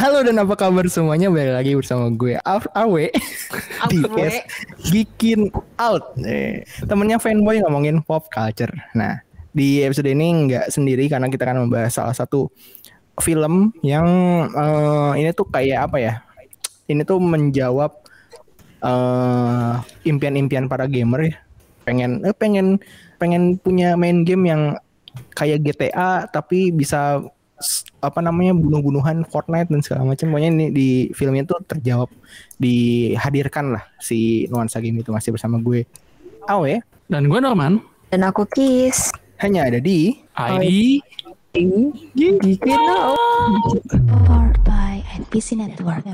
Halo 0.00 0.24
dan 0.24 0.40
apa 0.40 0.56
kabar 0.56 0.88
semuanya? 0.88 1.28
Balik 1.28 1.52
lagi 1.52 1.72
bersama 1.76 2.08
gue 2.08 2.40
Af- 2.40 2.72
Awe 2.72 3.12
di 3.86 3.98
cast 4.08 4.40
Geekin 4.88 5.52
Out. 5.76 6.16
Eh, 6.24 6.64
temennya 6.88 7.20
fanboy 7.20 7.60
ngomongin 7.60 8.00
pop 8.00 8.32
culture. 8.32 8.72
Nah, 8.96 9.20
di 9.52 9.84
episode 9.84 10.08
ini 10.08 10.48
nggak 10.48 10.72
sendiri 10.72 11.04
karena 11.04 11.28
kita 11.28 11.44
akan 11.44 11.68
membahas 11.68 11.92
salah 11.92 12.16
satu 12.16 12.48
film 13.20 13.76
yang 13.84 14.08
eh, 14.48 15.12
ini 15.20 15.30
tuh 15.36 15.44
kayak 15.46 15.92
apa 15.92 15.96
ya? 16.00 16.14
Ini 16.88 17.04
tuh 17.04 17.20
menjawab 17.20 17.92
eh, 18.80 19.74
impian-impian 20.08 20.64
para 20.64 20.88
gamer 20.88 21.28
ya. 21.28 21.36
Pengen 21.84 22.24
eh, 22.24 22.32
pengen 22.32 22.80
pengen 23.20 23.60
punya 23.60 24.00
main 24.00 24.24
game 24.24 24.48
yang 24.48 24.62
kayak 25.36 25.60
GTA 25.60 26.24
tapi 26.24 26.72
bisa 26.72 27.20
s- 27.60 27.84
apa 28.00 28.20
namanya 28.24 28.56
bunuh-bunuhan 28.56 29.28
Fortnite 29.28 29.68
dan 29.68 29.80
segala 29.84 30.08
macam 30.08 30.32
pokoknya 30.32 30.50
ini 30.50 30.66
di 30.72 30.88
filmnya 31.12 31.44
tuh 31.44 31.60
terjawab 31.68 32.08
dihadirkan 32.56 33.76
lah 33.76 33.84
si 34.00 34.48
nuansa 34.48 34.80
game 34.80 35.04
itu 35.04 35.12
masih 35.12 35.36
bersama 35.36 35.60
gue 35.60 35.84
Awe 36.48 36.80
Dan 37.10 37.26
gue 37.26 37.40
Norman. 37.42 37.82
Dan 38.10 38.22
aku 38.24 38.46
Kiss. 38.48 39.12
hanya 39.40 39.66
ada 39.66 39.80
di 39.82 40.14
ID 40.36 41.00
out. 42.78 43.18
Powered 44.28 44.60
by 44.62 45.02
NPC 45.18 45.58
Network. 45.58 46.06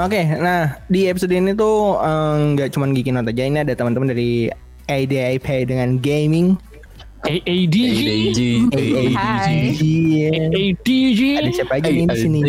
Oke 0.00 0.24
nah 0.40 0.80
di 0.88 1.04
episode 1.04 1.36
ini 1.36 1.52
tuh 1.52 2.00
eh, 2.00 2.34
nggak 2.56 2.72
cuman 2.72 2.96
Geekin 2.96 3.20
Out 3.20 3.28
aja 3.28 3.44
ini 3.44 3.60
ada 3.60 3.76
teman-teman 3.76 4.08
dari 4.08 4.48
ADIP 4.88 5.68
dengan 5.68 6.00
gaming 6.00 6.56
AADG. 7.22 7.78
ADG, 8.02 8.40
Hai. 9.14 9.78
Iya. 9.78 10.50
AADG. 10.50 11.20
ada 11.38 11.50
siapa 11.54 11.72
aja 11.78 11.90
nih 11.94 12.06
di 12.10 12.18
sini. 12.18 12.40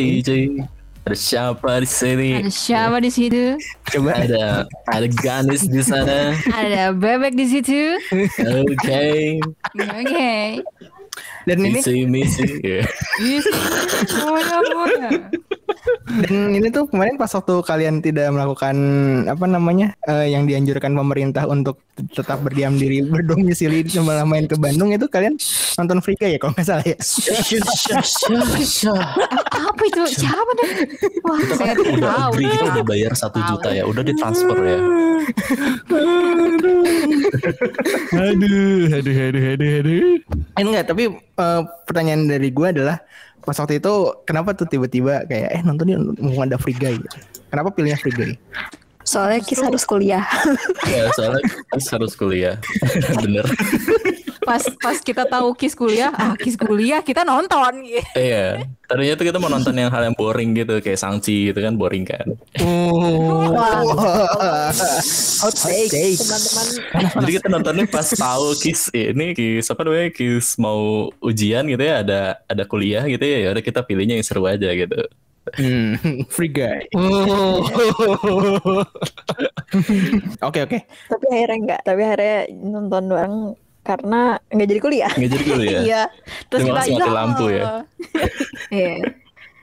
Ada 1.04 1.16
siapa 1.20 1.72
di 1.78 1.86
sini? 1.86 2.30
Ada 2.42 2.50
siapa 2.50 2.98
di 2.98 3.12
situ? 3.14 3.46
coba 3.94 4.18
Ada 4.18 4.66
ada 4.90 5.08
Ganis 5.14 5.70
di 5.70 5.82
sana. 5.86 6.34
Ada 6.50 6.90
bebek 6.90 7.38
di 7.38 7.46
situ. 7.46 8.02
Oke. 8.66 9.38
Oke. 9.78 10.34
dan 11.46 11.60
ini 11.60 11.78
Misi 11.78 12.08
misi. 12.10 12.48
Ya. 12.66 12.82
Yes. 13.22 13.46
Semuanya 14.10 14.58
semuanya. 14.64 15.10
Dan 16.24 16.56
ini 16.56 16.68
tuh 16.72 16.88
kemarin 16.88 17.20
pas 17.20 17.28
waktu 17.28 17.60
kalian 17.60 18.00
tidak 18.00 18.32
melakukan 18.32 18.76
apa 19.28 19.46
namanya 19.46 19.92
eh, 20.08 20.32
yang 20.32 20.48
dianjurkan 20.48 20.96
pemerintah 20.96 21.44
untuk 21.46 21.84
tetap 22.16 22.42
berdiam 22.42 22.74
diri 22.74 23.04
berdomisili 23.06 23.84
malah 24.00 24.24
main 24.24 24.48
ke 24.48 24.56
Bandung 24.56 24.90
itu 24.90 25.06
kalian 25.06 25.36
nonton 25.78 26.00
Free 26.00 26.18
ya 26.18 26.40
kalau 26.40 26.56
nggak 26.56 26.66
salah 26.66 26.86
ya. 26.88 26.98
Apa 29.54 29.82
itu? 29.86 30.02
Siapa 30.24 30.52
deh? 30.58 30.70
Wah, 31.24 31.38
Kita 31.40 31.54
saya 31.56 31.74
kan 31.74 31.86
udah 31.86 32.02
tahu. 32.02 32.32
agree 32.34 32.48
kita 32.48 32.66
udah 32.72 32.86
bayar 32.86 33.12
satu 33.14 33.40
juta 33.46 33.70
ya. 33.72 33.84
Udah 33.84 34.04
ditransfer 34.04 34.58
ya. 34.60 34.80
Aduh, 38.14 38.90
aduh, 38.90 39.16
aduh, 39.30 39.44
aduh, 39.56 39.72
aduh. 39.82 40.00
Eh, 40.54 40.64
enggak, 40.64 40.84
tapi 40.90 41.04
eh, 41.14 41.62
pertanyaan 41.86 42.30
dari 42.30 42.50
gue 42.50 42.68
adalah 42.70 42.98
pas 43.44 43.56
waktu 43.60 43.80
itu 43.84 43.94
kenapa 44.24 44.56
tuh 44.56 44.68
tiba-tiba 44.68 45.28
kayak 45.28 45.50
eh 45.52 45.62
nonton 45.62 45.92
ini 45.92 46.00
mau 46.20 46.44
ada 46.44 46.56
Free 46.56 46.76
Guy 46.76 46.96
gitu. 46.98 47.18
Kenapa 47.52 47.70
pilihnya 47.76 48.00
Free 48.00 48.16
Guy? 48.16 48.32
Soalnya 49.04 49.44
Kiss 49.44 49.60
harus 49.60 49.84
kuliah. 49.84 50.24
Ya 50.88 51.12
soalnya 51.12 51.44
kita 51.76 52.00
harus 52.00 52.16
kuliah. 52.16 52.56
Bener. 53.20 53.44
Pas 54.44 54.64
pas 54.80 54.98
kita 55.00 55.24
tahu 55.26 55.56
Kis 55.56 55.74
kuliah, 55.74 56.12
ah 56.14 56.36
Kis 56.38 56.56
kuliah 56.60 57.02
kita 57.02 57.24
nonton 57.24 57.84
gitu. 57.84 58.04
Iya. 58.16 58.68
Tadinya 58.84 59.16
tuh 59.18 59.26
kita 59.32 59.38
mau 59.40 59.50
nonton 59.50 59.74
yang 59.74 59.90
hal 59.90 60.06
yang 60.06 60.16
boring 60.16 60.54
gitu 60.54 60.78
kayak 60.84 61.00
Sangchi 61.00 61.50
gitu 61.50 61.60
kan 61.64 61.74
boring 61.80 62.06
kan. 62.06 62.28
Oh. 62.62 63.56
Teman-teman 66.14 66.68
Jadi 67.24 67.32
kita 67.40 67.48
nontonnya 67.50 67.86
pas 67.90 68.08
tahu 68.12 68.54
Kis 68.60 68.92
ini 68.94 69.34
Kis 69.34 69.72
apa 69.72 69.82
namanya 69.88 70.10
Kis 70.14 70.60
mau 70.62 71.10
ujian 71.24 71.66
gitu 71.66 71.84
ya 71.84 72.04
ada 72.06 72.22
ada 72.46 72.64
kuliah 72.68 73.04
gitu 73.08 73.24
ya 73.24 73.50
ya 73.50 73.50
udah 73.56 73.64
kita 73.64 73.82
pilihnya 73.82 74.20
yang 74.20 74.28
seru 74.28 74.46
aja 74.46 74.70
gitu. 74.72 75.08
Hmm, 75.52 76.00
Free 76.34 76.52
Guy. 76.52 76.88
Oke 80.44 80.60
oke. 80.62 80.80
tapi 80.86 81.26
akhirnya 81.34 81.58
enggak. 81.58 81.82
Tapi 81.82 82.02
akhirnya 82.06 82.38
nonton 82.62 83.04
doang 83.10 83.34
karena 83.84 84.22
nggak 84.48 84.68
jadi 84.68 84.80
kuliah. 84.82 85.12
Nggak 85.12 85.32
jadi 85.32 85.46
kuliah. 85.46 85.82
Iya. 85.88 86.04
Terus 86.48 86.62
kita 86.64 86.80
mati 86.80 87.12
lampu 87.12 87.46
ya. 87.52 87.64
Iya. 88.74 88.94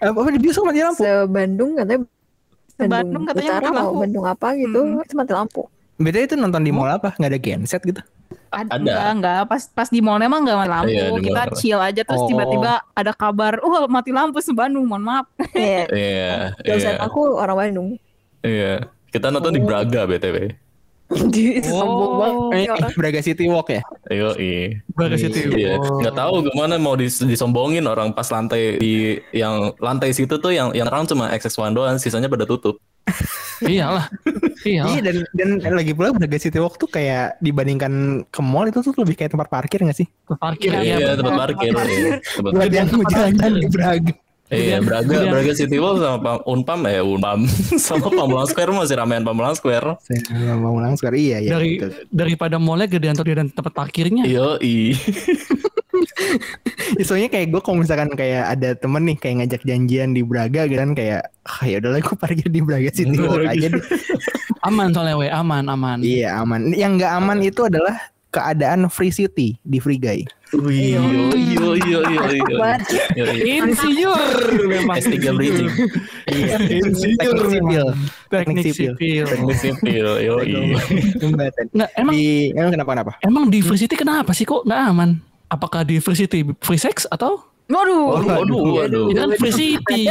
Eh, 0.01 0.07
Apa 0.07 0.29
di 0.29 0.41
bioskop 0.41 0.69
mati 0.69 0.81
lampu? 0.81 1.01
Se 1.01 1.11
Bandung 1.27 1.71
katanya 1.75 2.01
Bandung 2.81 3.25
katanya 3.25 3.51
Utara 3.53 3.69
mau 3.69 3.77
lampu. 3.83 4.01
Bandung 4.01 4.25
apa 4.25 4.49
gitu, 4.57 4.81
Hmm. 4.81 5.05
itu 5.05 5.15
mati 5.15 5.33
lampu. 5.33 5.63
Beda 5.97 6.19
itu 6.19 6.33
nonton 6.33 6.65
di 6.65 6.73
mall 6.73 6.89
apa? 6.89 7.13
Nggak 7.13 7.29
ada 7.29 7.39
genset 7.39 7.83
gitu. 7.83 8.01
Ada. 8.49 8.73
Enggak, 8.73 9.09
enggak. 9.13 9.41
Pas 9.47 9.63
pas 9.69 9.89
di 9.89 10.01
mall 10.01 10.17
emang 10.19 10.41
enggak 10.43 10.57
mati 10.59 10.71
lampu. 10.71 10.89
Iya, 10.91 11.05
mall 11.09 11.21
kita 11.21 11.43
nggak. 11.45 11.57
chill 11.57 11.77
aja 11.79 12.03
terus 12.03 12.23
Oh. 12.25 12.29
tiba-tiba 12.29 12.73
ada 12.91 13.13
kabar, 13.13 13.61
"Wah, 13.61 13.85
mati 13.85 14.11
lampu 14.11 14.41
se 14.41 14.53
Bandung." 14.53 14.85
Mohon 14.85 15.05
maaf. 15.05 15.27
Iya. 15.53 15.83
Iya. 15.93 16.33
Dosen 16.61 16.97
Iya. 16.97 17.05
aku 17.05 17.21
orang 17.37 17.57
Bandung. 17.59 17.89
Iya. 18.41 18.89
Kita 19.13 19.29
nonton 19.29 19.53
di 19.53 19.61
Braga 19.61 20.07
BTW. 20.07 20.37
itu 21.59 21.66
sombong 21.66 22.12
banget. 22.16 22.38
Eh, 22.50 22.60
ya 22.62 22.72
orang. 22.72 22.91
Braga 22.94 23.21
City 23.21 23.44
Walk 23.47 23.69
ya? 23.69 23.82
Ayo, 24.06 24.28
iya. 24.37 24.78
Braga 24.88 25.16
City 25.16 25.41
Iya, 25.48 25.75
Walk. 25.75 26.00
nggak 26.00 26.15
tahu 26.15 26.34
gimana 26.47 26.75
mau 26.76 26.94
dis- 26.94 27.19
disombongin 27.21 27.84
orang 27.84 28.10
pas 28.10 28.26
lantai 28.26 28.78
di 28.78 28.93
yang 29.31 29.75
lantai 29.76 30.10
situ 30.10 30.37
tuh 30.37 30.50
yang 30.50 30.71
yang 30.71 30.87
terang 30.87 31.04
cuma 31.04 31.28
XX1 31.31 31.72
doang, 31.72 31.97
sisanya 31.97 32.26
pada 32.26 32.44
tutup. 32.44 32.78
Iyalah. 33.60 34.06
Iya 34.62 34.84
dan 35.03 35.16
dan 35.59 35.72
lagi 35.72 35.93
pula 35.93 36.12
Braga 36.12 36.37
City 36.37 36.56
Walk 36.56 36.76
tuh 36.76 36.87
kayak 36.87 37.37
dibandingkan 37.38 37.92
ke 38.27 38.41
mall 38.41 38.65
itu 38.65 38.81
tuh 38.81 38.94
lebih 38.97 39.16
kayak 39.16 39.34
tempat 39.34 39.48
parkir 39.48 39.82
nggak 39.82 39.98
sih? 39.98 40.09
Parkir 40.31 40.72
Iya, 40.72 40.97
ya. 40.97 41.09
tempat 41.19 41.34
parkir. 41.48 41.72
iya. 41.75 42.22
Tempat 42.22 42.53
Buat 42.54 42.71
yang 42.71 42.87
mau 42.88 43.04
jalan-jalan 43.04 43.59
di 43.59 43.69
Braga. 43.69 44.12
Iya, 44.50 44.83
Braga, 44.83 45.06
Gedean. 45.06 45.31
Braga 45.31 45.53
City 45.55 45.78
Walk 45.78 46.03
sama 46.03 46.19
Pam- 46.19 46.44
Unpam 46.44 46.81
ya, 46.83 47.06
Unpam 47.06 47.47
sama 47.87 48.11
Pamulang 48.11 48.50
Square 48.50 48.75
masih 48.75 48.99
ramean 48.99 49.22
Pamulang 49.22 49.55
Square. 49.55 49.94
Saya 50.03 50.59
mau 50.59 50.75
ulang 50.75 50.99
sekarang 50.99 51.22
iya 51.22 51.38
ya. 51.38 51.50
Dari 51.55 51.78
daripada 52.11 52.59
mallnya 52.59 52.91
gedean 52.91 53.15
atau 53.15 53.22
dan 53.22 53.47
tempat 53.47 53.71
parkirnya. 53.71 54.27
Iyo, 54.27 54.59
i. 54.59 54.99
Ya, 56.99 57.05
soalnya 57.06 57.31
kayak 57.31 57.55
gue 57.55 57.60
kalau 57.62 57.78
misalkan 57.78 58.10
kayak 58.19 58.59
ada 58.59 58.75
temen 58.75 59.06
nih 59.06 59.16
kayak 59.22 59.34
ngajak 59.47 59.62
janjian 59.62 60.19
di 60.19 60.27
Braga 60.27 60.66
gitu 60.66 60.83
kan 60.83 60.99
kayak 60.99 61.31
ah, 61.47 61.62
ya 61.62 61.78
udahlah 61.78 62.00
gue 62.03 62.16
parkir 62.19 62.49
di 62.50 62.60
Braga 62.60 62.91
City 62.91 63.16
Walk 63.22 63.47
aja 63.47 63.66
deh. 63.71 63.84
Aman 64.66 64.93
soalnya 64.93 65.16
we, 65.16 65.25
aman, 65.33 65.65
aman. 65.72 66.05
Iya 66.05 66.37
aman. 66.44 66.77
Yang 66.77 67.00
nggak 67.00 67.12
aman 67.16 67.39
itu 67.41 67.65
adalah 67.65 67.97
keadaan 68.28 68.87
free 68.93 69.09
city 69.09 69.56
di 69.65 69.78
Free 69.81 69.97
Guy. 69.97 70.22
Iyo, 70.50 71.31
iyo, 71.38 71.69
iyo, 71.78 71.99
iyo. 72.11 72.56
Banget. 72.59 72.83
Iyo, 73.15 73.25
iyo. 73.31 73.44
Insinyur 73.62 74.19
memang. 74.66 74.99
S3 74.99 75.15
bridging. 75.31 75.71
Iya. 76.27 76.56
Insinyur. 76.83 77.38
Teknik 77.38 77.55
sipil. 77.55 77.87
Teknik 78.27 78.65
sipil. 78.75 79.25
Teknik 79.31 79.59
sipil, 79.62 80.06
yo, 80.19 80.34
i. 80.43 80.75
Jembatan. 81.22 81.65
Nah, 81.71 81.87
emang 81.94 82.15
Di 82.19 82.50
emang 82.59 82.72
kenapa 82.75 82.91
kenapa? 82.91 83.12
emang 83.22 83.44
diversity 83.47 83.94
kenapa 83.94 84.34
sih 84.34 84.43
kok 84.43 84.66
nggak 84.66 84.81
aman? 84.91 85.22
Apakah 85.47 85.87
diversity 85.87 86.43
free 86.59 86.78
sex 86.81 87.06
atau 87.06 87.47
Waduh. 87.71 88.19
Waduh, 88.19 88.34
waduh, 88.34 88.62
waduh. 88.83 89.05
itu 89.15 89.21
kan 89.22 89.31
free 89.39 89.55
city? 89.55 90.03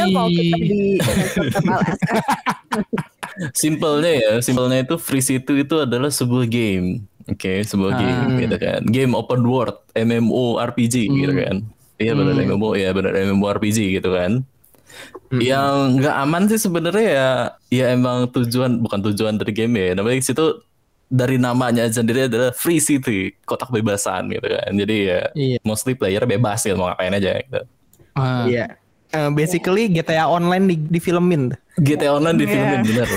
Simpelnya 3.56 4.12
ya, 4.16 4.32
simpelnya 4.44 4.84
itu 4.84 4.96
Free 5.00 5.24
City 5.24 5.64
itu 5.64 5.76
adalah 5.80 6.12
sebuah 6.12 6.44
game. 6.44 7.04
Oke, 7.26 7.60
sebuah 7.60 7.92
Ah. 7.92 7.98
game 7.98 8.32
gitu 8.40 8.56
kan. 8.56 8.80
Game 8.86 9.12
open 9.12 9.42
world, 9.42 9.76
MMORPG 9.92 10.94
gitu 11.06 11.32
kan. 11.34 11.56
Iya 11.96 12.16
benar 12.16 12.32
MMO 12.38 12.72
ya, 12.72 12.90
benar 12.90 13.12
MMORPG 13.12 13.78
gitu 13.92 14.08
kan. 14.10 14.40
Yang 15.30 15.70
nggak 16.00 16.16
aman 16.18 16.42
sih 16.48 16.58
sebenarnya 16.58 17.06
ya, 17.06 17.30
ya 17.70 17.84
emang 17.92 18.26
tujuan 18.30 18.80
bukan 18.80 19.00
tujuan 19.06 19.36
dari 19.36 19.52
game 19.52 19.76
ya. 19.76 19.94
Namanya 19.94 20.16
di 20.16 20.24
situ 20.24 20.46
dari 21.06 21.36
namanya 21.36 21.86
sendiri 21.86 22.26
adalah 22.26 22.50
Free 22.50 22.78
City, 22.78 23.34
kotak 23.44 23.68
bebasan 23.68 24.30
gitu 24.30 24.46
kan. 24.46 24.70
Jadi 24.72 24.96
ya 25.04 25.20
Iya. 25.34 25.58
mostly 25.60 25.92
player 25.92 26.22
bebas 26.24 26.62
gitu 26.62 26.74
mau 26.74 26.88
ngapain 26.88 27.12
aja 27.12 27.36
gitu. 27.36 27.60
Ah, 28.14 28.46
Iya. 28.46 28.74
Eh, 29.10 29.30
basically 29.30 29.90
GTA 29.90 30.24
Online 30.24 30.70
di, 30.70 30.76
difilmin. 30.78 31.50
GTA 31.80 32.10
Online 32.12 32.36
di 32.36 32.46
filmin 32.46 32.80
bener. 32.84 33.08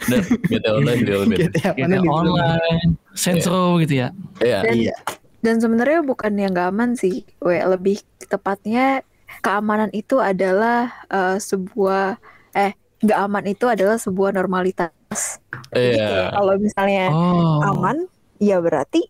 bener, 0.00 0.22
GTA 0.48 0.70
Online 0.72 0.98
di 0.98 1.06
filmin. 1.06 1.36
GTA 1.38 1.70
GTA 1.74 2.00
Online 2.02 2.88
sensro 3.12 3.76
gitu 3.78 4.00
ya. 4.00 4.08
Iya. 4.40 4.58
Dan, 4.64 4.74
Iya. 4.74 4.96
dan 5.40 5.54
sebenarnya 5.60 6.00
bukan 6.02 6.32
yang 6.34 6.52
gak 6.52 6.72
aman 6.72 6.96
sih, 6.96 7.22
we 7.38 7.60
lebih 7.60 8.00
tepatnya 8.24 9.04
keamanan 9.40 9.92
itu 9.92 10.16
adalah 10.16 10.88
eh, 11.06 11.36
sebuah 11.36 12.16
eh 12.52 12.72
nggak 13.02 13.18
aman 13.18 13.44
itu 13.50 13.66
adalah 13.66 13.98
sebuah 13.98 14.30
normalitas. 14.32 15.42
Iya. 15.74 15.96
kayak 15.96 16.28
kalau 16.32 16.54
misalnya 16.56 17.06
Oh. 17.10 17.60
aman, 17.66 18.06
ya 18.38 18.62
berarti 18.62 19.04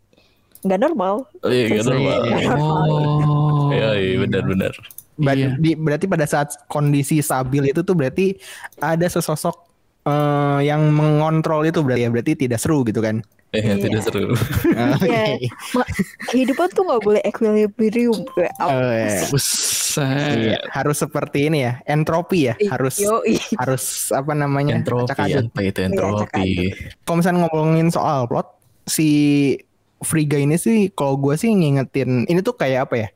nggak 0.62 0.80
normal. 0.80 1.26
Iya, 1.44 1.64
gitu 1.76 1.90
normal. 1.90 2.18
Oh. 2.56 3.68
Iya, 3.70 3.90
iya, 3.98 4.14
benar-benar. 4.22 4.74
Ber- 5.22 5.38
Iya. 5.38 5.48
di- 5.54 5.78
berarti 5.78 6.04
pada 6.04 6.26
saat 6.26 6.50
kondisi 6.66 7.22
stabil 7.22 7.70
itu 7.70 7.80
tuh 7.80 7.94
berarti 7.94 8.34
ada 8.76 9.06
sesosok 9.06 9.70
eh, 10.02 10.60
yang 10.66 10.90
mengontrol 10.90 11.62
itu 11.62 11.78
berarti 11.78 12.02
ya 12.02 12.10
berarti 12.10 12.32
tidak 12.36 12.58
seru 12.58 12.82
gitu 12.82 12.98
kan. 12.98 13.22
Iya, 13.52 13.62
Iya. 13.70 13.74
tidak 13.78 14.00
seru. 14.02 14.34
Oke. 14.98 15.06
Iya. 15.06 15.50
Ma- 15.72 15.90
kehidupan 16.26 16.66
tuh 16.68 16.82
nggak 16.82 17.02
boleh 17.02 17.22
equilibrium. 17.22 18.18
Oh, 18.58 18.82
iya. 18.90 19.22
Iya, 19.92 20.58
harus 20.72 20.96
seperti 20.98 21.46
ini 21.46 21.62
ya, 21.62 21.78
entropi 21.84 22.48
ya, 22.48 22.56
harus 22.66 22.96
yoi. 22.96 23.36
harus 23.54 24.08
apa 24.08 24.32
namanya? 24.32 24.74
Entropi, 24.74 25.12
apa 25.36 25.60
itu 25.60 25.80
entropi? 25.84 26.72
Kalau 27.04 27.16
misalnya 27.20 27.44
ngomongin 27.44 27.92
soal 27.92 28.24
plot, 28.24 28.48
si 28.82 29.08
Free 30.00 30.24
Guy 30.24 30.48
ini 30.48 30.56
sih 30.56 30.90
kalau 30.90 31.14
gue 31.14 31.36
sih 31.36 31.52
ngingetin 31.52 32.24
ini 32.24 32.40
tuh 32.40 32.56
kayak 32.56 32.88
apa 32.88 32.94
ya? 32.98 33.08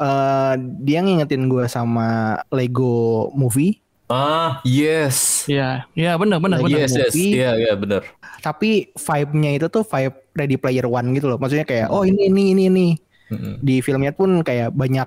Eh 0.00 0.52
dia 0.80 0.98
ngingetin 1.00 1.44
gue 1.46 1.68
sama 1.68 2.08
Lego 2.48 3.28
Movie, 3.32 3.76
Ah, 4.08 4.58
yes. 4.66 5.46
Iya, 5.46 5.86
iya 5.94 6.18
benar 6.18 6.42
benar 6.42 6.58
benar. 6.58 6.82
Yes, 6.82 6.98
yes. 6.98 7.14
movie. 7.14 7.30
Iya, 7.38 7.50
iya, 7.54 7.72
benar. 7.78 8.02
tapi 8.40 8.88
vibe-nya 8.90 9.50
itu 9.54 9.68
tuh 9.68 9.84
vibe 9.84 10.16
Ready 10.32 10.56
Player 10.56 10.88
One 10.88 11.12
gitu 11.12 11.28
loh. 11.28 11.36
Maksudnya 11.36 11.62
kayak 11.62 11.92
oh 11.92 12.02
ini 12.02 12.26
ini 12.26 12.42
ini 12.50 12.62
ini 12.66 12.86
Mm-mm. 13.28 13.60
di 13.60 13.78
filmnya 13.78 14.10
pun 14.10 14.40
kayak 14.40 14.72
banyak 14.72 15.04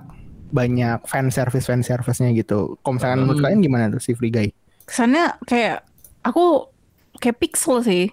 banyak 0.53 1.01
fan 1.03 1.33
service 1.33 1.65
fan 1.65 1.81
service-nya 1.81 2.29
gitu. 2.31 2.77
Kalau 2.79 2.93
misalkan 2.95 3.25
menurut 3.25 3.41
Hmm. 3.41 3.45
kalian 3.49 3.59
gimana 3.59 3.83
tuh 3.89 3.99
si 3.99 4.13
Free 4.13 4.29
Guy? 4.29 4.53
Kesannya 4.85 5.41
kayak 5.43 5.81
aku 6.21 6.69
kayak 7.17 7.41
pixel 7.41 7.81
sih. 7.81 8.07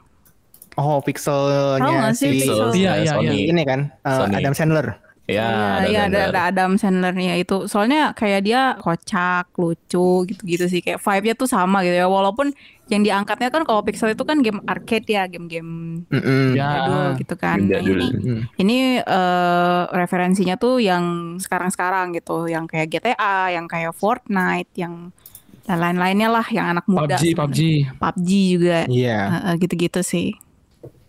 Oh, 0.74 0.98
pixelnya 1.04 2.16
si 2.16 2.40
pixel? 2.40 2.72
Iya, 2.72 2.92
iya, 2.98 3.12
Sony. 3.14 3.28
iya. 3.28 3.52
ini 3.52 3.62
kan 3.62 3.80
Sony. 4.02 4.34
Adam 4.40 4.54
Sandler. 4.56 4.96
Ya, 5.30 5.48
Iya, 5.80 5.86
iya, 5.86 6.00
ada, 6.10 6.20
ada 6.30 6.40
Adam 6.50 6.70
Sandlernya 6.74 7.38
itu. 7.38 7.64
Soalnya 7.64 8.10
kayak 8.12 8.40
dia 8.42 8.74
kocak, 8.76 9.54
lucu 9.54 10.26
gitu-gitu 10.26 10.66
sih. 10.66 10.80
Kayak 10.82 11.00
vibe-nya 11.00 11.34
tuh 11.34 11.46
sama 11.46 11.86
gitu 11.86 11.94
ya. 11.94 12.10
Walaupun 12.10 12.50
yang 12.90 13.06
diangkatnya 13.06 13.54
kan 13.54 13.62
kalau 13.62 13.86
Pixel 13.86 14.12
itu 14.12 14.26
kan 14.26 14.42
game 14.42 14.58
arcade 14.66 15.06
ya, 15.06 15.30
game-game. 15.30 16.02
Ya. 16.10 16.18
jadul 16.58 17.06
gitu 17.22 17.34
kan. 17.38 17.62
Game 17.62 17.70
Nah, 17.70 17.80
jadul. 17.80 17.94
ini 17.94 18.06
Mm. 18.10 18.40
ini 18.58 18.76
eh, 18.98 19.82
referensinya 19.94 20.58
tuh 20.58 20.82
yang 20.82 21.36
sekarang-sekarang 21.38 22.12
gitu, 22.18 22.50
yang 22.50 22.66
kayak 22.66 22.90
GTA, 22.90 23.54
yang 23.54 23.70
kayak 23.70 23.94
Fortnite, 23.94 24.74
yang 24.74 25.14
dan 25.60 25.78
lain-lainnya 25.78 26.26
lah, 26.26 26.46
yang 26.50 26.66
anak 26.74 26.82
muda. 26.90 27.14
PUBG, 27.14 27.24
PUBG. 27.38 27.60
PUBG 27.94 28.30
juga. 28.58 28.78
Iya. 28.90 29.18
Eh, 29.22 29.38
eh, 29.46 29.54
gitu-gitu 29.62 30.00
sih. 30.02 30.34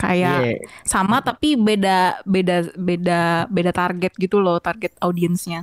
Kayak 0.02 0.42
Iya. 0.42 0.66
sama 0.82 1.22
tapi 1.22 1.54
beda 1.54 2.26
beda 2.26 2.74
beda 2.74 3.20
beda 3.46 3.70
target 3.70 4.12
gitu 4.18 4.42
loh, 4.42 4.58
target 4.58 4.90
audiensnya. 4.98 5.62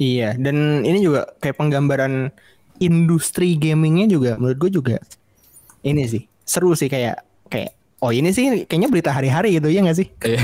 Iya, 0.00 0.34
dan 0.40 0.80
ini 0.82 1.04
juga 1.04 1.28
kayak 1.38 1.60
penggambaran 1.60 2.32
industri 2.80 3.54
gamingnya 3.60 4.08
juga 4.08 4.40
menurut 4.40 4.58
gue 4.58 4.70
juga 4.72 4.96
ini 5.84 6.02
sih 6.08 6.24
seru 6.42 6.72
sih 6.74 6.88
kayak 6.90 7.22
kayak 7.46 7.76
oh 8.02 8.10
ini 8.10 8.34
sih 8.34 8.66
kayaknya 8.66 8.90
berita 8.90 9.14
hari-hari 9.14 9.54
gitu 9.56 9.70
ya 9.70 9.80
nggak 9.80 9.96
sih? 9.96 10.08
Iya. 10.20 10.38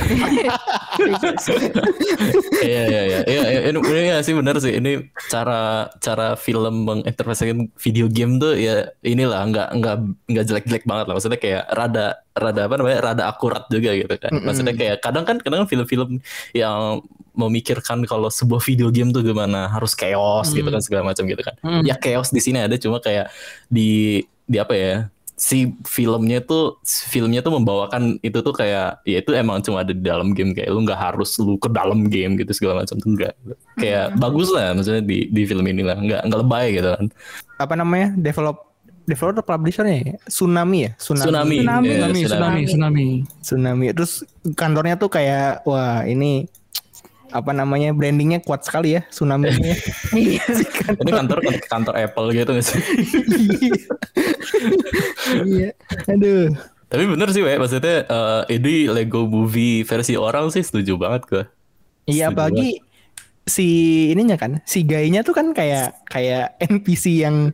Iya 2.59 2.83
iya 2.91 3.03
iya. 3.07 3.19
Iya 3.23 3.43
ini, 3.71 3.79
ini 3.79 4.01
ya 4.11 4.19
sih 4.23 4.35
benar 4.35 4.59
sih. 4.59 4.79
Ini 4.79 5.11
cara 5.31 5.91
cara 5.99 6.35
film 6.35 6.87
menginterpretasikan 6.87 7.71
video 7.79 8.07
game 8.07 8.39
tuh 8.39 8.55
ya 8.55 8.91
inilah 9.03 9.47
nggak 9.47 9.69
nggak 9.79 9.97
nggak 10.27 10.45
jelek-jelek 10.47 10.85
banget 10.87 11.05
lah. 11.07 11.15
Maksudnya 11.15 11.39
kayak 11.39 11.63
rada 11.71 12.07
rada 12.35 12.61
apa 12.67 12.75
namanya 12.79 12.99
rada 13.03 13.25
akurat 13.31 13.67
juga 13.71 13.95
gitu 13.95 14.15
kan. 14.15 14.31
Maksudnya 14.43 14.75
kayak 14.75 14.97
kadang 15.03 15.25
kan 15.27 15.37
kadang 15.39 15.67
kan 15.67 15.69
film-film 15.71 16.19
yang 16.55 17.03
memikirkan 17.39 18.03
kalau 18.03 18.27
sebuah 18.27 18.59
video 18.59 18.91
game 18.91 19.15
tuh 19.15 19.23
gimana 19.23 19.71
harus 19.71 19.95
chaos 19.95 20.51
gitu 20.51 20.67
Hmm. 20.67 20.75
kan 20.75 20.83
segala 20.83 21.03
macam 21.07 21.23
gitu 21.27 21.43
kan. 21.43 21.55
Hmm. 21.63 21.83
ya 21.87 21.95
chaos 21.95 22.35
di 22.35 22.43
sini 22.43 22.59
ada 22.59 22.75
cuma 22.75 22.99
kayak 22.99 23.31
di 23.71 24.23
di 24.49 24.57
apa 24.59 24.75
ya 24.75 24.95
si 25.39 25.71
filmnya 25.87 26.43
tuh 26.43 26.83
filmnya 26.83 27.39
tuh 27.47 27.55
membawakan 27.55 28.19
itu 28.27 28.43
tuh 28.43 28.51
kayak 28.51 29.07
ya 29.07 29.23
itu 29.23 29.31
emang 29.33 29.63
cuma 29.63 29.87
ada 29.87 29.95
di 29.95 30.03
dalam 30.03 30.35
game 30.35 30.51
kayak 30.51 30.69
lu 30.75 30.83
nggak 30.83 30.99
harus 30.99 31.39
lu 31.39 31.55
ke 31.63 31.71
dalam 31.71 32.11
game 32.11 32.35
gitu 32.35 32.51
segala 32.51 32.83
macam 32.83 32.99
tuh 32.99 33.11
enggak 33.15 33.35
kayak 33.79 34.19
bagus 34.19 34.51
lah 34.51 34.75
maksudnya 34.75 35.01
di 35.07 35.31
di 35.31 35.43
film 35.47 35.63
ini 35.71 35.87
lah 35.87 35.95
nggak 35.95 36.27
nggak 36.27 36.41
lebay 36.43 36.67
gitu 36.75 36.91
kan 36.91 37.07
Apa 37.59 37.75
namanya? 37.75 38.15
Develop 38.15 38.69
developer 39.09 39.43
publishernya 39.43 39.97
ya? 40.05 40.17
Tsunami 40.29 40.79
ya? 40.85 40.91
tsunami 41.01 41.25
Tsunami. 41.25 41.57
Iya, 41.57 41.63
Tsunami, 41.65 42.21
tsunami, 42.23 42.61
tsunami. 42.69 43.09
Tsunami. 43.41 43.87
Terus 43.97 44.13
kantornya 44.53 44.95
tuh 45.01 45.11
kayak 45.11 45.65
wah 45.65 46.05
ini 46.05 46.45
apa 47.29 47.53
namanya 47.53 47.93
brandingnya 47.93 48.41
kuat 48.41 48.65
sekali 48.65 48.97
ya 48.97 49.03
tsunami 49.13 49.53
ini 49.53 49.69
ya. 49.73 49.79
Iya. 50.19 50.45
ini 51.05 51.11
kantor 51.13 51.39
kantor 51.69 51.95
Apple 51.97 52.27
gitu 52.33 52.51
nggak 52.57 52.67
sih? 52.67 52.81
Iya. 55.45 55.71
Aduh. 56.09 56.53
Tapi 56.89 57.05
bener 57.05 57.29
sih 57.37 57.45
we 57.45 57.53
maksudnya 57.61 58.09
eh, 58.09 58.43
ini 58.57 58.89
Lego 58.89 59.29
Movie 59.29 59.85
versi 59.85 60.17
orang 60.17 60.49
sih 60.49 60.65
setuju 60.65 60.97
banget 60.97 61.23
gue 61.29 61.45
iya 62.09 62.33
apalagi 62.33 62.81
si 63.45 63.69
ininya 64.09 64.41
kan 64.41 64.65
si 64.65 64.89
gaynya 64.89 65.21
tuh 65.21 65.37
kan 65.37 65.53
kayak 65.53 66.01
kayak 66.09 66.57
NPC 66.65 67.21
yang 67.21 67.53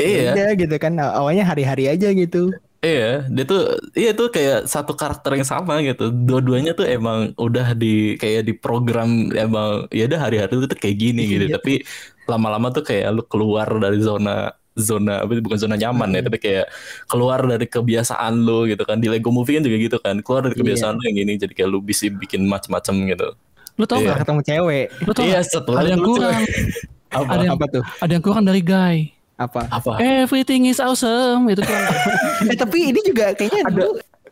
iya. 0.00 0.56
gitu 0.56 0.76
kan. 0.80 0.96
Awalnya 0.96 1.44
hari-hari 1.44 1.88
aja 1.92 2.12
gitu 2.12 2.52
Iya, 2.80 3.28
dia 3.28 3.44
tuh 3.44 3.60
iya 3.92 4.16
tuh 4.16 4.32
kayak 4.32 4.64
satu 4.64 4.96
karakter 4.96 5.36
yang 5.36 5.44
sama 5.44 5.84
gitu. 5.84 6.08
Dua-duanya 6.08 6.72
tuh 6.72 6.88
emang 6.88 7.36
udah 7.36 7.76
di 7.76 8.16
kayak 8.16 8.48
di 8.48 8.56
program 8.56 9.28
emang 9.36 9.84
ya 9.92 10.08
udah 10.08 10.16
hari-hari 10.16 10.48
tuh 10.56 10.64
kayak 10.72 10.96
gini 10.96 11.28
gitu. 11.28 11.44
Iya. 11.44 11.60
Tapi 11.60 11.84
lama-lama 12.24 12.72
tuh 12.72 12.80
kayak 12.80 13.12
lu 13.12 13.22
keluar 13.28 13.68
dari 13.68 14.00
zona 14.00 14.48
zona 14.80 15.20
apa 15.20 15.36
bukan 15.44 15.60
zona 15.60 15.76
nyaman 15.76 16.08
ya, 16.16 16.24
tapi 16.24 16.40
kayak 16.40 16.72
keluar 17.04 17.44
dari 17.44 17.68
kebiasaan 17.68 18.32
lu 18.40 18.64
gitu 18.64 18.80
kan. 18.88 18.96
Di 18.96 19.12
Lego 19.12 19.28
Movie 19.28 19.60
kan 19.60 19.64
juga 19.68 19.76
gitu 19.76 19.98
kan. 20.00 20.24
Keluar 20.24 20.48
dari 20.48 20.56
kebiasaan 20.56 20.96
lu 20.96 21.02
yang 21.04 21.16
gini 21.20 21.32
jadi 21.36 21.52
kayak 21.52 21.68
lu 21.68 21.84
bisa 21.84 22.08
bikin 22.08 22.48
macam-macam 22.48 22.94
gitu. 23.12 23.28
Lu 23.76 23.84
tau 23.84 24.00
Iya. 24.00 24.12
gak? 24.12 24.18
ketemu 24.24 24.40
cewek 24.44 24.86
Lu 25.04 25.12
tau 25.12 25.24
Iya, 25.24 25.40
setelah 25.40 25.80
Ada 25.80 25.88
yang 25.90 26.00
kurang. 26.00 26.42
Apa? 27.16 27.26
Ada 27.28 27.42
yang- 27.42 27.54
apa 27.56 27.66
tuh 27.66 27.82
Ada 27.98 28.12
yang 28.16 28.24
kurang 28.24 28.44
dari 28.44 28.60
guy. 28.60 28.96
Apa 29.40 29.64
Apa? 29.72 29.96
Everything 29.98 30.68
is 30.68 30.76
awesome. 30.78 31.48
Itu 31.48 31.64
kan. 31.64 31.82
eh 32.52 32.56
tapi 32.56 32.92
ini 32.92 33.00
juga 33.00 33.32
kayaknya 33.32 33.64
ada 33.66 33.84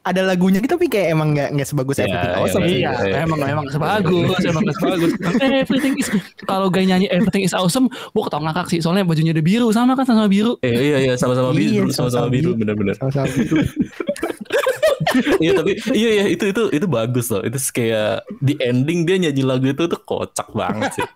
ada 0.06 0.22
lagunya 0.24 0.56
gitu 0.64 0.72
tapi 0.72 0.88
kayak 0.88 1.12
emang 1.12 1.36
nggak 1.36 1.48
nggak 1.52 1.68
sebagus 1.68 2.00
Iya, 2.00 2.06
Everything 2.08 2.30
iya, 2.32 2.38
Awesome 2.40 2.64
sih. 2.64 2.78
Iya, 2.80 2.92
iya. 3.04 3.16
emang 3.28 3.38
emang 3.44 3.66
sebagus, 3.68 4.36
emang 4.40 4.62
sebagus. 4.72 5.10
Everything 5.42 5.94
is 6.00 6.08
kalau 6.48 6.72
guy 6.72 6.84
nyanyi 6.88 7.12
Everything 7.12 7.44
is 7.44 7.52
awesome, 7.52 7.92
gua 8.16 8.24
ketawa 8.28 8.48
ngakak 8.48 8.66
sih. 8.72 8.78
Soalnya 8.80 9.04
bajunya 9.04 9.36
udah 9.36 9.44
biru 9.44 9.68
sama 9.68 9.92
kan 9.96 10.08
sama 10.08 10.24
biru. 10.30 10.56
Eh, 10.64 10.72
iya 10.72 10.96
iya 11.02 11.14
sama-sama 11.20 11.52
Iya, 11.52 11.84
biru, 11.84 11.92
sama-sama 11.92 12.24
sama-sama 12.24 12.28
biru 12.32 12.50
biru. 12.56 12.60
bener-bener. 12.64 12.94
Sama-sama 12.96 13.28
biru. 13.28 13.56
iya 15.44 15.52
tapi 15.56 15.72
iya 15.96 16.08
iya 16.20 16.24
itu 16.28 16.44
itu 16.52 16.62
itu 16.72 16.86
bagus 16.88 17.26
loh. 17.28 17.42
Itu 17.44 17.58
kayak 17.72 18.24
di 18.40 18.54
ending 18.60 19.04
dia 19.04 19.16
nyanyi 19.20 19.42
lagu 19.44 19.66
itu 19.68 19.84
tuh 19.84 20.00
kocak 20.04 20.48
banget 20.56 21.00
sih. 21.00 21.06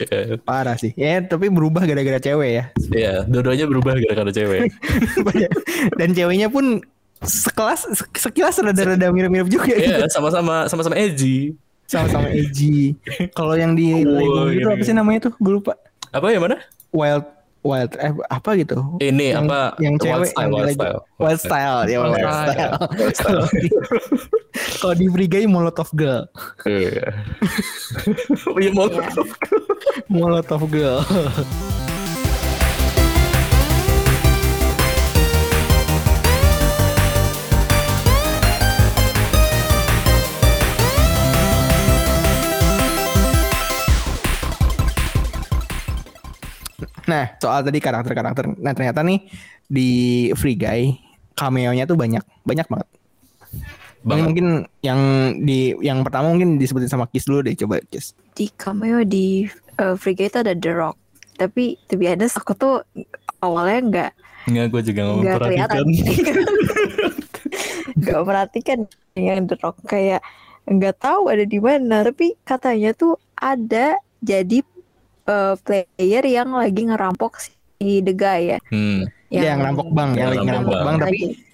Iya, 0.00 0.40
parah 0.40 0.76
sih. 0.80 0.96
Ya 0.96 1.20
tapi 1.20 1.52
berubah 1.52 1.84
gara-gara 1.84 2.16
cewek 2.16 2.50
ya. 2.56 2.64
Iya, 2.90 3.14
dua-duanya 3.28 3.66
berubah 3.68 4.00
gara-gara 4.00 4.32
cewek. 4.32 4.72
dan 6.00 6.08
ceweknya 6.16 6.48
pun 6.48 6.80
sekelas 7.20 7.84
sekilas 8.16 8.56
rada-rada 8.64 9.12
mirip-mirip 9.12 9.48
juga 9.52 9.76
gitu. 9.76 10.00
Iya, 10.00 10.08
sama-sama 10.08 10.64
sama-sama 10.66 10.96
edgy. 10.96 11.52
sama-sama 11.90 12.30
edgy. 12.30 12.94
Kalau 13.38 13.58
yang 13.58 13.74
di 13.74 14.06
Oh, 14.06 14.46
itu 14.46 14.62
gitu, 14.62 14.68
apa 14.70 14.82
sih 14.86 14.94
namanya 14.94 15.28
tuh? 15.28 15.32
Gue 15.42 15.58
lupa. 15.58 15.74
Apa 16.14 16.30
ya 16.30 16.38
mana? 16.40 16.62
wild 16.90 17.22
wild 17.60 17.92
eh, 17.96 18.08
apa 18.26 18.50
gitu 18.54 18.78
Ini 18.98 19.36
Yang- 19.36 19.46
apa? 19.46 19.60
yang 19.78 19.94
Wild 19.94 20.02
cewek 20.02 20.28
style, 20.28 20.40
yang 20.40 20.50
wild 20.50 20.70
style. 20.70 20.98
wild 21.16 21.40
style 21.40 21.78
ya 21.84 21.98
Wild 21.98 22.12
wild 22.12 22.24
style. 22.24 22.74
style 23.12 23.44
kalau 24.80 24.94
di 24.96 25.06
Guy 25.26 25.44
Molotov 25.44 25.90
Girl 25.92 26.24
Iya. 26.64 27.12
Iya 28.60 28.70
mau 28.70 28.88
Molotov 30.08 30.62
Girl 30.66 31.04
Nah, 47.10 47.34
soal 47.36 47.66
tadi 47.66 47.82
karakter-karakter. 47.82 48.54
Nah, 48.54 48.70
ternyata 48.70 49.02
nih 49.02 49.18
di 49.66 49.90
Free 50.38 50.54
Guy 50.54 50.94
cameo-nya 51.34 51.82
tuh 51.84 51.98
banyak, 51.98 52.22
banyak 52.46 52.70
banget. 52.70 52.88
Yang 54.00 54.06
banget. 54.06 54.24
mungkin 54.24 54.46
yang 54.80 55.00
di 55.42 55.74
yang 55.82 56.00
pertama 56.00 56.30
mungkin 56.30 56.54
disebutin 56.56 56.86
sama 56.86 57.10
Kiss 57.10 57.26
dulu 57.26 57.42
deh, 57.42 57.58
coba 57.58 57.82
Kiss. 57.84 58.14
Di 58.32 58.46
cameo 58.54 59.02
di 59.02 59.50
uh, 59.76 59.98
Free 59.98 60.14
Guy 60.14 60.30
itu 60.30 60.38
ada 60.38 60.54
The 60.54 60.70
Rock. 60.70 60.96
tapi 61.34 61.80
to 61.88 61.96
be 61.96 62.04
honest 62.04 62.36
aku 62.36 62.52
tuh 62.52 62.84
awalnya 63.40 63.80
nggak 63.80 64.10
Enggak, 64.44 64.66
gue 64.68 64.82
juga 64.92 65.00
nggak 65.08 65.16
nggak 65.24 65.38
kelihatan 65.40 65.80
memperhatikan. 65.88 66.36
nggak 67.96 68.20
perhatikan 68.24 68.78
yang 69.16 69.48
The 69.48 69.56
Rock 69.56 69.76
kayak 69.88 70.20
nggak 70.68 71.00
tahu 71.00 71.32
ada 71.32 71.44
di 71.48 71.56
mana 71.56 72.04
tapi 72.04 72.36
katanya 72.44 72.92
tuh 72.92 73.16
ada 73.34 73.96
jadi 74.20 74.60
eh, 75.30 75.54
player 75.56 76.24
yang 76.26 76.50
lagi 76.52 76.82
ngerampok 76.84 77.38
si 77.38 77.54
The 78.00 78.12
Guy 78.12 78.40
ya 78.48 78.58
Hmm. 78.66 79.06
Iya, 79.30 79.54
yang 79.54 79.62
rampok 79.62 79.88
bank, 79.88 80.10
yang 80.12 80.26
lagi 80.26 80.36
Yang 80.36 80.46
ngerampok 80.48 80.72
rampok 80.72 80.84
bank, 80.84 80.98
tapi 81.00 81.18
lagi. 81.22 81.48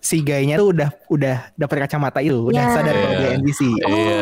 si 0.00 0.16
gaynya 0.18 0.56
tuh 0.56 0.72
udah 0.72 0.88
udah 1.06 1.36
dapat 1.54 1.76
kacamata 1.84 2.18
itu, 2.18 2.40
udah 2.42 2.56
Ya. 2.58 2.72
sadar 2.72 2.94
kalau 2.94 3.04
Iya. 3.06 3.20
dia 3.20 3.30
NPC. 3.36 3.60
Iya. 3.68 4.20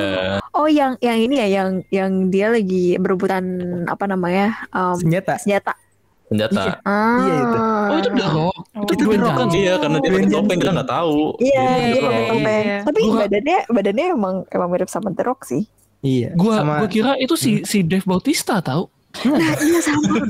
oh 0.50 0.67
yang 0.67 0.93
yang 0.99 1.19
ini 1.21 1.35
ya 1.37 1.47
yang 1.49 1.69
yang 1.88 2.11
dia 2.26 2.50
lagi 2.50 2.99
berebutan 2.99 3.45
apa 3.85 4.05
namanya 4.05 4.59
um, 4.71 4.99
Senjata. 4.99 5.38
senjata 5.38 5.78
Senjata. 6.26 6.83
ah 6.83 7.23
Iya, 7.23 7.35
itu. 7.38 7.59
Oh 7.88 7.97
itu 7.97 8.11
The 8.12 8.26
Rock. 8.28 8.57
Itu 8.59 8.93
Itu 8.93 9.05
The 9.07 9.17
Rock. 9.17 9.37
Johnson. 9.38 9.49
Iya, 9.57 9.73
karena 9.78 9.97
dia 9.97 10.11
pakai 10.11 10.28
topeng 10.28 10.59
kita 10.59 10.73
nggak 10.75 10.90
tahu. 10.90 11.17
Iya, 11.38 11.55
Iya, 11.55 11.64
dia 11.64 11.88
iya, 11.88 12.00
pakai 12.02 12.19
iya, 12.19 12.28
topeng. 12.28 12.64
iya. 12.67 12.78
Tapi 12.83 13.00
badannya 13.09 13.59
badannya 13.71 14.07
emang 14.12 14.35
emang 14.50 14.69
mirip 14.69 14.88
sama 14.88 15.09
The 15.09 15.23
Rock 15.23 15.40
sih. 15.47 15.62
Iya. 15.99 16.31
Gua 16.35 16.62
sama 16.62 16.75
gua 16.78 16.88
kira 16.88 17.12
itu 17.19 17.35
si 17.35 17.62
si 17.62 17.83
Dave 17.83 18.07
Bautista 18.07 18.62
tahu. 18.62 18.87
Nah, 19.25 19.55
iya 19.59 19.81
sama. 19.83 20.21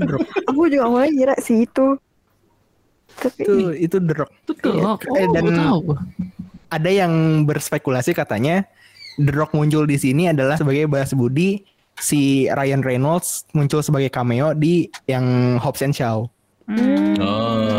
Aku 0.48 0.64
juga 0.66 0.86
awalnya 0.86 1.12
kira 1.12 1.34
si 1.38 1.66
itu. 1.66 1.98
Tapi 3.18 3.42
itu 3.42 3.54
itu 3.76 3.96
The 3.98 4.14
Rock. 4.14 4.30
Itu 4.42 4.52
The 4.54 4.70
Rock. 4.72 5.00
Oh, 5.06 5.16
Eh, 5.16 5.26
dan- 5.28 5.42
gua 5.44 5.52
tahu. 5.54 5.80
Ada 6.68 6.90
yang 6.92 7.12
berspekulasi 7.44 8.12
katanya 8.12 8.64
The 9.16 9.32
Rock 9.32 9.52
muncul 9.52 9.84
di 9.84 9.96
sini 9.96 10.28
adalah 10.28 10.56
sebagai 10.56 10.84
balas 10.86 11.12
budi 11.12 11.64
si 11.98 12.46
Ryan 12.46 12.80
Reynolds 12.80 13.48
muncul 13.50 13.82
sebagai 13.82 14.08
cameo 14.08 14.54
di 14.54 14.86
yang 15.04 15.58
Hobbs 15.58 15.82
and 15.82 15.92
Shaw. 15.92 16.28
Hmm. 16.68 17.16
Oh. 17.18 17.77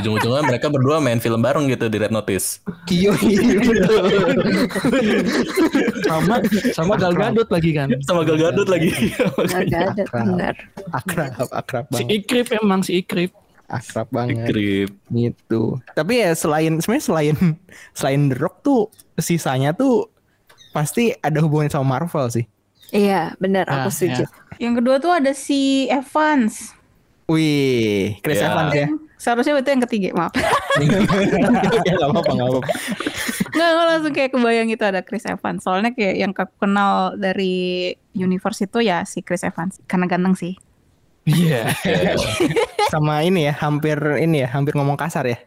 Ujung-ujungnya 0.00 0.42
mereka 0.42 0.66
berdua 0.66 0.96
main 0.98 1.16
film 1.16 1.38
bareng 1.38 1.68
gitu 1.68 1.86
di 1.86 1.96
Red 1.96 2.10
Notice. 2.10 2.64
Iya, 2.86 3.12
iya. 3.20 3.60
Sama 6.02 6.40
sama 6.72 6.94
Gal 6.96 7.12
Gadot 7.12 7.48
lagi 7.48 7.70
kan. 7.70 7.88
Sama 8.02 8.24
Gal 8.24 8.36
Gadot 8.36 8.66
lagi. 8.66 8.90
ada 9.46 9.92
Akrab. 10.02 10.24
benar. 10.26 10.54
akrab, 10.90 11.48
akrab 11.50 11.84
Si 11.86 11.92
banget. 12.00 12.08
Ikrip 12.16 12.46
emang 12.56 12.80
si 12.80 12.92
Ikrip. 12.96 13.30
Akrab 13.68 14.08
banget. 14.10 14.48
Grip. 14.48 14.90
gitu. 15.08 15.78
Tapi 15.92 16.12
ya 16.18 16.32
selain 16.32 16.80
sebenarnya 16.80 17.04
selain 17.04 17.36
selain 17.92 18.20
The 18.26 18.36
Rock 18.36 18.56
tuh 18.60 18.80
sisanya 19.16 19.70
tuh 19.70 20.08
pasti 20.70 21.12
ada 21.14 21.38
hubungannya 21.38 21.70
sama 21.70 21.98
Marvel 21.98 22.30
sih. 22.30 22.46
Iya, 22.90 23.38
benar 23.38 23.70
Ah, 23.70 23.86
aku 23.86 23.94
setuju. 23.94 24.26
Yang 24.58 24.82
kedua 24.82 24.96
tuh 24.98 25.12
ada 25.14 25.30
si 25.30 25.86
Evans. 25.86 26.74
Wih, 27.30 28.18
Chris 28.18 28.42
Ya. 28.42 28.50
Evans 28.50 28.72
ya. 28.74 28.86
Seharusnya 29.20 29.52
itu 29.60 29.68
yang 29.68 29.84
ketiga, 29.84 30.08
maaf. 30.16 30.32
ya 31.86 31.92
nggak 31.92 32.08
apa-apa, 32.08 32.32
gue 33.52 33.84
langsung 33.84 34.12
kayak 34.16 34.32
kebayang 34.32 34.72
itu 34.72 34.80
ada 34.80 35.04
Chris 35.04 35.28
Evans. 35.28 35.60
Soalnya 35.60 35.92
kayak 35.92 36.16
yang 36.16 36.32
aku 36.32 36.56
kenal 36.56 37.12
dari 37.20 37.92
universe 38.16 38.64
itu 38.64 38.80
ya 38.80 39.04
si 39.04 39.20
Chris 39.20 39.44
Evans. 39.44 39.76
Karena 39.84 40.08
ganteng 40.08 40.32
sih. 40.32 40.56
Iya. 41.28 41.68
Sama 42.92 43.20
ini 43.20 43.44
ya, 43.44 43.54
hampir 43.60 44.00
ini 44.16 44.40
ya, 44.40 44.48
hampir 44.48 44.72
ngomong 44.72 44.96
kasar 44.96 45.28
ya. 45.28 45.38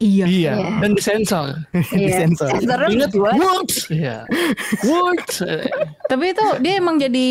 Iya. 0.00 0.24
Iya. 0.24 0.52
Iya. 0.56 0.72
Dan 0.80 0.90
disensor. 0.96 1.46
Iya. 1.92 2.08
Disensor. 2.08 2.48
Sensornya 2.56 2.88
Ingat 2.88 3.12
words. 3.20 3.76
Iya. 3.92 4.16
Words. 4.88 5.36
Tapi 6.08 6.24
itu 6.32 6.44
dia 6.64 6.80
emang 6.80 6.96
jadi 6.96 7.28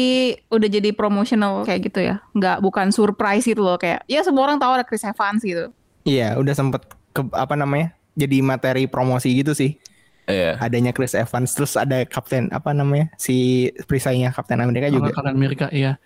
udah 0.54 0.70
jadi 0.70 0.90
promotional 0.94 1.66
kayak 1.66 1.90
gitu 1.90 2.00
ya. 2.06 2.22
Nggak 2.38 2.62
bukan 2.62 2.94
surprise 2.94 3.50
gitu 3.50 3.66
loh 3.66 3.82
kayak 3.82 4.06
ya 4.06 4.22
semua 4.22 4.46
orang 4.46 4.62
tahu 4.62 4.78
ada 4.78 4.86
Chris 4.86 5.02
Evans 5.02 5.42
gitu. 5.42 5.74
Iya, 6.10 6.34
udah 6.42 6.54
sempet 6.58 6.82
ke 7.14 7.22
apa 7.38 7.54
namanya? 7.54 7.94
Jadi 8.18 8.42
materi 8.42 8.90
promosi 8.90 9.30
gitu 9.38 9.54
sih. 9.54 9.78
Iya. 10.26 10.58
Adanya 10.58 10.90
Chris 10.94 11.14
Evans, 11.14 11.54
terus 11.54 11.78
ada 11.78 12.02
Kapten 12.06 12.50
apa 12.50 12.74
namanya? 12.74 13.14
Si 13.22 13.70
perisainya 13.86 14.34
Kapten 14.34 14.58
Amerika 14.62 14.90
juga. 14.90 15.14
Juga. 15.14 15.30
Amerika 15.30 15.66
iya. 15.70 16.02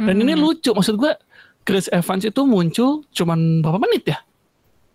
Dan 0.00 0.16
ini 0.20 0.36
lucu 0.36 0.72
maksud 0.72 0.96
gua 0.96 1.16
Chris 1.64 1.88
Evans 1.92 2.24
itu 2.24 2.40
muncul 2.44 3.04
cuman 3.12 3.60
berapa 3.64 3.80
menit 3.80 4.16
ya? 4.16 4.18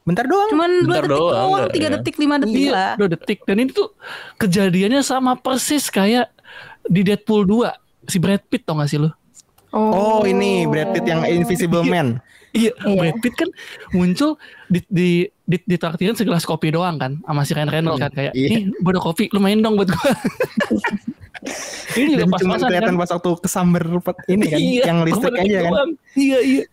Bentar 0.06 0.30
doang. 0.30 0.50
Cuman 0.54 0.70
dua 0.86 1.02
Bentar 1.02 1.06
detik 1.10 1.18
doang, 1.18 1.34
doang, 1.34 1.50
nggak, 1.50 1.74
tiga 1.74 1.88
ya? 1.88 1.94
detik, 1.98 2.16
lima 2.22 2.36
detik 2.38 2.68
lah. 2.70 2.94
Dua 2.94 3.10
detik. 3.10 3.40
Dan 3.50 3.56
ini 3.58 3.70
tuh 3.74 3.90
kejadiannya 4.38 5.02
sama 5.02 5.34
persis 5.34 5.90
kayak 5.90 6.30
di 6.86 7.02
Deadpool 7.02 7.42
2 7.50 7.74
si 8.06 8.22
Brad 8.22 8.46
Pitt 8.46 8.70
tau 8.70 8.78
gak 8.78 8.90
sih 8.90 9.02
lu? 9.02 9.10
Oh, 9.74 10.22
ini 10.24 10.70
Brad 10.70 10.94
Pitt 10.94 11.10
yang 11.10 11.26
Invisible 11.26 11.82
Man. 11.82 12.22
Iya, 12.56 12.72
Iya. 12.80 12.96
Brad 12.96 13.18
Pitt 13.20 13.36
kan 13.36 13.50
muncul 13.92 14.40
di 14.66 14.80
di 14.88 15.10
di, 15.44 15.58
ditraktirin 15.62 16.16
segelas 16.16 16.42
kopi 16.42 16.72
doang 16.72 16.96
kan 16.96 17.20
sama 17.22 17.44
si 17.44 17.52
Ryan 17.52 17.70
Reynolds 17.70 18.00
kan 18.00 18.10
kayak 18.10 18.34
Iya. 18.34 18.48
nih 18.50 18.82
ada 18.82 19.00
kopi 19.00 19.28
lu 19.30 19.38
main 19.38 19.60
dong 19.60 19.76
buat 19.76 19.92
gue. 19.92 20.12
ini 21.96 22.18
juga 22.18 22.26
Dan 22.26 22.32
pas 22.34 22.40
cuma 22.42 22.56
kelihatan 22.58 22.96
kan. 22.96 22.98
pas 22.98 23.10
waktu 23.14 23.32
kesamber 23.38 23.84
ini 24.26 24.46
kan, 24.50 24.58
Iya, 24.60 24.84
yang 24.90 24.98
listrik 25.06 25.36
aja 25.38 25.58
kan. 25.62 25.72
doang. 25.72 25.92
Iya 26.16 26.38
iya. 26.42 26.64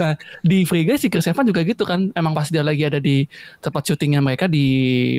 Nah 0.00 0.12
di 0.42 0.58
Free 0.64 0.82
Guy 0.82 0.98
si 0.98 1.06
Chris 1.06 1.28
Evans 1.28 1.46
juga 1.46 1.62
gitu 1.62 1.86
kan. 1.86 2.10
Emang 2.12 2.34
pas 2.34 2.48
dia 2.48 2.66
lagi 2.66 2.82
ada 2.82 2.98
di 2.98 3.28
tempat 3.60 3.86
syutingnya 3.86 4.18
mereka 4.18 4.50
di 4.50 4.66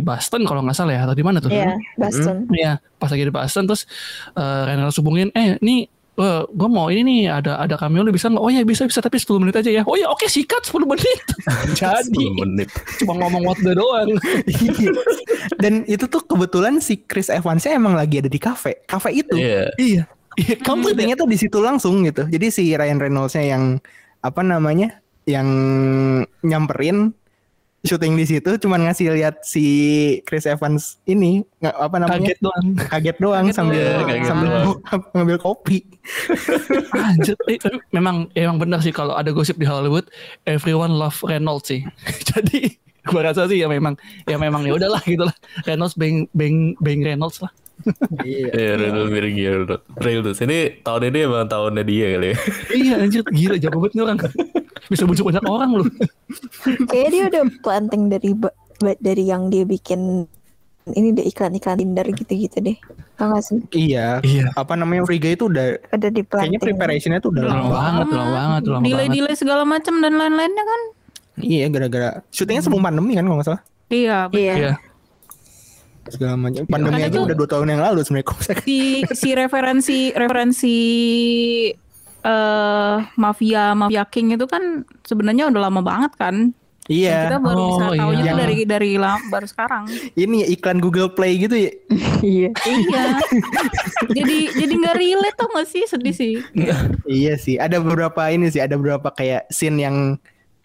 Boston 0.02 0.44
kalau 0.44 0.60
nggak 0.60 0.76
salah 0.76 0.94
ya 0.94 1.02
atau 1.08 1.16
di 1.16 1.24
mana 1.24 1.40
tuh? 1.40 1.48
Iya, 1.48 1.78
Boston. 1.96 2.36
Iya, 2.52 2.72
pas 3.00 3.08
lagi 3.08 3.24
di 3.24 3.32
Boston 3.32 3.64
terus 3.64 3.88
uh, 4.34 4.68
Reynolds 4.68 4.98
hubungin, 5.00 5.32
eh 5.32 5.56
nih 5.62 5.88
gue 6.50 6.70
mau 6.70 6.90
ini 6.90 7.06
nih 7.06 7.22
ada 7.30 7.62
ada 7.62 7.78
cameo 7.78 8.02
lu 8.02 8.10
bisa 8.10 8.26
nggak? 8.34 8.42
Oh 8.42 8.50
ya 8.50 8.66
bisa 8.66 8.90
bisa 8.90 9.06
tapi 9.06 9.22
10 9.22 9.38
menit 9.38 9.56
aja 9.62 9.70
ya. 9.70 9.84
Oh 9.86 9.94
ya 9.94 10.10
oke 10.10 10.26
sikat 10.26 10.66
10 10.66 10.90
menit. 10.90 11.22
Jadi 11.80 12.34
10 12.34 12.42
menit. 12.42 12.70
cuma 13.06 13.14
ngomong 13.22 13.46
what 13.46 13.60
the 13.62 13.78
doang. 13.78 14.18
Iya. 14.50 14.90
Dan 15.62 15.86
itu 15.86 16.10
tuh 16.10 16.26
kebetulan 16.26 16.82
si 16.82 17.06
Chris 17.06 17.30
Evansnya 17.30 17.78
emang 17.78 17.94
lagi 17.94 18.18
ada 18.18 18.30
di 18.30 18.42
kafe. 18.42 18.82
Kafe 18.90 19.14
itu. 19.14 19.38
Iya. 19.38 19.70
iya. 19.78 20.04
Iya, 20.38 20.54
kamu 20.62 20.94
Syutingnya 20.94 21.18
tuh 21.18 21.30
di 21.30 21.38
situ 21.38 21.58
langsung 21.58 22.06
gitu. 22.06 22.30
Jadi 22.30 22.54
si 22.54 22.70
Ryan 22.70 23.02
Reynoldsnya 23.02 23.58
yang 23.58 23.64
apa 24.22 24.42
namanya? 24.46 25.02
Yang 25.26 25.50
nyamperin 26.46 27.14
syuting 27.86 28.17
di 28.17 28.25
situ 28.25 28.51
cuman 28.57 28.89
ngasih 28.89 29.13
lihat 29.13 29.46
si 29.46 29.65
Chris 30.25 30.50
Evans 30.50 30.98
ini 31.05 31.46
nggak 31.62 31.75
apa 31.77 31.96
namanya 32.01 32.34
kaget 32.34 32.39
doang. 32.41 32.67
kaget 32.89 33.17
doang 33.22 33.46
Kaget 33.46 33.55
sambil 33.55 33.77
doang. 33.77 34.07
Kaget 34.07 34.25
sambil 34.25 34.48
doang. 34.50 34.67
ngambil 35.13 35.38
kopi. 35.38 35.79
Anjir, 36.98 37.38
eh, 37.48 37.57
tapi 37.62 37.77
memang 37.93 38.27
emang 38.34 38.57
benar 38.57 38.81
sih 38.81 38.91
kalau 38.91 39.13
ada 39.13 39.29
gosip 39.29 39.62
di 39.62 39.67
Hollywood, 39.69 40.10
everyone 40.50 40.98
love 40.98 41.17
Reynolds 41.22 41.69
sih. 41.69 41.86
Jadi 42.34 42.81
gua 43.07 43.31
rasa 43.31 43.48
sih 43.48 43.62
ya 43.62 43.72
memang 43.72 43.96
ya 44.27 44.36
memang 44.36 44.65
ya 44.65 44.74
udahlah 44.75 45.01
gitu 45.05 45.24
lah. 45.24 45.36
Reynolds 45.63 45.96
bang 45.96 46.25
bang 46.34 46.74
bang 46.81 47.05
Reynolds 47.05 47.39
lah. 47.39 47.53
Iya. 48.25 48.48
Iya, 48.57 48.72
Reynolds 48.81 49.12
mirip 49.13 49.31
Reynolds. 49.38 49.84
Reynolds. 50.01 50.39
Ini 50.41 50.81
tahun 50.81 51.13
ini 51.13 51.19
emang 51.29 51.46
tahunnya 51.46 51.84
dia 51.86 52.07
kali 52.17 52.27
ya. 52.34 52.38
iya 52.74 52.93
anjir, 53.05 53.22
gila 53.29 53.55
jago 53.62 53.77
banget 53.86 53.93
nih 53.93 54.03
orang. 54.03 54.17
Bisa 54.89 55.03
bujuk 55.05 55.29
banyak 55.29 55.46
orang 55.46 55.69
loh. 55.77 55.88
Kayaknya 56.66 57.10
dia 57.12 57.24
udah 57.30 57.44
planting 57.62 58.04
dari 58.10 58.32
dari 59.02 59.24
yang 59.26 59.50
dia 59.50 59.66
bikin 59.66 60.26
ini 60.96 61.12
deh 61.12 61.26
iklan-iklan 61.28 61.84
Tinder 61.84 62.08
gitu-gitu 62.16 62.58
deh. 62.64 62.78
Tau 63.20 63.36
gak 63.36 63.44
sih? 63.44 63.60
Iya. 63.76 64.24
Iya. 64.24 64.56
Apa 64.56 64.80
namanya 64.80 65.04
Guy 65.04 65.36
itu 65.36 65.52
udah 65.52 65.76
Udah 65.92 66.10
di 66.14 66.22
kayaknya 66.24 66.60
preparationnya 66.64 67.20
tuh 67.20 67.36
udah 67.36 67.44
Lama 67.44 67.56
lama. 67.60 67.68
banget, 67.68 68.08
lama 68.08 68.32
banget, 68.32 68.62
lama 68.64 68.80
banget. 68.80 68.88
Delay-delay 68.88 69.36
segala 69.36 69.64
macam 69.68 69.94
dan 70.00 70.14
lain-lainnya 70.16 70.64
kan. 70.64 70.82
Iya 71.38 71.66
gara-gara 71.70 72.10
syutingnya 72.32 72.64
sebelum 72.66 72.82
pandemi 72.82 73.20
kan 73.20 73.28
kalau 73.28 73.38
nggak 73.42 73.48
salah. 73.52 73.62
Iya. 73.92 74.18
Iya. 74.32 74.54
Iya. 74.56 74.74
Segala 76.08 76.36
macam. 76.40 76.64
Pandemi 76.72 77.02
aja 77.04 77.18
udah 77.20 77.36
dua 77.36 77.50
tahun 77.52 77.68
yang 77.68 77.82
lalu 77.84 78.00
sebenarnya. 78.08 78.56
Si 78.64 79.04
si 79.12 79.30
referensi 79.36 80.00
referensi 80.16 80.78
eh 82.22 82.96
mafia 83.16 83.74
mafia 83.74 84.04
king 84.06 84.34
itu 84.34 84.46
kan 84.46 84.82
sebenarnya 85.04 85.48
udah 85.48 85.62
lama 85.68 85.82
banget 85.82 86.14
kan. 86.16 86.56
Iya. 86.88 87.28
Kita 87.28 87.38
baru 87.44 87.60
bisa 87.68 87.84
Oh, 87.84 87.92
tahunya 87.94 88.24
iya. 88.24 88.32
tuh 88.32 88.40
dari 88.40 88.56
dari 88.64 88.92
la- 88.96 89.26
baru 89.28 89.44
sekarang. 89.44 89.92
Ini 90.16 90.36
ya 90.40 90.48
iklan 90.50 90.80
Google 90.80 91.12
Play 91.12 91.36
gitu 91.36 91.60
ya. 91.60 91.72
Iya. 92.24 92.50
iya. 92.56 93.04
jadi 94.16 94.38
jadi 94.56 94.74
nggak 94.74 94.96
relate 94.96 95.36
tau 95.36 95.52
gak 95.52 95.68
sih 95.68 95.84
sedih 95.84 96.16
sih. 96.16 96.40
Iya 97.04 97.36
sih. 97.36 97.60
Ada 97.60 97.84
beberapa 97.84 98.32
ini 98.32 98.48
sih. 98.48 98.64
Ada 98.64 98.80
beberapa 98.80 99.12
kayak 99.12 99.52
scene 99.52 99.84
yang 99.84 100.16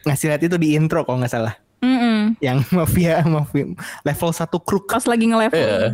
ngasih 0.06 0.30
lihat 0.30 0.42
itu 0.42 0.56
di 0.56 0.78
intro 0.78 1.02
kalau 1.02 1.18
nggak 1.18 1.34
salah. 1.34 1.58
Mm-mm. 1.82 2.38
Yang 2.38 2.70
mafia 2.78 3.26
mafia 3.26 3.74
level 4.06 4.30
1 4.30 4.46
crook. 4.62 4.86
Pas 4.86 5.02
lagi 5.02 5.26
nge-level. 5.26 5.58
Iya. 5.58 5.86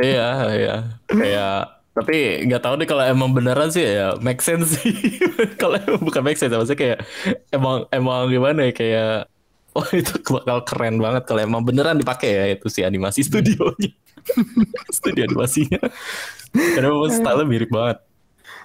Iya, 0.00 0.28
iya. 0.56 0.74
Kayak 1.04 1.60
tapi 1.94 2.42
nggak 2.50 2.62
tahu 2.62 2.74
deh 2.82 2.88
kalau 2.90 3.06
emang 3.06 3.30
beneran 3.30 3.70
sih 3.70 3.86
ya 3.86 4.18
make 4.18 4.42
sense 4.42 4.74
sih. 4.74 4.90
kalau 5.62 5.78
emang 5.78 6.02
bukan 6.02 6.22
make 6.26 6.38
sense, 6.38 6.50
maksudnya 6.50 6.78
kayak 6.78 6.98
emang 7.54 7.86
emang 7.94 8.26
gimana 8.26 8.66
ya 8.66 8.72
kayak 8.74 9.14
oh 9.78 9.86
itu 9.94 10.14
bakal 10.26 10.62
keren 10.66 10.98
banget 10.98 11.22
kalau 11.26 11.40
emang 11.42 11.62
beneran 11.62 11.94
dipakai 11.98 12.30
ya 12.34 12.44
itu 12.58 12.66
si 12.66 12.82
animasi 12.82 13.22
studionya. 13.22 13.94
Studio 14.96 15.22
animasinya. 15.28 15.78
Karena 16.54 16.88
memang 16.90 17.12
style 17.12 17.44
mirip 17.46 17.70
banget. 17.70 17.98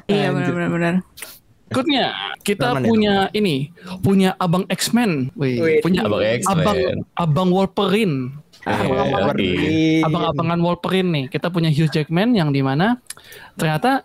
Iya 0.09 0.33
benar-benar. 0.33 1.05
Berikutnya 1.69 2.05
kita 2.41 2.73
Mana 2.73 2.81
nih? 2.81 2.89
punya 2.89 3.15
ini, 3.31 3.55
punya 4.01 4.33
Abang 4.35 4.65
X-Men, 4.65 5.29
Wih, 5.37 5.61
Wih. 5.61 5.79
punya 5.79 6.01
Abang 6.01 6.17
X-Men. 6.19 6.57
Abang 6.57 6.77
Abang 7.15 7.49
Wolverine. 7.49 8.17
Iya, 8.59 8.73
Abang-abang 8.75 9.05
iya. 9.05 9.13
Wolverine. 9.15 10.03
abang-abangan 10.03 10.59
Wolverine 10.59 11.09
nih. 11.09 11.25
Kita 11.29 11.47
punya 11.47 11.69
Hugh 11.69 11.87
Jackman 11.87 12.33
yang 12.33 12.49
di 12.49 12.59
mana 12.59 12.97
ternyata 13.53 14.01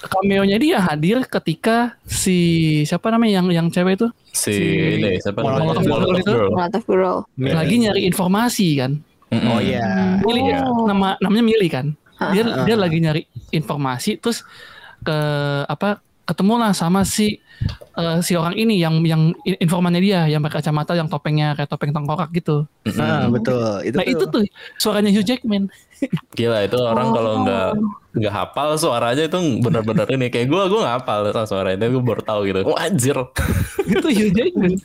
cameo-nya 0.00 0.56
dia 0.56 0.78
hadir 0.78 1.26
ketika 1.26 1.98
si 2.04 2.38
siapa 2.86 3.10
namanya 3.10 3.42
yang 3.42 3.46
yang 3.50 3.66
cewek 3.68 3.98
itu 3.98 4.06
Si, 4.30 4.54
Si- 4.54 5.02
ini 5.02 5.18
siapa 5.18 5.42
namanya? 5.42 5.82
Girl 5.82 5.90
Molotov 5.90 6.14
itu? 6.16 6.32
Girl. 6.32 6.50
Girl. 6.86 7.18
Iya. 7.36 7.54
lagi 7.58 7.74
nyari 7.76 8.00
informasi 8.06 8.68
kan. 8.78 8.92
Oh 9.34 9.58
iya. 9.58 9.82
Milih 10.22 10.44
ya, 10.46 10.62
nama 10.86 11.18
namanya 11.18 11.44
Milih 11.44 11.68
kan. 11.68 11.86
Dia 12.30 12.42
Ah. 12.46 12.62
dia 12.62 12.74
lagi 12.74 12.98
nyari 12.98 13.22
informasi 13.50 14.16
terus 14.16 14.46
ke 15.00 15.18
apa 15.66 15.98
ketemulah 16.28 16.76
sama 16.76 17.08
si 17.08 17.40
eh, 17.96 18.18
si 18.20 18.34
orang 18.34 18.54
ini 18.54 18.78
yang 18.78 19.02
yang 19.02 19.32
in- 19.42 19.58
informannya 19.58 20.02
dia 20.02 20.20
yang 20.26 20.42
pakai 20.42 20.60
kacamata 20.60 20.92
yang 20.94 21.08
topengnya 21.08 21.54
kayak 21.54 21.70
topeng 21.70 21.90
tengkorak 21.90 22.30
gitu. 22.30 22.66
Ah, 22.98 23.26
betul. 23.26 23.82
Itu 23.82 23.96
nah 23.96 24.06
itu 24.06 24.24
tuh 24.28 24.42
suaranya 24.76 25.10
Hugh 25.10 25.24
Jackman. 25.24 25.72
Gila 26.38 26.62
itu 26.62 26.78
orang 26.78 27.10
kalau 27.10 27.42
nggak 27.42 27.70
nggak 28.18 28.34
hafal 28.34 28.74
suaranya 28.74 29.26
itu 29.30 29.38
benar-benar 29.62 30.06
ini 30.10 30.26
kayak 30.30 30.46
gue 30.50 30.62
gue 30.70 30.80
nggak 30.80 30.94
hafal 31.02 31.20
suara 31.46 31.74
itu 31.74 31.84
gue 31.90 32.02
baru 32.02 32.22
tahu 32.22 32.40
gitu. 32.46 32.60
Oh 32.66 32.76
anjir. 32.78 33.18
itu 33.92 34.06
Hugh 34.06 34.30
Jackman. 34.30 34.78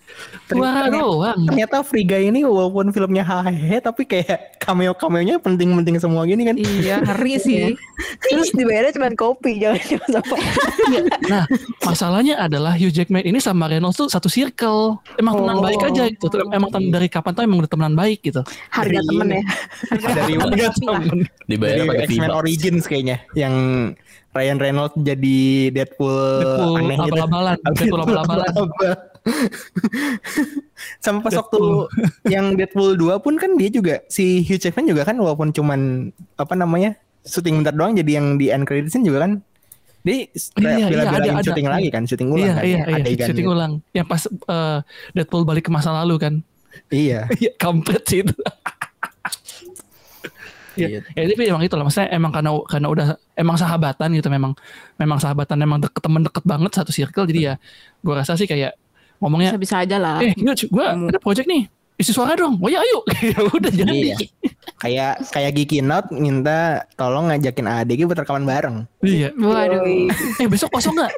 Suara 0.50 0.88
doang. 0.90 1.38
ternyata 1.50 1.84
Free 1.84 2.08
Guy 2.08 2.30
ini 2.32 2.42
walaupun 2.48 2.90
filmnya 2.90 3.22
hahehe 3.22 3.82
tapi 3.84 4.08
kayak 4.08 4.58
cameo-cameonya 4.64 5.38
penting-penting 5.44 6.00
semua 6.00 6.24
gini 6.24 6.48
kan. 6.48 6.56
Iya, 6.56 7.04
ngeri 7.04 7.36
sih. 7.46 7.76
Terus 8.24 8.56
dibayarnya 8.56 8.96
cuma 8.96 9.12
kopi, 9.14 9.60
jangan 9.60 9.82
cuma 9.84 10.06
sama. 10.08 10.38
Nah, 11.28 11.44
masalahnya 11.84 12.36
adalah 12.40 12.63
Hugh 12.72 12.88
Jackman 12.88 13.28
ini 13.28 13.44
sama 13.44 13.68
Reynolds 13.68 14.00
tuh 14.00 14.08
satu 14.08 14.32
circle. 14.32 15.04
Emang 15.20 15.36
teman 15.36 15.60
Oh. 15.60 15.64
baik 15.64 15.84
aja 15.84 16.08
gitu. 16.08 16.32
Emang 16.48 16.72
tem- 16.72 16.88
dari 16.88 17.12
kapan 17.12 17.32
tuh 17.36 17.44
emang 17.44 17.60
udah 17.60 17.68
temenan 17.68 17.92
baik 17.94 18.24
gitu. 18.24 18.40
Harga 18.72 18.96
Dari 18.96 19.08
temen 19.12 19.28
ya. 19.28 19.44
dari 20.16 20.34
Harga 20.40 20.68
temen. 20.72 21.04
Dibayar 21.44 21.76
dari 21.76 21.90
pakai 21.92 22.06
X-Men. 22.08 22.30
Origins 22.32 22.84
kayaknya 22.88 23.18
yang 23.36 23.56
Ryan 24.34 24.58
Reynolds 24.58 24.96
jadi 24.98 25.40
Deadpool, 25.70 26.40
Deadpool 26.40 26.74
aneh 26.80 26.98
gitu. 26.98 27.12
abal-abalan. 27.12 27.58
Deadpool 27.76 28.02
abal-abalan. 28.02 28.48
Abal-abal. 28.50 28.94
Sama 31.00 31.20
pas 31.22 31.34
waktu 31.34 31.62
yang 32.34 32.56
Deadpool 32.56 32.96
2 32.96 33.24
pun 33.24 33.36
kan 33.38 33.56
dia 33.56 33.70
juga 33.70 34.04
si 34.08 34.44
Hugh 34.44 34.60
Jackman 34.60 34.88
juga 34.88 35.04
kan 35.04 35.16
walaupun 35.16 35.52
cuman 35.52 36.10
apa 36.36 36.54
namanya 36.56 36.96
syuting 37.24 37.64
bentar 37.64 37.72
doang 37.72 37.96
jadi 37.96 38.20
yang 38.20 38.36
di 38.36 38.52
end 38.52 38.68
credits 38.68 38.96
juga 38.98 39.24
kan 39.24 39.40
dia 40.04 40.14
Iya, 40.14 40.28
iya, 40.78 40.86
bela-belain 40.86 41.24
ada, 41.24 41.32
ada. 41.34 41.44
syuting 41.44 41.68
lagi 41.68 41.88
kan 41.90 42.04
syuting 42.04 42.30
ulang 42.30 42.42
Iya, 42.42 42.54
kan 42.54 42.64
iya, 42.64 42.78
iya. 42.84 42.96
adegan 42.98 43.28
Syuting 43.28 43.46
gitu. 43.46 43.56
ulang. 43.56 43.72
Yang 43.90 44.08
pas 44.08 44.22
eh, 44.28 44.80
Deadpool 45.14 45.44
balik 45.44 45.64
ke 45.64 45.72
masa 45.72 45.90
lalu 45.94 46.16
kan. 46.18 46.34
iya 46.90 47.26
Iya, 47.42 47.52
kampret 47.56 48.04
sih 48.04 48.20
itu. 48.22 48.36
Iya. 50.74 51.06
Ya, 51.08 51.22
ya 51.22 51.30
tapi 51.30 51.46
emang 51.46 51.62
itu 51.62 51.70
lah 51.72 51.86
maksudnya 51.86 52.10
emang 52.10 52.34
karena 52.34 52.50
karena 52.66 52.88
udah 52.90 53.08
emang 53.36 53.54
sahabatan 53.54 54.10
gitu 54.12 54.26
memang 54.28 54.58
memang 54.98 55.22
sahabatan 55.22 55.62
emang 55.62 55.78
deket 55.78 56.02
temen 56.02 56.26
deket 56.26 56.42
banget 56.44 56.72
satu 56.74 56.90
circle 56.90 57.30
jadi 57.30 57.40
ya 57.44 57.54
gua 58.02 58.20
rasa 58.20 58.34
sih 58.34 58.50
kayak 58.50 58.74
ngomongnya 59.22 59.54
Bisa-bisa 59.54 59.86
aja 59.86 60.02
lah. 60.02 60.18
eh 60.20 60.34
gua 60.68 60.98
Kamu- 60.98 61.14
ada 61.14 61.20
project 61.22 61.46
nih 61.46 61.70
isi 62.04 62.12
suara 62.12 62.36
dong. 62.36 62.60
Oh 62.60 62.68
ya 62.68 62.84
ayo. 62.84 63.00
Ya 63.34 63.40
udah 63.40 63.72
jadi. 63.72 64.14
Iya. 64.14 64.18
kayak 64.84 65.32
kayak 65.32 65.52
Geeky 65.56 65.80
Note 65.80 66.12
minta 66.12 66.84
tolong 67.00 67.32
ngajakin 67.32 67.66
ADG 67.66 68.04
buat 68.04 68.20
rekaman 68.20 68.44
bareng. 68.44 68.78
Iya. 69.00 69.32
Waduh. 69.40 69.88
eh 70.44 70.48
besok 70.52 70.76
kosong 70.76 71.00
nggak? 71.00 71.14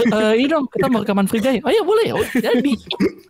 Eh, 0.00 0.06
eh, 0.08 0.32
ini 0.40 0.48
dong 0.48 0.64
kita 0.72 0.88
mau 0.88 1.04
rekaman 1.04 1.28
free 1.28 1.44
guy. 1.44 1.60
Ayo 1.60 1.84
boleh. 1.84 2.10
Ya 2.10 2.16
udah, 2.16 2.32
jadi. 2.40 2.72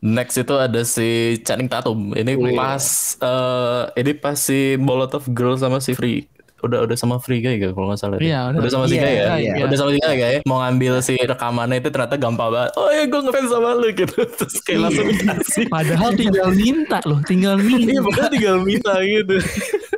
Next 0.01 0.39
itu 0.39 0.55
ada 0.55 0.81
si 0.87 1.37
Channing 1.43 1.67
Tatum. 1.67 2.15
Ini 2.15 2.39
Wih. 2.39 2.55
pas 2.55 2.85
eh 3.19 3.83
ini 3.99 4.13
pas 4.15 4.39
si 4.39 4.79
Molotov 4.79 5.27
Girl 5.35 5.59
sama 5.59 5.83
si 5.83 5.93
Free 5.99 6.31
udah 6.61 6.79
udah 6.85 6.97
sama 6.97 7.17
Free 7.17 7.39
Guy 7.39 7.57
gitu 7.57 7.73
kalau 7.73 7.89
nggak 7.89 7.99
salah. 7.99 8.17
Iya, 8.17 8.51
udah. 8.51 8.59
udah 8.61 8.71
sama 8.71 8.85
si 8.85 8.95
Iya, 8.95 9.03
Guy 9.03 9.15
ya. 9.15 9.27
iya. 9.37 9.65
Udah 9.65 9.77
sama 9.77 9.91
si 9.91 9.99
Guy 9.99 10.17
ya. 10.19 10.41
Mau 10.45 10.59
ngambil 10.59 10.93
si 11.01 11.15
rekamannya 11.17 11.77
itu 11.79 11.89
ternyata 11.89 12.15
gampang 12.15 12.49
banget. 12.49 12.71
Oh 12.75 12.89
ya 12.89 13.05
gue 13.05 13.21
ngefans 13.21 13.49
sama 13.49 13.71
lu 13.75 13.89
gitu. 13.91 14.17
Terus 14.39 14.57
kayak 14.61 14.79
langsung 14.83 15.07
dikasih. 15.09 15.65
padahal 15.69 16.11
tinggal 16.13 16.49
minta 16.51 16.99
loh 17.03 17.21
tinggal 17.23 17.55
minta 17.63 17.89
Iya 17.89 18.01
pokoknya 18.01 18.31
tinggal 18.31 18.57
minta 18.61 18.93
gitu. 19.01 19.37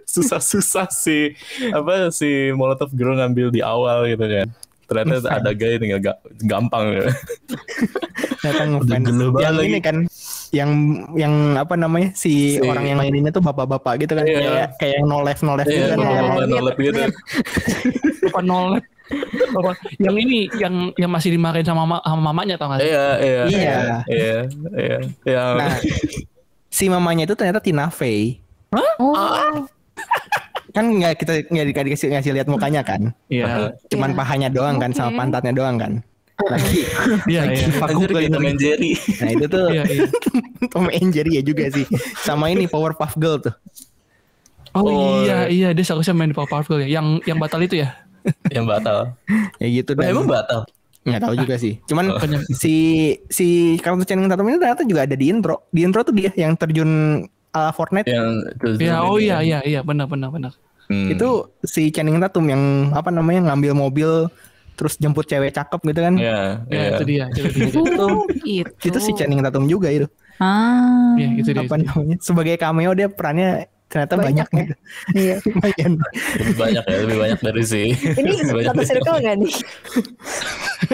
Susah-susah 0.05 0.87
si 0.89 1.33
apa 1.69 2.11
si 2.11 2.29
Molotov 2.51 2.93
Girl 2.93 3.17
ngambil 3.17 3.49
di 3.49 3.61
awal 3.61 4.07
gitu 4.07 4.23
kan. 4.23 4.49
Ternyata 4.83 5.25
ada 5.33 5.51
guy 5.51 5.81
tinggal 5.81 6.01
ga- 6.01 6.21
gampang 6.39 6.93
ya. 6.93 7.09
ternyata 8.39 8.63
Udah 8.77 8.99
ngefans 8.99 9.41
yang 9.41 9.57
lagi. 9.57 9.69
ini 9.69 9.79
kan 9.81 9.97
yang 10.53 10.71
yang 11.17 11.33
apa 11.57 11.75
namanya 11.75 12.13
si, 12.13 12.57
Si- 12.57 12.61
orang 12.61 12.85
yang 12.85 13.01
maininnya 13.01 13.33
tuh 13.33 13.41
bapak-bapak 13.41 14.05
gitu 14.05 14.13
kan. 14.13 14.25
Iya. 14.25 14.39
kayak 14.39 14.69
kayak 14.77 14.95
yang 15.01 15.07
no 15.07 15.19
left 15.21 15.41
no 15.41 15.57
left 15.57 15.67
gitu 15.67 15.81
Iya, 15.81 15.89
kan 15.89 15.99
Iya, 15.99 16.21
nolep 16.21 16.37
lihat, 16.39 16.49
nolep 16.53 16.77
gitu. 16.79 17.01
apa 18.29 18.41
nolep 18.43 18.85
Apa, 19.53 19.71
yang 19.99 20.17
ini 20.17 20.49
yang 20.57 20.75
yang 20.97 21.11
masih 21.11 21.33
dimarahin 21.33 21.65
sama, 21.65 21.85
mama, 21.85 22.01
sama 22.01 22.33
mamanya 22.33 22.57
tau 22.57 22.73
gak 22.73 22.81
sih? 22.81 22.89
Iya, 22.89 23.07
iya, 23.19 23.43
Iya. 23.45 23.77
iya, 24.09 24.39
iya, 24.73 24.99
yang 25.27 25.51
nah 25.59 25.73
si 26.69 26.89
mamanya 26.89 27.25
itu 27.25 27.35
ternyata 27.35 27.61
Tina 27.61 27.89
Fey. 27.89 28.41
Oh, 28.97 29.69
kan 30.73 30.85
nggak 30.87 31.21
kita 31.21 31.33
nggak 31.45 31.67
di- 31.69 31.77
dikasih 31.85 32.09
ngasih 32.11 32.33
lihat 32.33 32.49
mukanya 32.49 32.81
kan? 32.81 33.13
Iya, 33.29 33.77
cuman 33.89 34.13
Iya. 34.13 34.17
pahanya 34.17 34.49
doang 34.49 34.77
kan 34.77 34.91
sama 34.91 35.13
pantatnya 35.15 35.53
doang 35.53 35.77
kan 35.77 35.93
lagi 36.49 36.81
iya, 37.27 37.41
lagi 37.45 37.61
iya. 37.61 37.69
vakum 37.73 37.95
Anjir 37.97 38.09
kayak 38.11 38.31
Tom 38.31 38.45
and 38.45 38.59
Jerry. 38.59 38.93
nah 39.19 39.31
itu 39.31 39.47
tuh 39.47 39.67
Iya, 39.69 39.83
iya. 39.85 40.07
Tom 40.73 40.87
and 40.89 41.11
Jerry 41.11 41.33
ya 41.35 41.43
juga 41.43 41.65
sih 41.69 41.85
sama 42.19 42.49
ini 42.49 42.65
Powerpuff 42.67 43.15
Girl 43.15 43.39
tuh 43.39 43.55
Oh, 44.73 44.81
Oh, 44.81 45.21
iya 45.21 45.47
iya 45.47 45.69
dia 45.71 45.85
seharusnya 45.85 46.13
main 46.13 46.29
di 46.29 46.35
Powerpuff 46.35 46.65
Girl 46.65 46.81
ya. 46.81 46.89
Yang 46.91 47.21
yang 47.27 47.37
batal 47.37 47.61
itu 47.61 47.77
ya. 47.77 47.93
yang 48.55 48.65
batal. 48.65 49.13
ya 49.59 49.67
gitu 49.69 49.93
dan 49.93 50.09
emang 50.09 50.25
batal. 50.25 50.63
nggak 51.03 51.19
tahu 51.21 51.35
juga 51.35 51.59
sih 51.59 51.83
cuman 51.83 52.15
Bukannya- 52.15 52.47
si 52.49 52.75
si 53.27 53.47
karakter 53.77 54.07
Channing 54.07 54.31
Tatum 54.31 54.47
ini 54.47 54.57
ternyata 54.57 54.87
juga 54.87 55.03
ada 55.03 55.13
di 55.13 55.27
intro 55.29 55.67
di 55.69 55.83
intro 55.83 56.07
tuh 56.07 56.15
dia 56.15 56.31
yang 56.33 56.55
terjun 56.55 56.87
ala 57.51 57.75
Fortnite 57.75 58.07
Yang 58.07 58.55
Ya 58.79 59.03
oh 59.03 59.19
iya 59.19 59.43
iya 59.43 59.59
iya 59.63 59.83
benar 59.83 60.07
benar 60.07 60.31
benar. 60.31 60.55
Hmm. 60.87 61.11
itu 61.11 61.29
si 61.61 61.91
Channing 61.91 62.23
Tatum 62.23 62.47
yang 62.47 62.63
apa 62.95 63.11
namanya 63.11 63.51
ngambil 63.51 63.75
mobil 63.75 64.11
terus 64.83 64.99
jemput 64.99 65.23
cewek 65.25 65.51
cakep 65.51 65.79
gitu 65.85 66.01
kan 66.03 66.15
Ya, 66.17 66.59
Ya, 66.67 66.75
ya. 66.75 66.91
itu 66.93 67.05
dia. 67.07 67.25
Itu 67.31 67.47
dia. 67.47 67.67
itu 67.71 67.81
Itu. 68.43 68.83
itu 68.83 68.99
si 68.99 69.15
Channing 69.15 69.39
Tatum 69.41 69.65
juga 69.65 69.87
itu 69.89 70.11
Ah. 70.37 71.15
Iya, 71.15 71.39
itu 71.39 71.51
dia. 71.51 71.63
apa 71.63 71.75
itu 71.77 71.87
namanya 71.87 72.17
sebagai 72.19 72.55
cameo 72.57 72.91
dia 72.93 73.07
perannya 73.07 73.51
ternyata 73.87 74.17
banyak, 74.17 74.43
Banyak 74.43 74.49
ya? 74.49 74.59
gitu 74.59 74.75
iya. 75.15 75.37
lumayan 75.47 75.93
Lebih 76.35 76.57
banyak 76.57 76.83
ya, 76.83 76.97
lebih 76.99 77.17
banyak 77.21 77.39
dari 77.41 77.63
si. 77.63 77.83
Ini 77.93 78.31
satu 78.67 78.83
circle 78.83 79.17
nggak 79.21 79.37
nih? 79.39 79.55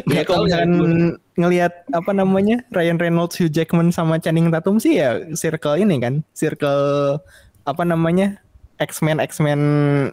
ya 0.09 0.23
kalau 0.23 0.45
misalkan 0.45 0.73
ngelihat 1.35 1.73
apa 1.89 2.11
namanya 2.13 2.61
Ryan 2.69 2.99
Reynolds, 2.99 3.39
Hugh 3.39 3.49
Jackman 3.49 3.89
sama 3.89 4.19
Channing 4.19 4.51
Tatum 4.51 4.77
sih 4.77 4.99
ya 4.99 5.17
circle 5.33 5.79
ini 5.79 5.97
kan 5.97 6.27
circle 6.33 7.17
apa 7.63 7.83
namanya 7.83 8.43
X-Men 8.79 9.19
X-Men 9.21 9.61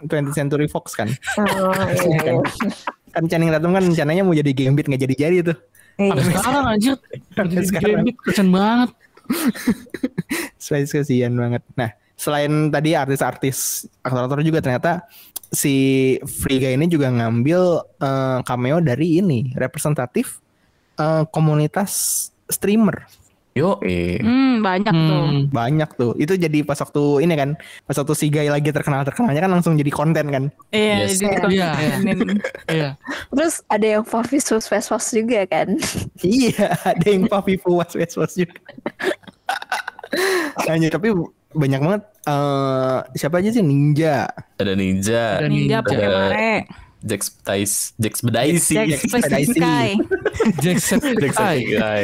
20th 0.06 0.34
Century 0.34 0.66
Fox 0.66 0.94
kan 0.94 1.10
Oh, 1.38 1.74
iya, 1.92 2.18
kan, 2.20 2.36
iya. 2.38 2.95
Kan 3.16 3.24
Channing 3.32 3.50
Tatum 3.50 3.72
kan 3.72 3.84
rencananya 3.88 4.22
mau 4.28 4.36
jadi 4.36 4.52
Gambit 4.52 4.92
nggak 4.92 5.02
jadi 5.08 5.16
jadi 5.16 5.38
tuh 5.48 5.58
Sampai 5.96 6.20
Iya. 6.20 6.28
sekarang 6.28 6.64
anjir. 6.68 6.96
Sampai 7.40 7.56
Jadi 7.56 7.68
sekarang. 7.72 7.92
Gambit 8.04 8.16
keren 8.20 8.50
banget. 8.52 8.90
Space 10.60 10.92
kasihan 10.92 11.34
banget. 11.34 11.64
Nah, 11.80 11.90
selain 12.20 12.52
tadi 12.68 13.00
artis-artis 13.00 13.88
aktor-aktor 14.04 14.44
juga 14.44 14.60
ternyata 14.60 15.08
si 15.48 15.74
Free 16.28 16.60
Guy 16.60 16.76
ini 16.76 16.92
juga 16.92 17.08
ngambil 17.12 17.62
eh, 18.04 18.40
cameo 18.44 18.84
dari 18.84 19.24
ini 19.24 19.56
representatif 19.56 20.44
eh, 21.00 21.24
komunitas 21.32 22.28
streamer 22.52 23.08
Yo, 23.56 23.80
eh. 23.82 24.20
Hmm, 24.20 24.60
banyak 24.60 24.92
tuh. 24.92 25.24
Hmm. 25.24 25.42
banyak 25.48 25.90
tuh. 25.96 26.12
Itu 26.20 26.36
jadi 26.36 26.60
pas 26.62 26.76
waktu 26.76 27.24
ini 27.24 27.34
kan, 27.34 27.50
pas 27.88 27.96
waktu 27.96 28.12
si 28.12 28.28
Guy 28.28 28.52
lagi 28.52 28.68
terkenal 28.68 29.08
terkenalnya 29.08 29.40
kan 29.40 29.48
langsung 29.50 29.80
jadi 29.80 29.88
konten 29.90 30.28
kan. 30.28 30.44
Iya, 30.70 31.08
Yes. 31.08 31.24
jadi 31.24 31.24
Iya, 31.24 31.40
iya. 31.48 31.68
dikontenin. 31.96 32.38
Iya. 32.68 32.90
Terus 33.32 33.64
ada 33.66 33.88
yang 33.90 34.04
Favis 34.04 34.44
Fast 34.44 34.68
Fast 34.68 34.92
Fast 34.92 35.08
juga 35.10 35.48
kan? 35.48 35.72
iya, 36.20 36.76
ada 36.84 37.08
yang 37.08 37.32
papi 37.32 37.56
puas 37.56 37.96
was 37.96 38.14
was 38.14 38.36
juga. 38.36 38.60
Anjir, 40.68 40.92
tapi 40.92 41.16
banyak 41.52 41.80
banget. 41.80 42.02
eh 42.26 43.00
siapa 43.16 43.40
aja 43.40 43.54
sih 43.54 43.62
Ninja, 43.62 44.28
Ada 44.58 44.74
ninja, 44.74 45.40
Ada 45.40 45.48
Ninja 45.48 45.80
Ninja. 45.80 45.86
pakai 45.86 46.60
Jax 47.06 48.18
Bedaisi, 48.26 48.74
Jack. 48.74 49.02
Sky. 49.46 49.90
Jackson 50.58 51.00
Jax 51.22 51.38
Guy. 51.38 52.02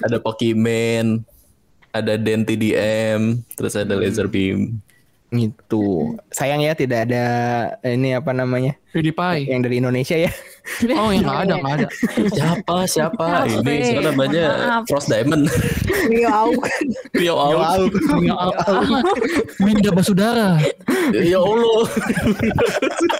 ada 0.00 0.16
Pokemon, 0.16 1.22
ada 1.92 2.16
Den 2.16 2.48
TDM, 2.48 3.44
terus 3.52 3.76
ada 3.76 3.92
Laser 3.92 4.26
Beam. 4.26 4.80
Gitu. 5.28 6.16
Sayang 6.32 6.64
ya 6.64 6.72
tidak 6.72 7.04
ada 7.04 7.24
ini 7.84 8.16
apa 8.16 8.32
namanya 8.32 8.72
PewDiePie. 8.96 9.52
yang 9.52 9.60
dari 9.60 9.76
Indonesia 9.76 10.16
ya. 10.16 10.32
Oh 10.96 11.12
yang 11.12 11.20
nggak 11.20 11.40
ada 11.44 11.54
nggak 11.60 11.74
ada. 11.84 11.88
Siapa 12.32 12.76
siapa 12.88 13.44
ini 13.44 13.92
siapa 13.92 14.08
namanya 14.08 14.44
Maaf. 14.48 14.82
Frost 14.88 15.12
Diamond 15.12 15.44
Rio 16.08 16.28
Auk. 16.32 16.64
Rio 17.12 17.36
Out 17.36 17.92
Ya 18.24 18.36
Allah. 18.40 19.04
Minda 19.60 19.92
Basudara. 19.92 20.56
ya 21.12 21.36
Allah 21.36 21.84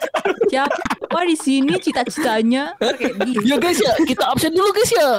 Siapa 0.61 1.21
di 1.25 1.37
sini 1.37 1.73
cita-citanya 1.77 2.75
kayak 2.77 3.15
gitu. 3.23 3.39
Ya 3.45 3.57
guys 3.57 3.79
ya 3.79 3.95
kita 4.03 4.25
absen 4.27 4.51
dulu 4.51 4.71
guys 4.71 4.91
ya. 4.91 5.11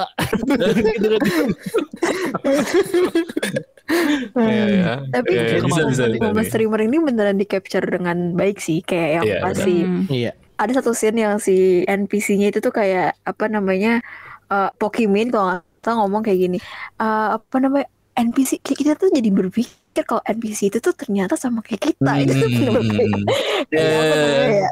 Iya, 4.32 4.64
iya. 4.68 4.92
Tapi 5.10 5.30
Iya, 5.30 5.42
iya, 5.42 5.58
bisa 5.60 5.82
bisa 5.84 6.04
bisa 6.06 6.22
momen 6.22 6.36
nih. 6.36 6.46
streamer 6.46 6.80
ini 6.82 6.96
beneran 7.00 7.36
di 7.36 7.44
capture 7.44 7.82
dengan 7.82 8.32
baik 8.32 8.58
sih 8.58 8.80
kayak 8.80 9.08
yang 9.12 9.24
Iya, 9.26 9.38
pas 9.40 9.52
benar. 9.52 9.66
si 9.66 9.74
Hmm. 9.76 10.04
Iya. 10.06 10.32
ada 10.56 10.72
satu 10.74 10.92
scene 10.92 11.18
yang 11.18 11.36
si 11.38 11.56
NPC-nya 11.82 12.46
itu 12.48 12.60
tuh 12.60 12.70
kayak 12.70 13.16
apa 13.18 13.44
namanya 13.46 14.04
eh 14.46 14.70
Pokimane 14.72 15.26
kalau 15.28 15.46
nggak 15.50 15.64
salah 15.80 15.96
ngomong 15.98 16.20
kayak 16.20 16.38
gini 16.38 16.58
Eh, 16.94 17.28
apa 17.32 17.56
namanya 17.58 17.88
NPC 18.12 18.50
kita 18.60 18.92
tuh 18.94 19.08
jadi 19.08 19.26
berpikir 19.26 19.72
kalau 20.04 20.20
NPC 20.22 20.68
itu 20.68 20.78
tuh 20.78 20.92
ternyata 20.92 21.34
sama 21.34 21.58
kayak 21.60 21.80
kita 21.90 22.12
itu 22.20 22.32
tuh 22.36 22.46
bener-bener 22.46 22.92
kayak- 22.92 23.08
Hmm. 23.10 23.24
kayak 23.66 23.88
apa 23.90 24.14
namanya 24.14 24.44
Eh, 24.44 24.60
ya? 24.60 24.70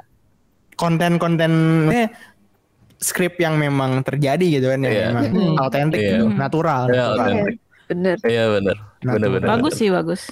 Konten-kontennya 0.78 2.08
skrip 2.98 3.38
yang 3.38 3.58
memang 3.58 4.02
terjadi 4.02 4.46
gitu 4.58 4.66
kan 4.70 4.80
yang 4.82 4.94
Iya. 4.94 5.06
memang 5.10 5.24
Hmm. 5.30 5.56
autentik, 5.58 6.00
Iya. 6.00 6.18
natural, 6.30 6.82
Iya, 6.86 6.94
natural. 7.04 7.18
autentik. 7.18 7.56
bener 7.88 8.16
Iya 8.20 8.44
benar. 8.52 8.76
Nah, 9.00 9.12
Benar 9.16 9.28
benar. 9.32 9.48
Bagus 9.54 9.74
sih 9.74 9.88
bagus. 9.88 10.22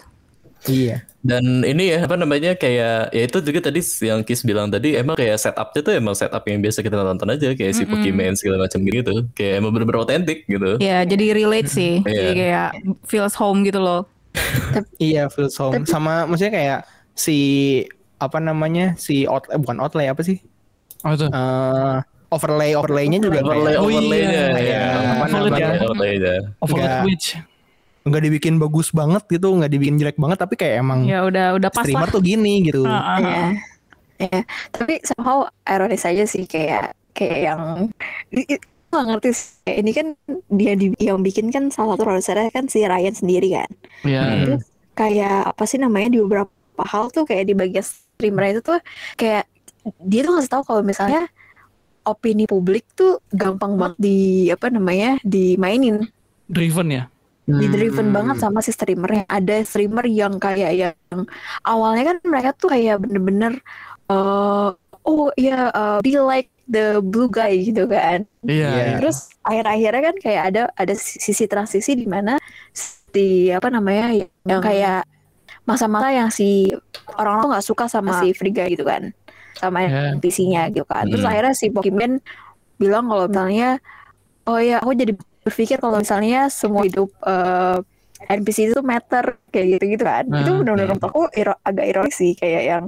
Iya. 0.67 1.07
Dan 1.23 1.63
ini 1.63 1.91
ya 1.91 2.05
apa 2.05 2.15
namanya 2.15 2.53
kayak 2.53 3.11
ya 3.11 3.23
itu 3.23 3.39
juga 3.41 3.61
tadi 3.65 3.81
yang 4.03 4.23
Kis 4.23 4.43
bilang 4.43 4.67
tadi 4.67 4.95
emang 4.95 5.15
kayak 5.15 5.39
setupnya 5.39 5.81
tuh 5.81 5.95
emang 5.95 6.15
setup 6.15 6.43
yang 6.43 6.59
biasa 6.59 6.83
kita 6.83 6.95
tonton 6.97 7.31
aja 7.31 7.49
kayak 7.53 7.73
si 7.73 7.83
Mm-mm. 7.83 7.93
Pokemon 7.97 8.35
segala 8.35 8.67
macam 8.67 8.81
gitu. 8.83 9.15
Kayak 9.33 9.55
emang 9.59 9.71
bener-bener 9.71 10.01
otentik 10.03 10.39
gitu. 10.45 10.71
Ya 10.79 11.03
jadi 11.03 11.35
relate 11.35 11.71
sih. 11.71 12.03
Iya. 12.03 12.13
Jadi 12.13 12.33
kayak 12.37 12.69
feels 13.07 13.35
home 13.35 13.63
gitu 13.63 13.79
loh. 13.79 14.07
Iya, 14.99 15.31
feels 15.31 15.55
home. 15.57 15.87
Sama 15.87 16.27
maksudnya 16.27 16.53
kayak 16.53 16.81
si 17.15 17.39
apa 18.17 18.39
namanya 18.39 18.97
si 18.97 19.25
out 19.25 19.45
eh, 19.49 19.57
bukan 19.57 19.79
outlay 19.79 20.07
apa 20.07 20.21
sih? 20.21 20.41
Oh 21.03 21.13
itu. 21.13 21.27
Eh 21.27 21.97
overlay 22.27 22.75
overlaynya 22.75 23.19
juga 23.19 23.39
Overlay 23.39 23.75
Oh 23.75 23.87
iya. 23.87 23.97
overlaynya 23.97 24.27
ya. 24.27 24.47
Kayak 24.53 24.83
apa 24.83 25.25
Overlay 25.31 25.61
ya. 25.61 25.69
Overlaynya. 25.81 26.35
Over 26.59 26.75
Nggak- 26.75 27.03
Twitch. 27.03 27.29
nggak 28.03 28.23
dibikin 28.23 28.55
bagus 28.57 28.89
banget 28.91 29.27
gitu, 29.27 29.51
nggak 29.51 29.67
dibikin 29.69 29.97
jelek 29.97 30.15
banget, 30.15 30.39
tapi 30.39 30.55
kayak 30.55 30.79
emang 30.79 31.03
Ya 31.05 31.23
udah 31.23 31.55
udah 31.55 31.71
pas 31.71 31.83
streamer 31.83 32.07
lah. 32.07 32.15
tuh 32.15 32.23
gini 32.23 32.63
gitu. 32.63 32.87
Ah, 32.87 32.95
ah, 32.95 33.17
ah. 33.19 33.19
ya 33.19 33.45
ya 34.17 34.41
tapi 34.71 35.03
somehow 35.03 35.43
ironis 35.63 36.03
aja 36.03 36.23
sih 36.23 36.47
kayak 36.47 36.95
kayak 37.13 37.39
yang 37.45 37.91
i- 38.31 38.47
i- 38.49 38.63
gak 38.87 39.05
ngerti 39.05 39.31
sih. 39.35 39.51
Ini 39.83 39.91
kan 39.91 40.07
dia 40.49 40.73
di- 40.73 40.95
yang 40.97 41.19
bikin 41.21 41.51
kan 41.51 41.69
salah 41.69 41.99
satu 41.99 42.07
produsernya 42.07 42.49
kan 42.49 42.65
si 42.65 42.81
Ryan 42.81 43.11
sendiri 43.13 43.53
kan 43.53 43.71
Iya. 44.03 44.23
Terus 44.23 44.63
kayak 44.95 45.51
apa 45.51 45.63
sih 45.65 45.77
namanya 45.77 46.09
di 46.09 46.19
beberapa 46.19 46.49
hal 46.79 47.11
tuh 47.11 47.25
kayak 47.25 47.45
di 47.45 47.55
bagian 47.55 47.83
streamer 48.17 48.45
itu 48.51 48.61
tuh 48.61 48.81
kayak 49.15 49.45
dia 50.03 50.21
tuh 50.25 50.35
ngasih 50.35 50.51
tahu 50.51 50.63
kalau 50.65 50.83
misalnya 50.83 51.29
opini 52.03 52.47
publik 52.47 52.87
tuh 52.95 53.23
gampang 53.31 53.77
banget 53.77 53.97
di 53.99 54.19
apa 54.49 54.67
namanya 54.69 55.19
dimainin 55.23 56.07
Driven 56.47 56.89
ya. 56.89 57.05
di 57.47 57.67
driven 57.71 58.11
Hmm. 58.11 58.17
banget 58.17 58.37
sama 58.43 58.59
si 58.59 58.75
streamernya 58.75 59.23
ada 59.27 59.63
streamer 59.63 60.03
yang 60.07 60.35
kayak 60.37 60.73
yang 60.75 60.95
awalnya 61.63 62.11
kan 62.11 62.17
mereka 62.27 62.51
tuh 62.51 62.75
kayak 62.75 62.99
bener-bener 62.99 63.63
eh, 64.07 64.69
oh 65.07 65.31
ya 65.39 65.71
uh, 65.71 65.99
be 66.03 66.19
like 66.19 66.51
the 66.67 66.99
blue 66.99 67.31
guy 67.31 67.55
gitu 67.55 67.87
kan 67.87 68.27
Iya. 68.43 68.71
Iya. 68.71 68.95
Terus 68.99 69.31
akhir-akhirnya 69.43 70.03
kan 70.03 70.17
kayak 70.19 70.43
ada 70.51 70.63
ada 70.75 70.95
sisi 70.99 71.47
transisi 71.47 71.95
di 71.95 72.07
mana 72.07 72.35
si 72.75 73.55
apa 73.55 73.71
namanya 73.71 74.11
yang 74.43 74.59
kayak 74.59 75.07
masa-masa 75.63 76.11
yang 76.11 76.31
si 76.31 76.71
orang 77.17 77.41
tuh 77.41 77.49
nggak 77.51 77.65
suka 77.65 77.85
sama 77.87 78.21
si 78.21 78.31
Frigga 78.31 78.65
gitu 78.67 78.83
kan, 78.83 79.11
sama 79.55 79.83
Ya. 79.83 80.13
NPC-nya 80.15 80.69
gitu 80.71 80.85
kan. 80.85 81.05
Terus 81.05 81.25
Hmm. 81.25 81.33
akhirnya 81.33 81.55
si 81.55 81.67
Pokemon 81.69 82.21
bilang 82.77 83.09
kalau 83.09 83.25
misalnya 83.27 83.81
oh 84.45 84.61
ya 84.61 84.79
aku 84.79 84.93
jadi 84.93 85.13
berpikir 85.43 85.79
kalau 85.79 85.99
misalnya 85.99 86.47
semua 86.47 86.85
hidup 86.85 87.09
eh, 87.23 87.79
NPC 88.17 88.73
itu 88.73 88.81
matter 88.81 89.37
kayak 89.49 89.77
gitu 89.77 89.85
gitu 89.93 90.05
kan. 90.05 90.25
Itu 90.27 90.51
Hmm. 90.53 90.61
benar-benar 90.65 90.87
menurut 90.91 91.05
aku 91.05 91.23
iro- 91.33 91.61
agak 91.61 91.85
ironis 91.85 92.17
sih 92.17 92.33
kayak 92.33 92.63
yang 92.65 92.85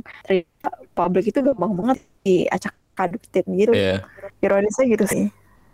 publik 0.93 1.29
itu 1.29 1.41
gampang 1.41 1.73
banget 1.73 1.99
diacak 2.23 2.75
adukin 2.97 3.45
gitu. 3.55 3.73
Iya. 3.73 4.03
Ironisnya 4.41 4.85
gitu 4.89 5.05
sih. 5.07 5.25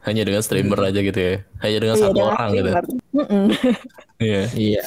Hanya 0.05 0.21
dengan 0.21 0.45
streamer 0.45 0.77
aja 0.85 1.01
gitu 1.01 1.17
ya. 1.17 1.35
Hanya 1.64 1.79
dengan 1.81 1.97
Iya, 1.97 2.03
satu 2.05 2.12
dengan 2.12 2.29
orang 2.31 2.49
gitu. 2.53 2.69
streamer. 2.69 2.85
Mm-mm. 3.17 3.45
Iya. 4.21 4.43
Iya. 4.53 4.83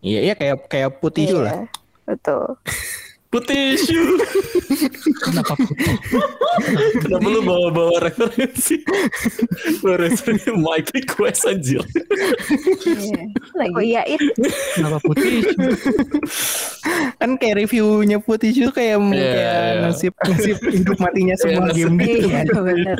Iya, 0.00 0.20
iya 0.22 0.34
kayak 0.34 0.56
kayak 0.70 0.90
putih 0.96 1.26
Iya, 1.26 1.40
lah. 1.42 1.58
Betul. 2.06 2.56
Putih 3.30 3.78
shoe. 3.78 4.18
Kenapa 5.22 5.54
putih? 5.54 5.94
Kenapa 6.98 7.26
lu 7.30 7.40
bawa-bawa 7.40 8.02
referensi? 8.02 8.82
bawa 9.78 10.02
referensi 10.02 10.50
Mikey 10.50 11.06
Quest 11.06 11.46
anjir. 11.46 11.78
Iya. 12.82 13.22
Lagi 13.54 13.86
ya 13.86 14.02
itu. 14.10 14.34
Kenapa 14.74 14.98
putih? 14.98 15.46
Kan 17.22 17.38
kayak 17.38 17.62
reviewnya 17.62 18.18
putih 18.18 18.50
itu 18.50 18.74
kayak 18.74 18.98
Iya, 18.98 19.14
kayak 19.14 19.62
iya. 19.62 19.78
nasib 19.78 20.12
nasib 20.26 20.58
hidup 20.66 20.98
matinya 20.98 21.34
semua 21.38 21.70
nasib- 21.70 21.86
game 21.86 21.96
gitu 22.02 22.26
Iya, 22.26 22.34
kan. 22.34 22.46
benar. 22.66 22.98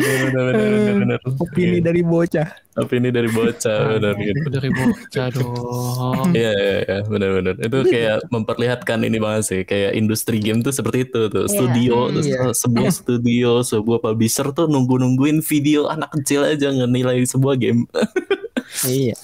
Bener 0.00 0.28
bener 0.32 0.54
bener 0.56 0.94
bener. 0.96 1.18
Opini 1.36 1.78
dari 1.80 2.00
bocah. 2.00 2.63
Opini 2.74 3.08
dari 3.08 3.30
bocah 3.30 3.78
bener 3.94 4.18
gitu. 4.18 4.50
Dari 4.50 4.66
bocah 4.68 5.26
dong. 5.30 6.26
Iya 6.30 6.50
iya 6.52 6.76
iya 6.82 6.96
benar-benar 7.02 7.54
itu 7.56 7.78
kayak 7.86 8.16
memperlihatkan 8.28 8.98
ini 9.00 9.18
banget 9.18 9.42
sih 9.46 9.60
kayak 9.62 9.94
industri 9.94 10.42
game 10.42 10.58
tuh 10.58 10.74
seperti 10.74 11.06
itu 11.06 11.30
tuh 11.30 11.46
Iya. 11.46 11.54
studio 11.54 11.96
terus 12.10 12.26
Iya. 12.26 12.42
sebuah 12.50 12.90
studio 12.90 13.50
sebuah 13.62 13.98
publisher 14.00 14.50
tuh 14.50 14.66
nunggu-nungguin 14.66 15.38
video 15.40 15.86
anak 15.86 16.10
kecil 16.12 16.42
aja 16.42 16.68
ngenilai 16.68 17.22
sebuah 17.24 17.54
game 17.54 17.86
Iya. 18.82 19.14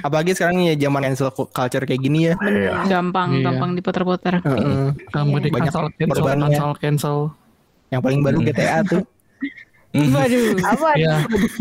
Apalagi 0.00 0.32
sekarang 0.32 0.62
ya 0.62 0.78
zaman 0.78 1.02
cancel 1.02 1.34
culture 1.34 1.82
kayak 1.82 1.98
gini 1.98 2.30
ya. 2.30 2.34
Gampang, 2.86 3.42
Iya. 3.42 3.50
gampang 3.50 3.70
diputar-putar. 3.74 4.38
Heeh. 4.38 4.94
Kamu 5.10 5.34
di 5.40 5.50
Banyak 5.50 5.72
cancel, 5.72 5.90
cancel, 5.98 6.24
cancel, 6.24 6.70
cancel. 6.78 7.16
Yang 7.90 8.00
paling 8.06 8.20
baru 8.22 8.38
GTA 8.40 8.86
tuh. 8.86 9.02
Waduh. 9.90 10.54
Apa? 10.62 10.88
Iya. 10.94 11.14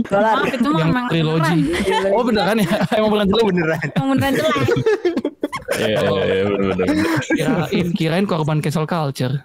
Dolar. 0.06 0.34
Maaf 0.38 0.52
itu 0.52 0.70
Yang 0.72 0.86
emang 0.88 1.06
trilogi. 1.08 1.60
beneran. 1.66 2.12
Oh 2.12 2.24
beneran 2.24 2.56
ya? 2.56 2.70
Emang 2.98 3.10
beneran 3.10 3.28
Oh 3.28 3.34
jelek. 3.34 3.48
beneran. 3.50 3.80
Emang 3.92 4.10
beneran 4.12 4.34
jelek. 4.36 4.56
iya 5.72 5.98
iya 5.98 6.24
iya 6.26 6.44
benar-benar 6.46 6.88
Kirain, 7.30 7.88
kirain 7.92 8.26
korban 8.26 8.58
cancel 8.60 8.86
culture. 8.86 9.36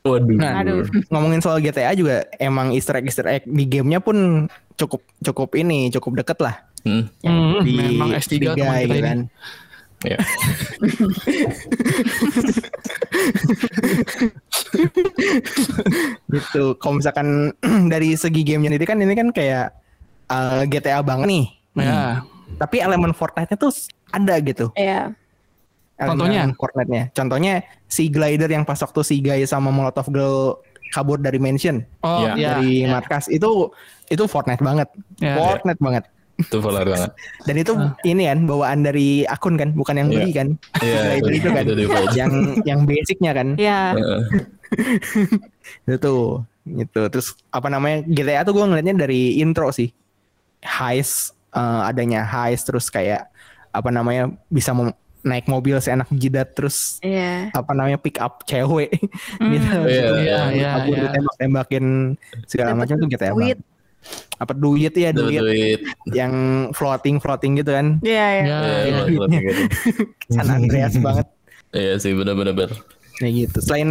waduh 0.00 0.30
Nah, 0.32 0.62
Aduh. 0.62 0.86
ngomongin 1.08 1.40
soal 1.40 1.58
GTA 1.58 1.92
juga 1.92 2.22
emang 2.36 2.70
Easter 2.70 2.94
egg 2.94 3.04
Easter 3.04 3.26
egg 3.26 3.42
di 3.44 3.64
gamenya 3.64 3.98
pun 3.98 4.46
cukup 4.74 5.02
cukup 5.20 5.50
ini 5.54 5.90
cukup 5.90 6.22
deket 6.22 6.38
lah 6.40 6.56
Hmm, 6.80 7.10
Hmm, 7.20 7.58
di 7.60 7.74
memang 7.74 8.14
S3 8.14 8.38
Liga 8.38 8.54
teman 8.54 8.70
kita 8.78 8.94
gitu 8.94 8.94
ini. 8.96 9.24
Iya. 10.06 10.18
gitu. 16.30 16.78
Kalau 16.78 16.94
misalkan 17.00 17.52
dari 17.92 18.14
segi 18.14 18.46
gamenya 18.46 18.70
sendiri 18.74 18.86
kan 18.86 18.98
ini 19.02 19.14
kan 19.18 19.28
kayak 19.34 19.74
uh, 20.30 20.62
GTA 20.68 21.02
banget 21.02 21.26
nih. 21.26 21.46
Ya. 21.78 22.22
Tapi 22.58 22.82
elemen 22.82 23.14
Fortnite-nya 23.14 23.58
tuh 23.58 23.72
ada 24.10 24.34
gitu. 24.42 24.70
Iya. 24.78 25.14
Contohnya? 25.98 26.46
Fortnite-nya. 26.54 27.10
Contohnya 27.10 27.54
si 27.90 28.06
glider 28.06 28.46
yang 28.46 28.62
pas 28.62 28.78
waktu 28.78 29.00
si 29.02 29.18
guy 29.18 29.42
sama 29.46 29.74
Molotov 29.74 30.06
Girl 30.14 30.62
kabur 30.88 31.20
dari 31.20 31.36
mansion 31.36 31.84
Oh, 32.00 32.24
iya. 32.32 32.56
dari 32.56 32.88
markas 32.88 33.28
itu 33.28 33.68
itu 34.08 34.24
Fortnite 34.24 34.62
banget. 34.62 34.88
Ya. 35.20 35.36
Fortnite 35.36 35.82
banget. 35.82 36.04
Itu 36.38 36.56
polar 36.58 36.86
banget 36.86 37.10
Dan 37.42 37.56
itu 37.56 37.72
ini 38.02 38.22
kan 38.24 38.46
bawaan 38.46 38.80
dari 38.80 39.22
akun 39.24 39.54
kan, 39.54 39.74
bukan 39.74 39.94
yang 39.96 40.08
Iya. 40.08 40.14
beli 40.16 40.30
kan. 40.30 40.48
Iya, 40.78 41.00
Glider 41.18 41.32
itu 41.34 41.48
kan. 41.48 41.62
itu 41.62 41.74
di 41.74 41.86
Forge. 41.86 42.14
yang 42.14 42.32
yang 42.62 42.80
basicnya 42.82 43.32
kan. 43.32 43.48
Ya. 43.56 43.80
Heeh. 43.92 44.20
itu 45.88 46.14
gitu 46.68 47.00
terus 47.08 47.32
apa 47.48 47.66
namanya 47.66 48.04
GTA 48.04 48.44
tuh 48.44 48.52
gue 48.52 48.62
ngeliatnya 48.62 48.94
dari 48.98 49.40
intro 49.40 49.72
sih 49.72 49.88
heist 50.60 51.32
eh, 51.50 51.80
adanya 51.82 52.20
heist 52.22 52.68
terus 52.68 52.86
kayak 52.86 53.32
apa 53.70 53.88
namanya 53.88 54.28
bisa 54.46 54.70
mem- 54.70 54.92
naik 55.18 55.44
mobil 55.46 55.76
seenak 55.78 56.06
jidat 56.10 56.52
terus 56.52 57.00
Iya. 57.00 57.48
apa 57.50 57.72
namanya 57.72 57.96
pick 57.96 58.16
up 58.18 58.44
cewek 58.44 58.92
Hmm. 59.40 59.50
gitu 59.50 59.76
Iya, 59.82 60.08
iya, 60.20 60.38
iya, 60.52 60.68
kabur 60.76 60.94
iya. 60.94 61.02
ditembak-tembakin 61.08 61.84
segala 62.44 62.70
Dapet 62.70 62.78
macam 62.78 62.94
tuh 62.96 63.08
GTA 63.08 63.32
duit. 63.32 63.58
Apa 64.36 64.52
duit 64.52 64.90
ya 64.90 65.10
Duit. 65.10 65.34
duit 65.34 65.42
duit. 65.42 65.80
yang 66.08 66.32
floating 66.70 67.18
floating 67.18 67.56
gitu 67.56 67.70
kan 67.70 67.98
Iya, 68.00 68.26
iya. 68.32 68.44
Ya, 68.44 68.58
Iya, 68.60 69.00
iya. 69.04 69.40
gitu. 69.40 69.62
San 70.34 70.48
Andreas 70.48 70.94
banget 70.96 71.26
Iya 71.70 71.94
sih 71.98 72.12
benar-benar. 72.12 72.70
kayak 73.14 73.32
gitu 73.36 73.58
selain 73.60 73.90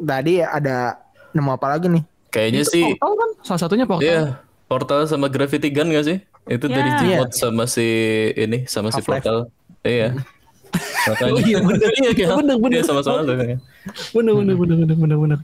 tadi 0.00 0.38
ada 0.38 0.96
nemu 1.30 1.50
apa 1.50 1.66
lagi 1.68 1.86
nih 1.88 2.04
Kayaknya 2.28 2.62
sih 2.64 2.84
Portal 2.94 3.12
kan 3.12 3.30
salah 3.42 3.60
satunya 3.60 3.84
portal. 3.84 4.00
Iya, 4.02 4.22
Portal 4.64 5.00
sama 5.04 5.28
Gravity 5.28 5.68
Gun 5.68 5.90
gak 5.90 6.06
sih? 6.06 6.16
Itu 6.44 6.64
dari 6.64 6.88
Iya. 6.88 7.20
Gmod 7.20 7.30
sama 7.30 7.64
si 7.66 7.84
ini 8.32 8.64
sama 8.64 8.88
si 8.88 8.98
Half-Life. 8.98 9.20
Portal. 9.20 9.38
Iya. 9.82 10.16
Makanya 11.04 11.32
Oh 11.36 11.40
iya, 11.42 11.58
bener. 11.60 11.90
iya 11.92 12.10
kayak 12.10 12.28
Bener, 12.34 12.56
bener. 12.62 12.72
Iya, 12.72 12.84
sama-sama 12.86 13.20
tuh. 13.20 13.36
Bener 13.36 14.32
bener 14.32 14.54
bener 14.56 14.76
bener 14.78 14.96
bener 14.96 15.16
bener. 15.18 15.38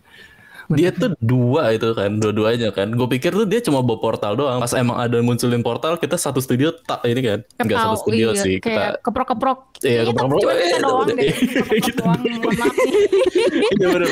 Dia 0.68 0.90
tuh 0.90 1.16
dua 1.18 1.72
itu 1.72 1.88
kan, 1.92 2.16
dua-duanya 2.16 2.68
kan. 2.70 2.92
Gue 2.92 3.08
pikir 3.08 3.32
tuh 3.32 3.44
dia 3.44 3.58
cuma 3.58 3.80
bawa 3.80 3.96
portal 3.98 4.36
doang. 4.36 4.58
Pas 4.58 4.72
emang 4.72 4.96
ada 4.96 5.16
munculin 5.18 5.60
portal, 5.60 5.96
kita 5.96 6.14
satu 6.14 6.38
studio 6.38 6.76
tak 6.78 7.00
ini 7.04 7.20
kan. 7.20 7.38
Enggak 7.56 7.78
satu 7.82 7.96
studio 8.02 8.28
iya, 8.30 8.38
sih. 8.38 8.54
Kayak 8.58 9.00
Kita 9.00 9.00
keprok-keprok. 9.00 9.58
Iya, 9.80 10.00
Ini 10.00 10.08
keprok-keprok. 10.08 10.40
Cuma 10.40 10.52
kita 10.52 10.68
Eh, 10.68 10.80
doang 10.84 11.08
deh. 11.08 11.16
iya. 11.18 11.32
Keprok-keprok 11.32 11.80
Gitu. 11.80 11.98
doang. 11.98 12.20
Iya 13.78 13.86
bener. 13.88 14.08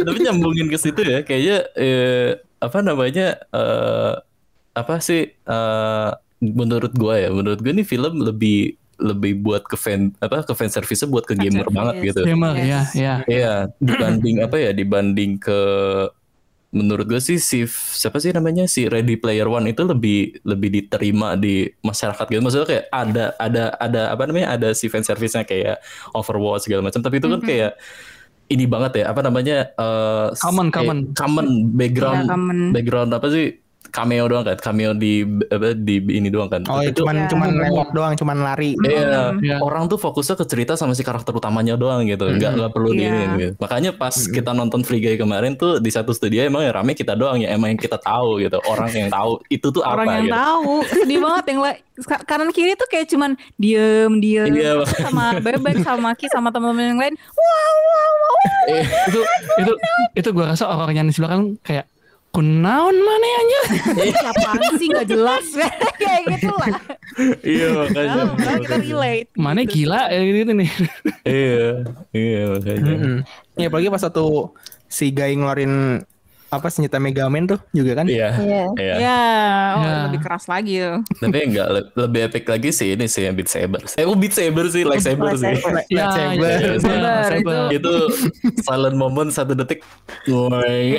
Tapi 0.00 0.18
nyambungin 0.22 0.66
ke 0.68 0.78
situ 0.78 1.00
ya, 1.02 1.20
kayaknya 1.20 1.56
eh, 1.74 2.30
apa 2.58 2.78
namanya 2.80 3.26
eh, 3.50 4.14
apa 4.72 4.94
sih 4.98 5.28
eh, 5.28 6.10
menurut 6.40 6.94
gua 6.94 7.18
ya, 7.18 7.28
menurut 7.28 7.58
gua 7.58 7.72
nih 7.74 7.84
film 7.84 8.22
lebih 8.22 8.78
lebih 8.98 9.38
buat 9.38 9.62
ke 9.62 9.78
fan 9.78 10.10
apa 10.18 10.42
ke 10.42 10.52
fan 10.52 10.68
service 10.68 11.06
buat 11.06 11.22
ke 11.22 11.32
gamer 11.32 11.70
banget 11.70 12.12
gitu. 12.12 12.22
Gamer 12.26 12.54
ya 12.58 12.82
ya. 12.92 13.14
Iya, 13.24 13.54
dibanding 13.78 14.42
apa 14.42 14.58
ya? 14.58 14.70
Dibanding 14.70 15.38
ke 15.38 15.60
menurut 16.68 17.08
gue 17.08 17.16
sih 17.16 17.40
si 17.40 17.64
siapa 17.70 18.20
sih 18.20 18.28
namanya 18.28 18.68
si 18.68 18.84
Ready 18.84 19.16
Player 19.16 19.48
One 19.48 19.72
itu 19.72 19.88
lebih 19.88 20.44
lebih 20.44 20.68
diterima 20.68 21.32
di 21.32 21.64
masyarakat 21.80 22.28
gitu. 22.28 22.42
Maksudnya 22.44 22.68
kayak 22.68 22.84
ada 22.92 23.24
ada 23.40 23.64
ada 23.78 24.02
apa 24.12 24.28
namanya? 24.28 24.52
Ada 24.52 24.76
si 24.76 24.92
fan 24.92 25.00
service-nya 25.00 25.48
kayak 25.48 25.80
Overwatch 26.12 26.68
segala 26.68 26.84
macam. 26.84 27.00
Tapi 27.00 27.16
itu 27.16 27.26
kan 27.26 27.40
Mhm. 27.40 27.48
kayak 27.48 27.72
ini 28.48 28.64
banget 28.64 28.92
ya. 29.00 29.04
Apa 29.08 29.20
namanya? 29.24 29.72
eh 29.72 30.26
Common, 30.36 30.68
eh, 30.68 30.74
common. 30.76 30.98
common 31.16 31.46
background 31.72 32.24
Iya, 32.24 32.32
common. 32.34 32.58
background 32.76 33.10
apa 33.16 33.26
sih? 33.32 33.46
Cameo 33.88 34.24
doang 34.26 34.42
kan? 34.42 34.56
Cameo 34.56 34.92
di 34.92 35.20
apa 35.44 35.72
di 35.72 35.96
ini 36.08 36.28
doang 36.28 36.46
kan? 36.46 36.62
oh 36.64 36.76
Tapi 36.76 36.84
ya, 36.84 36.90
itu- 36.90 37.00
cuman 37.00 37.14
Ya. 37.16 37.26
cuman 37.26 37.48
lewat 37.58 37.88
doang 37.90 38.12
cuman 38.14 38.36
lari 38.38 38.72
Iya, 38.78 39.32
Iya. 39.34 39.56
orang 39.58 39.86
tuh 39.86 39.96
fokusnya 39.96 40.34
ke 40.34 40.44
cerita 40.44 40.72
sama 40.74 40.92
si 40.92 41.00
karakter 41.00 41.30
utamanya 41.30 41.74
doang 41.74 42.04
gitu, 42.04 42.28
nggak 42.28 42.52
nggak 42.54 42.70
perlu 42.70 42.90
di 42.90 43.02
Iya. 43.02 43.10
ini 43.10 43.24
gitu. 43.38 43.52
Makanya 43.58 43.90
pas 43.92 44.14
kita 44.14 44.50
nonton 44.50 44.80
Free 44.82 44.98
Guy 44.98 45.16
kemarin 45.16 45.54
tuh 45.54 45.78
di 45.78 45.88
satu 45.88 46.10
studio 46.10 46.40
emang 46.40 46.62
yang 46.62 46.74
rame 46.74 46.92
kita 46.92 47.12
doang 47.12 47.38
ya, 47.38 47.50
emang 47.50 47.72
yang 47.72 47.80
kita 47.80 47.96
tahu 47.96 48.38
gitu, 48.38 48.60
orang 48.64 48.88
yang 48.90 49.08
tahu 49.08 49.40
itu 49.48 49.66
tuh 49.68 49.82
Orang 49.82 50.04
apa 50.04 50.12
yang 50.14 50.26
gitu. 50.26 50.36
tahu. 50.36 50.72
Sedih 50.94 51.18
banget 51.18 51.44
yang 51.46 51.58
kanan 52.22 52.50
kiri 52.50 52.72
tuh 52.74 52.86
kayak 52.86 53.06
cuman 53.06 53.30
diem 53.56 54.12
diem 54.18 54.46
Iya, 54.48 54.72
sama 54.86 55.38
bebek 55.38 55.82
sama 55.82 56.14
Ki 56.14 56.28
sama 56.28 56.48
teman-teman 56.48 56.84
yang 56.88 57.00
lain. 57.00 57.14
Wow 57.38 57.74
wow 57.80 58.12
wow. 58.14 58.36
Eh, 58.68 58.84
Itu 59.08 59.20
itu 59.58 59.72
itu 60.14 60.28
gua 60.30 60.52
rasa 60.52 60.68
orang 60.68 60.94
yang 60.94 61.06
di 61.06 61.12
sebelah 61.12 61.34
kan 61.34 61.56
kayak 61.60 61.86
kunaon 62.32 62.96
mana 62.96 63.26
anjir. 63.40 63.64
Siapaan 64.14 64.62
sih 64.76 64.86
nggak 64.92 65.08
jelas 65.08 65.46
kayak 66.00 66.22
gitu 66.36 66.52
lah. 66.54 66.76
iya 67.42 67.66
makanya. 67.74 68.14
Tahu, 68.14 68.34
malah 68.36 68.58
kita 68.62 68.76
relate. 68.84 69.28
Mana 69.34 69.60
gitu. 69.64 69.72
gila 69.74 70.02
ya 70.12 70.20
gitu 70.22 70.52
nih. 70.54 70.70
iya, 71.26 71.66
iya 72.14 72.40
makanya. 72.52 72.94
Ya 73.58 73.66
apalagi 73.72 73.88
pas 73.90 74.02
satu 74.04 74.54
si 74.86 75.10
Guy 75.12 75.34
ngeluarin 75.34 76.04
apa 76.48 76.66
senjata 76.66 76.96
Mega 76.96 77.26
Man 77.26 77.44
tuh 77.44 77.60
juga 77.70 77.92
kan 77.94 78.04
Iya, 78.04 78.32
Iya. 78.34 78.64
iya. 78.74 78.94
Ya, 78.96 79.20
oh, 79.74 79.82
Ya. 79.82 79.96
lebih 80.04 80.20
keras 80.20 80.44
lagi 80.44 80.74
tuh. 80.78 80.98
Tapi 81.20 81.38
enggak 81.44 81.68
le- 81.68 81.88
lebih 81.94 82.20
epic 82.24 82.44
lagi 82.44 82.70
sih 82.70 82.88
ini 82.90 83.04
sih 83.04 83.22
yang 83.22 83.34
Beat 83.34 83.46
Saber. 83.46 83.84
Eh, 83.92 84.02
oh 84.02 84.12
Beat 84.12 84.32
Saber 84.32 84.64
sih, 84.66 84.80
lightsaber 84.82 85.34
sih. 85.34 85.44
Lightsaber. 85.44 85.84
Ya, 85.86 86.08
Iya, 86.08 86.78
Saber, 86.80 87.20
saber. 87.28 87.68
itu 87.70 87.92
silent 88.58 88.96
moment 88.96 89.28
satu 89.28 89.52
detik. 89.52 89.84
Woi. 90.24 90.96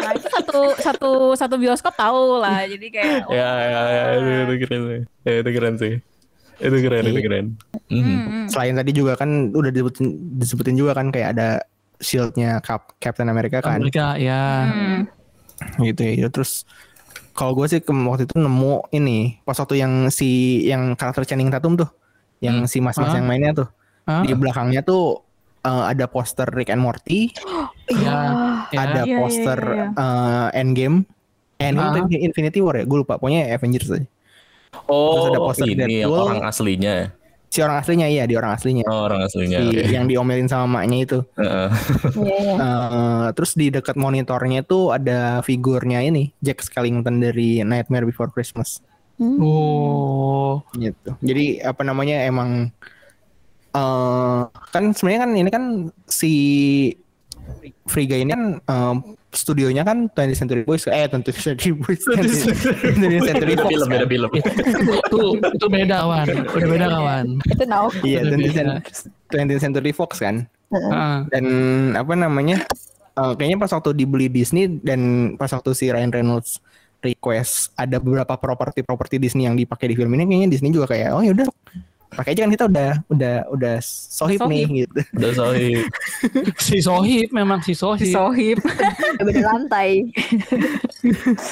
Nah, 0.00 0.10
itu 0.12 0.28
satu 0.28 0.60
satu 0.76 1.10
satu 1.34 1.54
bioskop 1.56 1.94
tahu 1.94 2.38
lah. 2.38 2.64
Jadi 2.64 2.86
kayak 2.88 3.22
oh, 3.24 3.34
ya, 3.38 3.50
ya, 3.60 3.80
ya, 3.86 4.04
itu, 4.16 4.30
itu 4.40 4.54
keren 4.60 4.82
sih. 4.82 5.00
Ya, 5.22 5.32
itu 5.36 5.50
keren 5.50 5.74
sih. 5.76 5.94
Itu 6.60 6.76
keren, 6.78 7.02
itu 7.06 7.20
keren. 7.22 7.46
Mhm. 7.86 8.02
hmm, 8.02 8.44
selain 8.46 8.74
tadi 8.74 8.90
juga 8.92 9.14
kan 9.14 9.30
udah 9.50 9.70
disebutin, 9.70 10.06
disebutin 10.36 10.76
juga 10.76 10.92
kan 10.92 11.08
kayak 11.08 11.32
ada 11.32 11.48
shieldnya 12.00 12.58
Cap, 12.58 12.96
Captain 12.96 13.26
America 13.26 13.60
kan 13.60 13.78
Mereka 13.78 14.16
ya. 14.16 14.42
hmm. 14.66 15.00
gitu 15.78 16.02
ya 16.02 16.28
terus 16.28 16.64
kalau 17.30 17.52
gue 17.52 17.68
sih 17.68 17.78
ke- 17.78 17.92
waktu 17.92 18.24
itu 18.24 18.34
nemu 18.34 18.88
ini 18.90 19.38
pas 19.40 19.54
waktu 19.54 19.78
yang 19.78 20.08
si 20.08 20.28
yang 20.64 20.92
karakter 20.94 21.22
Channing 21.22 21.48
Tatum 21.48 21.76
tuh 21.76 21.88
yang 22.40 22.64
si 22.64 22.80
mas-mas 22.80 23.06
Hah? 23.06 23.16
yang 23.16 23.26
mainnya 23.26 23.52
tuh 23.54 23.68
Hah? 24.04 24.24
di 24.24 24.32
belakangnya 24.32 24.80
tuh 24.80 25.20
eh, 25.60 25.84
ada 25.86 26.04
poster 26.06 26.48
Rick 26.48 26.68
and 26.68 26.80
Morty 26.80 27.28
Ya. 27.90 28.18
ya. 28.70 28.78
ada 28.84 29.02
iya, 29.02 29.16
poster 29.16 29.58
iya, 29.60 29.86
eh, 29.92 30.48
Endgame 30.56 31.04
Endgame 31.56 31.84
Ah. 31.84 32.00
atau 32.00 32.18
Infinity 32.18 32.58
War 32.58 32.74
ya 32.74 32.84
gue 32.84 32.98
lupa 32.98 33.16
pokoknya 33.16 33.52
Avengers 33.52 33.90
aja 33.90 34.08
Oh, 34.86 35.12
Terus 35.12 35.26
ada 35.28 35.40
poster 35.42 35.66
ini 35.66 35.74
yang 35.74 35.90
Deadpool. 36.06 36.24
orang 36.24 36.40
aslinya. 36.46 36.94
Si 37.50 37.58
orang 37.58 37.82
aslinya 37.82 38.06
iya 38.06 38.24
di 38.24 38.34
orang 38.34 38.54
aslinya 38.54 38.86
Oh, 38.86 39.04
orang 39.04 39.26
aslinya. 39.26 39.58
Si 39.58 39.66
oke. 39.74 39.90
yang 39.90 40.06
diomelin 40.06 40.46
sama 40.46 40.80
maknya 40.80 40.98
itu 41.02 41.18
Heeh. 41.34 41.68
Iya, 42.16 42.36
iya. 42.38 42.54
Eh, 42.56 43.26
terus 43.34 43.52
di 43.52 43.68
dekat 43.68 43.94
monitornya 43.94 44.62
tuh 44.62 44.94
ada 44.94 45.42
figurnya 45.42 45.98
ini 46.00 46.30
Jack 46.38 46.62
Skellington 46.62 47.18
dari 47.18 47.58
Nightmare 47.60 48.06
Before 48.06 48.30
Christmas 48.30 48.78
Hmm. 49.18 49.36
Oh. 49.36 50.64
gitu. 50.72 51.12
Jadi 51.20 51.60
apa 51.60 51.84
namanya 51.84 52.24
emang 52.24 52.72
eh 53.70 54.40
kan 54.72 54.84
sebenarnya 54.90 55.20
kan 55.20 55.32
ini 55.32 55.50
kan 55.50 55.64
si 56.06 56.32
Free 57.84 58.06
Guy 58.06 58.24
ini 58.24 58.30
kan 58.30 58.44
eh, 58.58 58.94
studionya 59.30 59.82
kan 59.82 60.10
20th 60.10 60.36
Century 60.36 60.62
Boys 60.62 60.82
eh 60.86 61.06
20th 61.06 61.38
Century 61.38 61.72
Boys 61.72 62.02
20th 62.02 63.22
Century 63.30 63.54
Beda 63.54 63.62
Fox 63.62 63.70
film, 63.70 63.86
kan? 63.86 63.92
beda 63.94 64.06
film. 64.06 64.30
Itu 65.06 65.20
itu 65.38 65.66
beda 65.66 65.94
kawan. 66.02 66.26
Udah 66.50 66.68
beda 66.68 66.86
kawan. 66.90 67.24
Itu 67.46 67.62
now. 67.64 67.86
Iya 68.02 68.18
Udah 68.22 68.30
20th 68.34 68.42
beda. 68.42 68.62
Cent- 68.90 69.10
20th 69.30 69.62
Century 69.62 69.92
Fox 69.94 70.10
kan. 70.18 70.36
Dan 71.28 71.44
apa 71.94 72.12
namanya? 72.14 72.66
eh, 73.10 73.32
kayaknya 73.34 73.58
pas 73.58 73.70
waktu 73.70 73.90
dibeli 73.92 74.26
Disney 74.26 74.66
dan 74.80 75.00
pas 75.34 75.50
waktu 75.50 75.70
si 75.74 75.90
Ryan 75.90 76.10
Reynolds 76.10 76.62
request 77.00 77.74
ada 77.74 77.96
beberapa 77.96 78.36
properti-properti 78.36 79.16
Disney 79.16 79.48
yang 79.48 79.56
dipakai 79.56 79.88
di 79.88 79.96
film 79.96 80.12
ini 80.12 80.26
kayaknya 80.26 80.48
Disney 80.48 80.70
juga 80.70 80.84
kayak 80.86 81.10
oh 81.16 81.22
yaudah 81.24 81.48
pakai 82.10 82.32
aja 82.32 82.40
kan 82.42 82.50
kita 82.50 82.64
udah 82.66 82.90
udah 83.08 83.34
udah 83.48 83.74
sohib, 83.80 84.38
Sohib. 84.38 84.50
nih 84.66 84.84
gitu. 84.84 85.00
Udah 85.14 85.30
sorry. 85.32 85.70
Si 86.60 86.76
Sohib 86.78 87.28
memang 87.30 87.60
si 87.60 87.72
Sohib. 87.72 88.02
Si 88.02 88.10
Sohib. 88.10 88.58
Beda 89.20 89.40
lantai. 89.46 90.10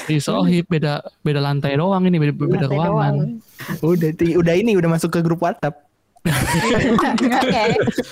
Si 0.05 0.19
Sohib 0.19 0.67
beda 0.67 1.01
beda 1.21 1.41
lantai 1.41 1.75
doang 1.75 2.03
ini 2.03 2.17
beda, 2.17 2.33
beda 2.35 2.67
Lantai 2.67 2.69
ruangan. 2.69 3.15
doang. 3.15 3.17
Udah 3.81 4.11
ti- 4.13 4.35
udah 4.35 4.55
ini 4.55 4.75
udah 4.75 4.89
masuk 4.89 5.11
ke 5.11 5.21
grup 5.21 5.41
WhatsApp. 5.41 5.87
Oke. 6.29 7.65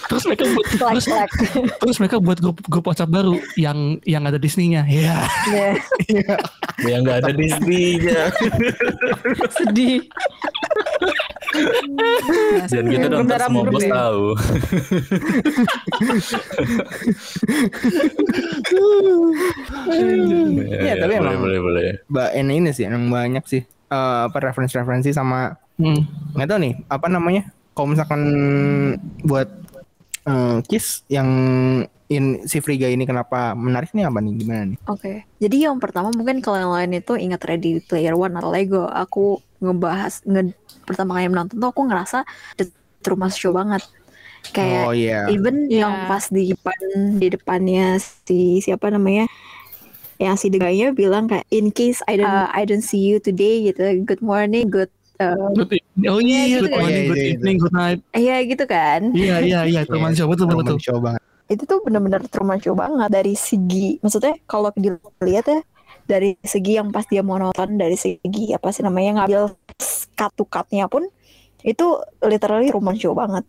Terus 0.08 0.24
mereka 0.24 0.44
buat 0.46 0.66
terus, 0.70 1.04
terus 1.76 1.96
mereka 1.98 2.16
buat 2.16 2.38
grup 2.38 2.58
grup 2.64 2.84
WhatsApp 2.86 3.10
baru 3.10 3.36
yang 3.54 3.76
yang 4.04 4.24
ada 4.24 4.38
Disney-nya. 4.38 4.86
Iya. 4.86 5.26
Iya. 5.50 5.68
yang 6.86 7.04
nggak 7.04 7.18
ada 7.20 7.32
Disney-nya. 7.34 8.32
Sedih. 9.52 10.06
Dan 12.72 12.84
kita 12.86 13.06
Grup 13.06 13.16
nonton 13.20 13.30
dalam 13.30 13.48
semua 13.50 13.64
bos 13.66 13.82
ya. 13.82 13.92
tahu. 13.92 14.24
Iya, 19.86 20.94
tapi 20.96 21.12
boleh, 21.12 21.20
emang- 21.22 21.40
boleh, 21.40 21.60
boleh. 21.60 21.86
Mbak 22.06 22.28
ini 22.36 22.52
ini 22.58 22.70
sih 22.72 22.84
emang 22.86 23.08
banyak 23.08 23.44
sih 23.46 23.62
eh, 23.64 24.20
apa 24.26 24.36
referensi-referensi 24.42 25.10
sama 25.10 25.54
Hmm. 25.76 26.08
nggak 26.32 26.48
tahu 26.48 26.58
nih 26.58 26.74
apa 26.88 27.06
namanya 27.06 27.42
kalau 27.70 27.92
misalkan 27.92 28.22
buat 29.20 29.44
eh, 30.24 30.58
Kiss 30.64 31.04
yang 31.06 31.28
in 32.06 32.46
si 32.46 32.58
Friga 32.58 32.86
ini 32.86 33.02
kenapa 33.02 33.52
menarik 33.52 33.90
nih 33.90 34.06
apa 34.06 34.18
nih 34.20 34.32
gimana 34.36 34.62
nih? 34.70 34.78
Oke. 34.86 35.26
Jadi 35.38 35.56
yang 35.66 35.76
pertama 35.76 36.14
mungkin 36.14 36.38
kalau 36.38 36.58
yang 36.58 36.72
lain 36.72 37.02
itu 37.02 37.18
ingat 37.18 37.42
Ready 37.42 37.82
Player 37.82 38.14
One 38.14 38.34
atau 38.34 38.50
Lego. 38.50 38.86
Aku 38.86 39.38
ngebahas 39.58 40.22
nge, 40.22 40.54
pertama 40.84 41.18
kali 41.18 41.26
menonton 41.26 41.56
tuh 41.56 41.68
aku 41.68 41.82
ngerasa 41.84 42.22
The 42.54 42.70
Truman 43.02 43.30
Show 43.30 43.50
banget. 43.50 43.82
Kayak 44.46 44.82
oh 44.86 44.94
iya. 44.94 45.26
even 45.26 45.66
Iya. 45.66 45.82
yang 45.82 45.94
pas 46.06 46.30
di 46.30 46.54
depan 46.54 46.78
di 47.18 47.26
depannya 47.26 47.98
si 47.98 48.62
siapa 48.62 48.94
namanya 48.94 49.26
yang 50.22 50.38
si 50.38 50.46
deganya 50.46 50.94
bilang 50.94 51.26
kayak 51.26 51.42
in 51.50 51.74
case 51.74 51.98
I 52.06 52.14
don't 52.14 52.30
Uh, 52.30 52.46
I 52.54 52.62
don't 52.62 52.80
see 52.80 53.02
you 53.02 53.18
today 53.18 53.66
gitu 53.66 53.82
good 54.06 54.22
morning 54.22 54.70
good 54.70 54.86
uh, 55.18 55.50
Good 55.50 55.82
evening. 55.82 56.08
Oh 56.08 56.22
iya, 56.22 56.46
Iya, 56.46 56.56
good 56.56 56.70
gitu 56.70 56.78
morning, 56.78 57.02
good 57.04 57.18
Iya, 57.18 57.26
iya, 57.26 57.34
evening, 57.34 57.56
good 57.58 57.74
night. 57.74 57.98
iya 58.14 58.36
gitu 58.46 58.64
kan 58.64 59.00
Iya, 59.10 59.36
iya, 59.42 59.60
iya, 59.66 59.80
teman 59.82 60.14
show 60.14 60.30
betul 60.30 60.46
betul. 60.46 60.78
Itu 61.46 61.62
tuh 61.62 61.78
bener-bener 61.80 62.26
Truman 62.26 62.58
Show 62.58 62.74
banget 62.74 63.06
dari 63.08 63.34
segi 63.34 64.02
maksudnya 64.02 64.34
kalau 64.44 64.74
dilihat 64.74 65.46
ya 65.46 65.60
dari 66.04 66.34
segi 66.42 66.74
yang 66.74 66.90
pas 66.90 67.06
dia 67.06 67.22
mau 67.22 67.38
nonton 67.38 67.74
dari 67.74 67.94
segi 67.94 68.50
apa 68.50 68.70
sih 68.70 68.82
namanya 68.82 69.22
ngambil 69.22 69.54
cut 70.14 70.32
to 70.34 70.42
cut-nya 70.44 70.86
pun 70.86 71.06
itu 71.62 71.86
literally 72.20 72.70
Truman 72.70 72.94
Show 72.94 73.12
banget 73.12 73.46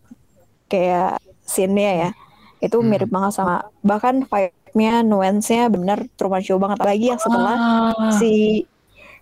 kayak 0.67 1.17
scene-nya 1.41 1.91
ya 2.05 2.10
itu 2.60 2.77
Hmm. 2.77 2.89
mirip 2.89 3.10
banget 3.10 3.33
sama 3.33 3.69
bahkan 3.81 4.25
vibe-nya 4.25 5.01
nuance-nya 5.01 5.69
benar 5.69 6.05
Truman 6.13 6.41
Show 6.41 6.57
banget 6.57 6.77
apalagi 6.77 7.05
yang 7.07 7.21
setelah 7.21 7.55
Ah. 7.55 8.13
si 8.13 8.65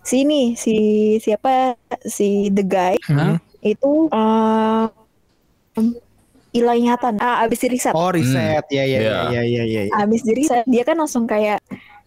si 0.00 0.22
ini 0.22 0.52
si 0.54 0.74
siapa 1.18 1.76
si 2.02 2.48
the 2.48 2.64
guy 2.64 2.96
Hmm. 3.04 3.36
itu 3.60 4.08
eh 4.08 4.84
ingatan 6.72 7.18
ah 7.18 7.42
abis 7.42 7.60
di 7.60 7.68
reset 7.72 7.92
Oh 7.92 8.08
riset 8.08 8.64
ya 8.68 8.82
ya 8.82 8.98
Iya. 8.98 9.16
ya 9.28 9.42
ya 9.42 9.62
ya 9.62 9.82
ya. 9.84 9.92
abis 9.98 10.22
di 10.22 10.32
reset 10.32 10.64
dia 10.64 10.82
kan 10.82 10.96
langsung 10.96 11.24
kayak 11.24 11.60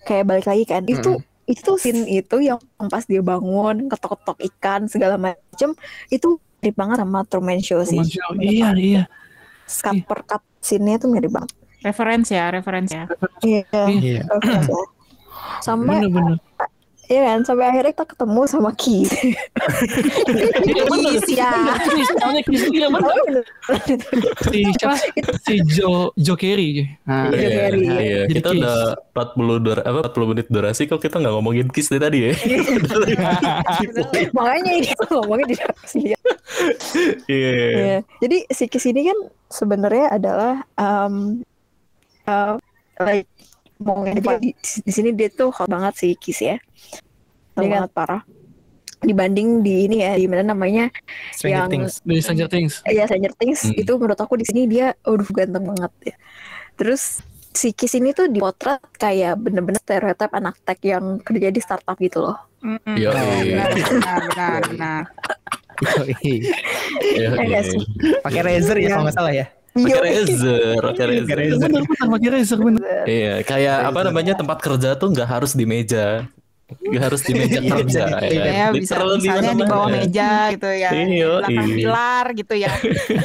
kayak 0.03 0.25
balik 0.25 0.45
lagi 0.45 0.63
kan 0.63 0.81
itu 0.83 1.19
itu 1.45 1.61
tuh 1.61 1.77
scene 1.77 2.05
itu 2.05 2.37
yang 2.39 2.57
pas 2.87 3.03
dia 3.03 3.19
bangun 3.19 3.85
ketok-ketok 3.87 4.37
ikan 4.53 4.85
segala 4.85 5.17
macem 5.17 5.73
itu 6.07 6.37
mirip 6.59 6.75
banget 6.75 6.97
sama 6.99 7.25
Truman 7.25 7.59
Show 7.59 7.81
sih 7.81 7.97
Truman 7.97 8.09
Show. 8.09 8.29
Iya, 8.37 8.69
iya. 8.75 9.03
cut 9.65 9.97
per 10.05 10.19
cut 10.23 10.41
scene-nya 10.59 10.97
tuh 10.97 11.09
mirip 11.09 11.29
banget 11.29 11.53
Referensi 11.79 12.35
ya, 12.35 12.51
referensi 12.51 12.91
ya. 12.91 13.07
iya 13.39 13.63
Iya. 13.87 14.21
bagus 14.27 14.67
ya. 14.67 14.83
sampai 15.59 16.03
Bener-bener. 16.03 16.37
Ya 17.09 17.21
kan 17.25 17.39
sampai 17.41 17.65
akhirnya 17.65 17.89
kita 17.91 18.05
ketemu 18.05 18.41
sama 18.45 18.69
Ki 18.71 19.09
Iya 20.61 20.83
ya 21.27 21.49
namanya 22.21 22.41
Chris. 22.45 22.63
Iya 22.69 22.87
bener. 22.87 23.45
Si 24.45 24.59
siapa? 24.77 24.95
Si 25.41 25.53
Joe 25.67 26.13
Joe 26.15 26.37
Carey. 26.37 26.85
Nah, 27.03 27.33
Iya, 27.33 27.37
Iya, 27.39 27.49
Gary. 27.49 27.81
iya. 27.81 28.21
Jadi 28.25 28.33
Kita 28.35 28.49
Kiss. 28.53 28.61
udah 28.61 28.77
40 29.17 29.57
dur 29.59 29.77
apa 29.81 29.99
40 30.07 30.29
menit 30.31 30.47
durasi 30.47 30.81
kok 30.85 30.99
kita 30.99 31.17
nggak 31.17 31.33
ngomongin 31.33 31.67
kiss 31.69 31.89
dari 31.89 32.01
tadi 32.01 32.19
ya. 32.21 32.33
makanya 34.37 34.71
ini 34.71 34.89
tuh 34.95 35.19
ngomongnya 35.19 35.45
di 35.49 35.55
sini 35.85 36.07
Iya. 36.07 36.19
Iya. 37.27 37.97
Jadi 38.21 38.37
si 38.49 38.63
Kiss 38.67 38.85
ini 38.85 39.09
kan 39.09 39.17
sebenarnya 39.49 40.13
adalah 40.13 40.53
um, 40.75 41.41
uh, 42.25 42.55
like 42.99 43.25
mau 43.79 44.03
aja 44.03 44.35
di, 44.37 44.51
di 44.59 44.91
sini 44.91 45.15
dia 45.15 45.31
tuh 45.31 45.55
hot 45.55 45.71
banget 45.71 45.95
si 45.95 46.07
Kiss 46.15 46.43
ya. 46.43 46.59
Dia 47.55 47.79
sangat 47.79 47.91
parah. 47.91 48.21
Dibanding 48.99 49.63
di 49.63 49.87
ini 49.87 50.03
ya, 50.03 50.19
di 50.19 50.27
mana 50.27 50.43
namanya 50.43 50.91
Stranger 51.31 51.55
Yang- 51.55 51.71
Things. 51.71 51.91
dari 52.03 52.19
Stranger 52.19 52.49
Things. 52.51 52.73
ya 52.83 53.03
Stranger 53.07 53.33
Things 53.39 53.59
Hmm. 53.63 53.79
itu 53.79 53.91
menurut 53.95 54.19
aku 54.19 54.35
di 54.35 54.43
sini 54.43 54.67
dia 54.67 54.91
aduh 54.99 55.23
ganteng 55.25 55.63
banget 55.63 55.91
ya. 56.05 56.15
Terus 56.75 57.23
si 57.49 57.71
Kiss 57.71 57.95
ini 57.95 58.11
tuh 58.11 58.27
dipotret 58.27 58.83
kayak 58.93 59.39
bener-bener 59.39 59.79
stereotip 59.79 60.27
anak 60.29 60.59
tech 60.61 60.83
yang 60.83 61.17
kerja 61.19 61.47
di 61.47 61.59
startup 61.59 61.95
gitu 61.95 62.19
loh. 62.21 62.35
Iya. 62.85 63.15
benar, 63.15 64.19
benar, 64.27 64.59
benar. 64.67 65.01
Iya, 66.19 66.51
Ya 67.15 67.39
iya. 67.39 67.59
sih? 67.63 67.79
Pakai 68.19 68.43
Razer 68.43 68.75
ya 68.75 68.91
kalau 68.91 69.07
nggak 69.07 69.15
salah 69.15 69.31
ya. 69.31 69.47
Pakai 69.79 69.95
Yo, 69.95 70.01
Razer, 70.03 70.81
pakai. 70.81 71.05
Razer. 71.07 71.37
Bener, 71.59 71.81
bener. 71.83 72.09
Pakai 72.09 72.29
Razer, 72.29 72.59
bener. 72.59 73.03
Iya, 73.05 73.33
kayak 73.41 73.77
apa 73.87 73.99
namanya 74.03 74.33
tempat 74.33 74.57
kerja 74.59 74.89
tuh 74.93 75.07
nggak 75.11 75.29
harus 75.29 75.51
di 75.53 75.63
meja, 75.63 76.27
nggak 76.69 77.03
harus 77.03 77.21
di 77.23 77.33
meja 77.33 77.59
Iya, 77.63 77.71
kerja. 77.71 78.03
iya, 78.23 78.43
ya. 78.43 78.43
Ya, 78.45 78.67
bisa 78.69 78.93
misalnya 79.01 79.53
di 79.53 79.65
bawah 79.65 79.87
meja 79.89 80.29
gitu 80.53 80.69
ya, 80.69 80.89
di 80.91 81.01
Iya, 81.17 81.29
belakang 81.41 81.69
pilar 81.73 82.25
gitu 82.33 82.53
ya. 82.55 82.71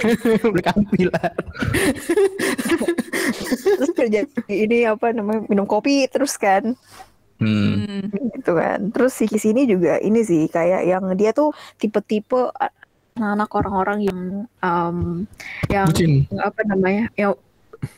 Belakang 0.55 0.81
pilar. 0.91 1.33
terus 3.65 3.91
kerja 3.93 4.21
di 4.47 4.55
ini 4.69 4.79
apa 4.85 5.11
namanya 5.13 5.45
minum 5.49 5.65
kopi 5.65 6.07
terus 6.09 6.37
kan. 6.37 6.77
Hmm. 7.35 7.83
Hmm. 7.85 8.31
gitu 8.31 8.53
kan. 8.55 8.79
Terus 8.95 9.13
si 9.13 9.27
Kis 9.27 9.45
ini 9.45 9.67
juga 9.67 9.99
ini 9.99 10.23
sih 10.23 10.47
kayak 10.47 10.87
yang 10.87 11.05
dia 11.19 11.35
tuh 11.35 11.51
tipe-tipe 11.77 12.49
anak-anak 13.15 13.51
orang-orang 13.55 13.99
yang 14.11 14.21
um, 14.59 14.99
yang 15.71 15.87
Bucin. 15.87 16.27
apa 16.43 16.61
namanya? 16.67 17.07
yang 17.15 17.39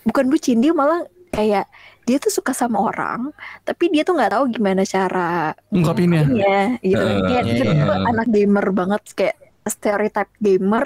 bukan 0.05 0.29
bucin 0.29 0.61
dia 0.61 0.77
malah 0.77 1.09
kayak 1.33 1.65
dia 2.05 2.17
tuh 2.21 2.29
suka 2.29 2.53
sama 2.53 2.85
orang 2.85 3.33
tapi 3.65 3.89
dia 3.89 4.05
tuh 4.05 4.13
nggak 4.13 4.37
tahu 4.37 4.45
gimana 4.53 4.85
cara 4.85 5.57
Ungkapinnya. 5.73 6.29
ya 6.37 6.77
gitu 6.85 7.01
kan. 7.01 7.17
Eh, 7.17 7.21
Kayak 7.25 7.33
iya, 7.33 7.41
dia 7.49 7.55
tuh 7.57 7.67
iya. 7.73 7.97
anak 8.13 8.27
gamer 8.29 8.67
banget 8.77 9.03
kayak 9.17 9.37
stereotype 9.65 10.33
gamer 10.37 10.85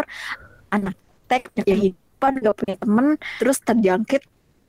anak 0.71 0.95
tech 1.27 1.51
yang 1.67 1.91
hidupan 1.91 2.33
gak 2.39 2.57
punya 2.57 2.77
temen 2.79 3.07
terus 3.43 3.59
terjangkit 3.67 4.23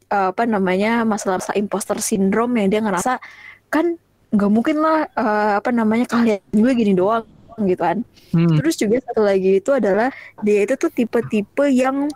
eh, 0.09 0.27
apa 0.33 0.43
namanya 0.49 1.05
masalah-masalah 1.05 1.57
imposter 1.59 2.01
syndrome 2.01 2.57
yang 2.57 2.69
dia 2.73 2.81
ngerasa 2.81 3.21
kan 3.69 3.93
nggak 4.31 4.51
mungkin 4.51 4.81
lah 4.81 5.05
eh, 5.05 5.53
apa 5.61 5.69
namanya 5.69 6.09
kalian 6.09 6.41
gue 6.49 6.71
gini 6.73 6.97
doang 6.97 7.27
gitu 7.61 7.81
kan 7.81 7.97
Hmm. 8.31 8.55
terus 8.55 8.75
juga 8.75 8.95
satu 9.03 9.21
lagi 9.21 9.59
itu 9.59 9.71
adalah 9.71 10.07
dia 10.39 10.63
itu 10.63 10.73
tuh 10.75 10.87
tipe-tipe 10.87 11.67
yang 11.67 12.07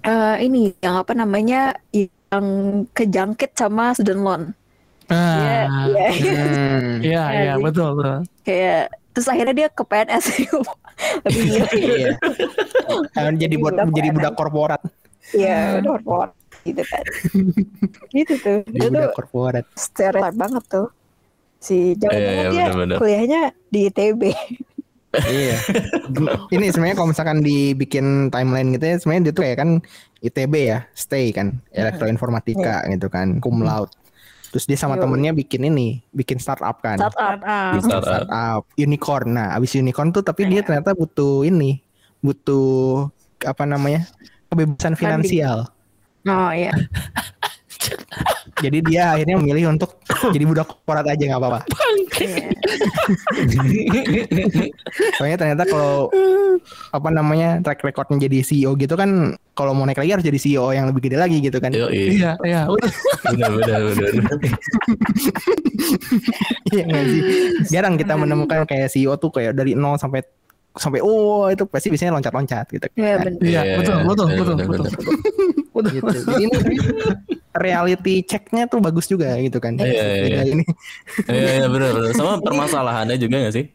eh, 0.00 0.36
ini 0.40 0.70
yang 0.78 1.02
apa 1.02 1.12
namanya 1.12 1.74
yang 1.90 2.46
kejangkit 2.90 3.52
sama 3.52 3.90
student 3.92 4.22
loan 4.22 4.42
Ah. 5.10 5.36
Iya, 5.36 5.60
iya. 5.84 6.06
Iya, 7.04 7.22
iya, 7.28 7.52
Jadi- 7.52 7.62
betul, 7.62 7.88
betul. 7.92 8.18
kayak 8.40 8.82
terus 9.12 9.28
akhirnya 9.28 9.54
dia 9.54 9.68
ke 9.68 9.82
PNS 9.82 10.24
lebih 10.32 11.44
Iya. 11.74 12.10
Kan 13.12 13.34
jadi 13.36 13.54
buat 13.56 13.74
Budak 13.74 13.86
menjadi 13.90 14.08
budak 14.10 14.32
korporat. 14.32 14.80
Iya, 15.32 15.82
udah 15.82 15.90
korporat 15.98 16.30
gitu 16.62 16.82
kan. 16.82 17.04
gitu 18.16 18.34
tuh. 18.38 18.58
Jadi 18.64 18.72
Dia 18.72 18.86
tuh 18.86 18.92
budak 18.94 19.12
korporat. 19.12 19.64
stereotype 19.74 20.38
banget 20.38 20.64
tuh. 20.70 20.86
Si 21.62 21.94
jangan 21.94 22.18
Iya, 22.18 22.30
iya, 22.50 22.66
dia 22.74 22.98
kuliahnya 22.98 23.42
di 23.70 23.80
ITB. 23.86 24.22
iya. 25.30 25.56
Ini 26.50 26.66
sebenarnya 26.74 26.96
kalau 26.98 27.14
misalkan 27.14 27.38
dibikin 27.38 28.34
timeline 28.34 28.74
gitu 28.74 28.84
ya, 28.90 28.96
sebenarnya 28.98 29.22
dia 29.30 29.32
tuh 29.32 29.42
kayak 29.46 29.58
kan 29.62 29.70
ITB 30.26 30.54
ya, 30.58 30.78
stay 30.98 31.30
kan, 31.30 31.62
elektroinformatika 31.70 32.82
gitu 32.90 33.06
kan, 33.06 33.38
cum 33.38 33.62
laude. 33.62 33.94
Terus 34.52 34.68
dia 34.68 34.76
sama 34.76 35.00
Yo. 35.00 35.06
temennya 35.06 35.32
bikin 35.32 35.64
ini, 35.64 36.02
bikin 36.12 36.36
startup 36.36 36.82
kan. 36.82 37.00
Startup. 37.00 37.40
Startup. 37.80 38.02
startup 38.04 38.62
unicorn. 38.76 39.32
Nah, 39.32 39.56
abis 39.56 39.78
unicorn 39.78 40.12
tuh 40.12 40.20
tapi 40.20 40.44
dia 40.50 40.60
ternyata 40.60 40.92
butuh 40.92 41.46
ini, 41.46 41.80
butuh 42.20 43.08
apa 43.46 43.64
namanya? 43.64 44.04
kebebasan 44.52 45.00
finansial. 45.00 45.64
Oh 46.28 46.52
iya. 46.52 46.76
Jadi 48.60 48.78
dia 48.84 49.16
akhirnya 49.16 49.40
memilih 49.40 49.72
untuk 49.72 49.96
jadi 50.28 50.44
budak 50.44 50.68
korporat 50.68 51.06
aja 51.08 51.24
nggak 51.24 51.40
apa-apa. 51.40 51.60
Soalnya 55.16 55.36
ternyata 55.40 55.64
kalau 55.64 56.12
apa 56.92 57.08
namanya 57.08 57.58
track 57.64 57.80
recordnya 57.82 58.28
jadi 58.28 58.44
CEO 58.44 58.76
gitu 58.76 58.92
kan, 58.94 59.34
kalau 59.56 59.72
mau 59.72 59.88
naik 59.88 59.98
lagi 60.04 60.12
harus 60.14 60.26
jadi 60.26 60.38
CEO 60.38 60.68
yang 60.76 60.84
lebih 60.90 61.08
gede 61.08 61.16
lagi 61.16 61.40
gitu 61.40 61.58
kan. 61.58 61.72
Yo, 61.72 61.88
iya. 61.88 62.12
Iya, 62.12 62.32
iya. 62.44 62.60
Udah. 62.68 62.92
benar 63.32 63.50
benar 63.56 63.80
benar. 63.88 64.12
Iya 66.72 66.82
nggak 66.86 67.04
sih? 67.08 67.20
Jarang 67.72 67.94
kita 67.96 68.14
menemukan 68.20 68.68
kayak 68.68 68.92
CEO 68.92 69.16
tuh 69.16 69.32
kayak 69.32 69.56
dari 69.56 69.72
nol 69.72 69.96
sampai 69.96 70.22
sampai 70.72 71.04
oh 71.04 71.52
itu 71.52 71.68
pasti 71.68 71.92
biasanya 71.92 72.16
loncat-loncat 72.16 72.66
gitu. 72.72 72.86
Iya 72.96 73.14
benar. 73.20 73.40
Iya, 73.44 73.60
betul, 73.76 73.96
betul, 74.08 74.26
betul, 74.32 74.54
benar, 74.56 74.66
betul. 74.68 74.84
benar. 75.72 75.92
gitu. 75.92 76.08
Jadi 76.12 76.42
ini 76.48 76.56
reality 77.52 78.14
checknya 78.24 78.64
tuh 78.64 78.80
bagus 78.80 79.06
juga 79.08 79.36
gitu 79.40 79.60
kan. 79.60 79.76
Iya, 79.76 79.88
iya, 79.92 80.24
iya. 80.24 80.42
Ini 80.48 80.64
Iya 81.28 81.50
iya 81.60 81.66
benar 81.68 81.90
benar. 81.92 82.12
Sama 82.16 82.40
permasalahannya 82.40 83.16
juga 83.20 83.36
nggak 83.44 83.54
sih? 83.54 83.66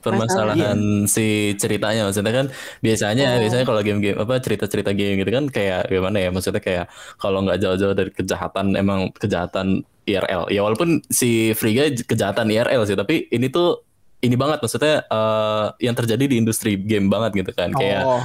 Permasalahan 0.00 1.04
si 1.04 1.52
ceritanya 1.60 2.08
maksudnya 2.08 2.32
kan 2.32 2.46
biasanya 2.80 3.36
biasanya 3.36 3.64
kalau 3.68 3.84
game-game 3.84 4.16
apa 4.16 4.40
cerita-cerita 4.40 4.96
game 4.96 5.20
gitu 5.20 5.28
kan 5.28 5.44
kayak 5.52 5.92
gimana 5.92 6.16
ya 6.16 6.32
maksudnya 6.32 6.62
kayak 6.64 6.86
kalau 7.20 7.44
nggak 7.44 7.60
jauh-jauh 7.60 7.92
dari 7.92 8.08
kejahatan 8.08 8.80
emang 8.80 9.12
kejahatan 9.12 9.84
IRL 10.08 10.48
ya 10.48 10.64
walaupun 10.64 11.04
si 11.12 11.52
Free 11.52 11.76
Guy 11.76 12.00
kejahatan 12.00 12.48
IRL 12.48 12.88
sih 12.88 12.96
tapi 12.96 13.28
ini 13.28 13.52
tuh 13.52 13.89
ini 14.20 14.34
banget 14.34 14.60
maksudnya 14.60 15.02
eh, 15.02 15.66
yang 15.80 15.94
terjadi 15.94 16.24
di 16.24 16.36
industri 16.36 16.76
game 16.76 17.08
banget 17.08 17.40
gitu 17.40 17.52
kan 17.52 17.72
kayak 17.72 18.04
oh, 18.04 18.20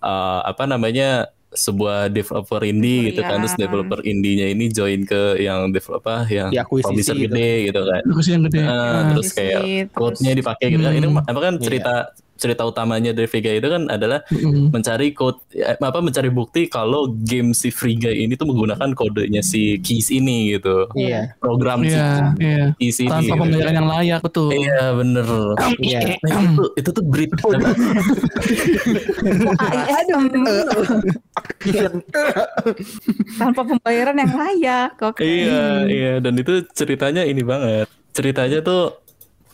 eh, 0.00 0.40
apa 0.44 0.64
namanya 0.64 1.28
sebuah 1.50 2.06
developer 2.08 2.62
indie 2.62 3.10
gitu 3.10 3.20
kan 3.20 3.42
terus 3.42 3.58
Iya. 3.58 3.66
developer 3.66 3.98
indie-nya 4.00 4.46
ini 4.48 4.70
join 4.70 5.02
ke 5.02 5.34
yang 5.36 5.74
developer 5.74 5.98
apa 5.98 6.30
yang 6.30 6.48
Diakuisisi 6.48 6.86
publisher 6.86 7.16
gitu. 7.18 7.24
gede 7.26 7.50
gitu 7.66 7.80
kan 7.82 8.02
Terus 8.06 8.26
yang 8.28 8.42
gede. 8.46 8.60
Eh, 8.60 8.70
Ah. 8.70 9.02
terus 9.10 9.28
kayak 9.34 9.60
code-nya 9.90 10.32
dipakai 10.32 10.66
gitu 10.70 10.78
kan. 10.80 10.92
Ini 10.94 11.06
Hmm. 11.10 11.26
apa 11.26 11.38
kan 11.40 11.54
cerita 11.58 11.94
cerita 12.40 12.64
utamanya 12.64 13.12
dari 13.12 13.28
Guy 13.28 13.60
itu 13.60 13.68
kan 13.68 13.84
adalah 13.92 14.24
Mm-mm. 14.32 14.72
mencari 14.72 15.12
code 15.12 15.36
eh, 15.52 15.76
apa 15.76 16.00
mencari 16.00 16.32
bukti 16.32 16.66
kalau 16.66 17.12
game 17.12 17.52
si 17.52 17.68
Free 17.68 18.00
Guy 18.00 18.24
ini 18.24 18.32
tuh 18.34 18.48
menggunakan 18.48 18.96
kodenya 18.96 19.44
si 19.44 19.76
Keys 19.84 20.08
ini 20.08 20.56
gitu. 20.56 20.88
Iya. 20.96 21.36
Program 21.36 21.84
si 21.84 21.92
Iya, 21.92 22.32
iya. 22.40 22.64
Keys 22.80 22.96
ini. 23.04 23.12
Tanpa 23.12 23.28
gitu. 23.28 23.40
pembayaran 23.44 23.74
yang 23.76 23.88
layak 23.92 24.20
betul. 24.24 24.48
Iya 24.48 24.82
bener. 24.96 25.26
Iya. 25.78 26.00
Nah, 26.24 26.40
itu, 26.48 26.64
itu 26.80 26.90
tuh 26.90 27.04
breed 27.04 27.30
Aduh. 30.00 30.24
tanpa 33.36 33.60
pembayaran 33.66 34.16
yang 34.16 34.32
layak. 34.32 34.90
Oke. 35.02 35.22
Iya, 35.24 35.64
iya 35.86 36.12
dan 36.18 36.34
itu 36.38 36.64
ceritanya 36.72 37.22
ini 37.26 37.42
banget. 37.44 37.86
Ceritanya 38.10 38.58
tuh 38.64 38.96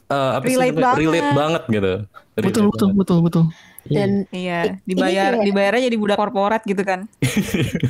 eh, 0.07 0.30
apa 0.32 0.44
sih 0.44 0.54
Relate 0.54 0.70
namanya? 0.70 0.84
banget. 0.86 0.98
relate 1.00 1.30
banget 1.32 1.62
gitu. 1.68 1.92
Betul 1.96 2.36
Relate 2.36 2.46
betul 2.46 2.66
banget. 2.86 2.98
betul 2.98 3.18
betul. 3.20 3.44
Dan 3.86 4.11
Iya, 4.28 4.59
I- 4.66 4.74
dibayar 4.82 5.30
ini 5.30 5.36
kayak- 5.36 5.46
dibayarnya 5.46 5.82
jadi 5.84 5.96
budak 5.96 6.18
korporat 6.18 6.62
gitu 6.62 6.82
kan. 6.82 7.00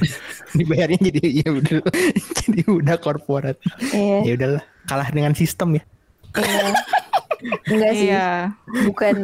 Dibayarnya 0.53 0.99
jadi 1.03 1.23
ya 1.41 1.49
udah 1.51 1.79
jadi 2.39 2.63
udah 2.67 2.97
korporat. 2.99 3.57
eh, 3.91 4.21
Ya 4.23 4.33
udahlah, 4.35 4.63
kalah 4.85 5.09
dengan 5.09 5.33
sistem 5.33 5.77
ya. 5.77 5.83
eh, 6.37 6.73
enggak 7.73 7.93
sih, 7.95 8.09
Iya. 8.09 8.53
bukan 8.87 9.15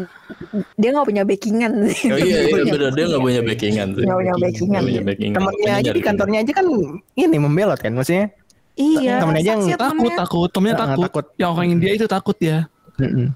dia 0.74 0.88
nggak 0.90 1.07
punya 1.07 1.22
backingan 1.22 1.72
sih. 1.88 2.09
Oh, 2.09 2.18
iya, 2.18 2.38
iya 2.43 2.64
bener 2.66 2.90
dia 2.90 3.05
nggak 3.07 3.22
punya 3.22 3.40
backingan 3.43 3.88
sih. 3.90 4.05
Nggak 4.05 4.18
punya 4.18 4.34
backingan. 4.34 4.72
Nggak 4.72 4.84
punya 4.88 5.03
backingan. 5.05 5.36
Temennya 5.38 5.72
aja 5.74 5.90
di 5.93 6.03
kantornya 6.03 6.38
aja 6.40 6.53
kan 6.55 6.66
ini 7.14 7.36
membelot 7.38 7.78
kan 7.78 7.93
maksudnya. 7.93 8.32
Iya. 8.72 9.20
Temen 9.20 9.36
aja 9.36 9.51
yang 9.51 9.62
Takut 9.68 9.80
temennya. 9.93 10.16
takut, 10.16 10.49
temennya 10.49 10.76
takut. 10.78 11.05
takut. 11.05 11.24
Yang 11.36 11.51
orang 11.51 11.68
India 11.70 11.93
itu 11.93 12.07
takut 12.07 12.36
ya. 12.40 12.59
Mm-mm. 12.97 13.28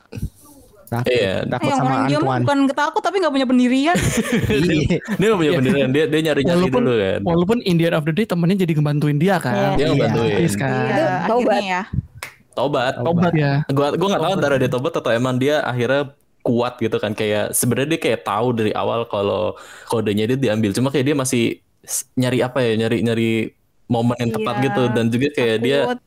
Takut, 0.86 1.11
Iya. 1.11 1.42
takut 1.44 1.66
Eh, 1.66 1.68
yang 1.68 1.78
sama 1.82 1.90
orang 1.90 2.07
dia 2.07 2.18
bukan 2.22 2.59
ketakut 2.70 3.02
tapi 3.02 3.16
nggak 3.18 3.34
punya 3.34 3.46
pendirian. 3.46 3.96
Iya. 4.46 4.98
Dia 5.18 5.26
nggak 5.26 5.40
punya 5.40 5.52
pendirian, 5.57 5.88
dia 5.90 6.04
dia 6.07 6.20
nyari 6.22 6.42
nyari 6.42 6.59
Walaupun 6.62 6.80
dulu 6.80 6.94
kan. 6.96 7.20
walaupun 7.22 7.59
in 7.62 7.74
the 7.74 7.84
end 7.84 7.94
of 7.94 8.04
the 8.04 8.12
day 8.12 8.22
temennya 8.22 8.57
jadi 8.62 8.72
ngebantuin 8.74 9.18
dia 9.18 9.36
kan. 9.36 9.52
Iya. 9.52 9.68
Dia 9.74 9.86
ngebantuin. 9.90 10.36
Please 10.38 10.57
kan. 10.57 10.70
Iya, 10.86 11.07
akhirnya 11.26 11.59
ya. 11.61 11.82
Tobat. 12.52 12.94
Tobat 12.96 13.32
ya. 13.34 13.52
Gua 13.68 13.88
gua 13.92 14.09
nggak 14.09 14.22
tahu 14.22 14.32
antara 14.32 14.54
dia 14.57 14.70
tobat 14.70 14.94
atau 14.94 15.11
emang 15.11 15.36
dia 15.36 15.59
akhirnya 15.61 16.14
kuat 16.40 16.78
gitu 16.78 16.96
kan 16.96 17.11
kayak 17.11 17.50
sebenarnya 17.50 17.88
dia 17.90 18.00
kayak 18.00 18.20
tahu 18.22 18.54
dari 18.54 18.70
awal 18.70 19.02
kalau 19.04 19.59
kodenya 19.84 20.30
dia 20.30 20.38
diambil 20.40 20.70
cuma 20.70 20.88
kayak 20.88 21.02
dia 21.04 21.16
masih 21.18 21.59
nyari 22.14 22.38
apa 22.38 22.62
ya 22.62 22.78
nyari 22.78 23.02
nyari 23.02 23.30
momen 23.86 24.14
yang 24.16 24.30
tepat 24.30 24.54
Iya. 24.57 24.64
gitu 24.64 24.82
dan 24.88 25.04
juga 25.09 25.28
kayak 25.32 25.57
dia 25.59 25.78
Takut. 25.84 25.98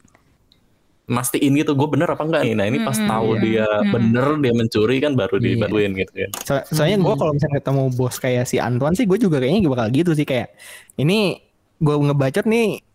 Mastiin 1.09 1.51
gitu 1.53 1.73
gue 1.73 1.87
bener 1.89 2.05
apa 2.07 2.21
enggak 2.21 2.41
nih 2.43 2.53
nah 2.53 2.63
ini 2.63 2.79
pas 2.79 2.93
Mm-mm. 2.93 3.09
tahu 3.09 3.29
Iya. 3.31 3.41
dia 3.41 3.67
Mm-mm. 3.67 3.91
bener 3.91 4.25
dia 4.39 4.53
mencuri 4.53 4.97
kan 4.97 5.11
baru 5.13 5.35
Iya. 5.35 5.45
dibantuin 5.49 5.91
gitu 5.95 6.11
kan 6.13 6.29
So- 6.39 6.65
soalnya 6.71 6.97
gue 6.99 7.15
kalau 7.15 7.33
misalnya 7.33 7.57
ketemu 7.57 7.83
bos 7.91 8.15
kayak 8.15 8.45
si 8.45 8.57
Antoine 8.57 8.93
sih 8.93 9.03
gue 9.03 9.17
juga 9.17 9.37
kayaknya 9.37 9.67
bakal 9.67 9.89
gitu 9.89 10.13
sih 10.13 10.23
kayak 10.23 10.53
ini 10.95 11.41
gue 11.75 11.95
ngebacot 11.97 12.45
nih 12.45 12.85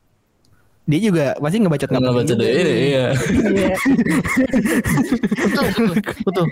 dia 0.84 1.00
juga 1.00 1.32
pasti 1.34 1.56
ngebacot 1.58 1.88
nggak 1.88 2.02
juga. 2.24 2.36
deh 2.38 2.50
ini 2.52 2.72
iya 2.86 3.06
Iya. 3.50 3.72
Betul. 5.44 5.66
Betul. 6.22 6.46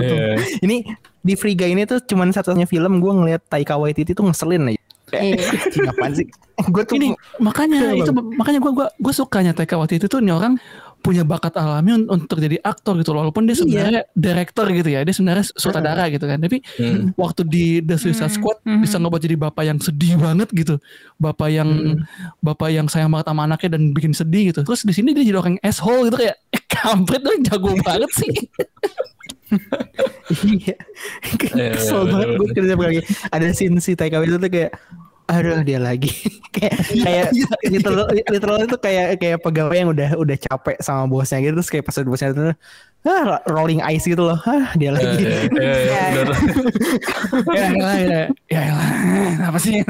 Iya. 0.00 0.32
Ini 0.60 0.76
di 1.20 1.34
Free 1.34 1.52
Guy 1.52 1.72
ini 1.72 1.84
tuh 1.84 2.00
cuman 2.00 2.30
satunya 2.30 2.64
film 2.64 2.98
gue 2.98 3.12
ngeliat 3.12 3.42
Taika 3.44 3.76
Waititi 3.76 4.12
tuh 4.12 4.24
ngeselin 4.24 4.72
aja. 4.72 4.80
Kayak 5.04 5.22
Iya. 5.22 5.44
"Anjing, 5.54 5.84
apaan 5.86 6.12
sih? 6.14 6.26
gue 6.56 6.82
tuh 6.82 6.96
Ini 6.96 7.08
makanya 7.38 7.92
itu 7.92 8.08
makanya 8.32 8.58
gua 8.58 8.72
gua 8.72 8.88
gua 8.94 9.12
sukanya 9.12 9.52
TK 9.52 9.74
waktu 9.74 9.98
itu 9.98 10.06
tuh 10.06 10.18
nih 10.18 10.32
orang 10.32 10.54
punya 11.04 11.20
bakat 11.20 11.52
alami 11.54 11.92
un- 11.94 12.08
untuk 12.08 12.40
jadi 12.40 12.56
aktor 12.58 12.96
gitu 12.96 13.12
loh. 13.12 13.20
walaupun 13.20 13.44
dia 13.44 13.52
sebenarnya 13.52 14.08
director 14.10 14.64
gitu 14.66 14.88
ya 14.88 15.04
dia 15.04 15.12
sebenarnya 15.12 15.44
sutradara 15.52 16.08
gitu 16.08 16.24
kan 16.24 16.40
tapi 16.40 16.64
Hmm. 16.74 17.12
waktu 17.14 17.44
di 17.44 17.64
The 17.78 17.94
Suicide 17.94 18.24
Hmm, 18.24 18.34
Squad 18.34 18.58
hmm. 18.64 18.80
bisa 18.80 18.96
ngebuat 18.96 19.20
jadi 19.20 19.36
bapak 19.36 19.62
yang 19.62 19.78
sedih 19.78 20.16
banget 20.16 20.48
gitu 20.50 20.80
bapak 21.14 21.52
yang 21.52 21.68
bapak 22.40 22.72
yang 22.72 22.88
sayang 22.88 23.12
banget 23.12 23.28
sama 23.28 23.44
anaknya 23.44 23.76
dan 23.76 23.92
bikin 23.92 24.10
sedih 24.10 24.48
gitu 24.48 24.64
terus 24.64 24.80
di 24.80 24.90
sini 24.90 25.12
dia 25.12 25.22
jadi 25.22 25.38
orang 25.38 25.60
asshole 25.60 26.08
gitu 26.08 26.16
kayak 26.18 26.40
eh, 26.48 26.62
kampret 26.64 27.20
dong 27.20 27.44
jago 27.44 27.76
banget 27.78 28.10
sih 28.10 28.32
iya. 30.50 30.74
Kesel 31.70 32.08
banget 32.08 32.28
gue 32.34 32.48
kerja 32.50 32.74
lagi. 32.74 33.00
Ada 33.28 33.52
scene 33.52 33.78
si 33.78 33.94
Taika 33.94 34.18
Waititi 34.18 34.40
tuh 34.40 34.50
kayak 34.50 34.72
aduh 35.24 35.64
dia 35.64 35.80
lagi 35.80 36.12
kayak 36.54 36.78
kayak 36.92 37.26
literal, 37.64 38.04
literal 38.12 38.58
itu 38.60 38.76
kayak 38.76 39.16
kayak 39.16 39.38
pegawai 39.40 39.72
yang 39.74 39.90
udah 39.90 40.10
udah 40.20 40.36
capek 40.36 40.76
sama 40.78 41.08
bosnya 41.08 41.40
gitu 41.40 41.56
terus 41.56 41.70
kayak 41.72 41.84
pas 41.88 41.96
bosnya 42.04 42.28
itu 42.30 42.44
ah, 43.04 43.40
rolling 43.48 43.80
eyes 43.80 44.04
gitu 44.04 44.20
loh 44.20 44.36
ah 44.44 44.68
dia 44.76 44.92
Eh, 44.92 44.94
lagi 44.94 45.24
eh, 45.24 45.48
eh, 45.48 46.10
bener. 46.12 46.28
ya 47.52 47.66
ya 47.72 48.22
ya 48.48 48.60
elah, 48.68 48.90
apa 49.48 49.58
sih 49.60 49.80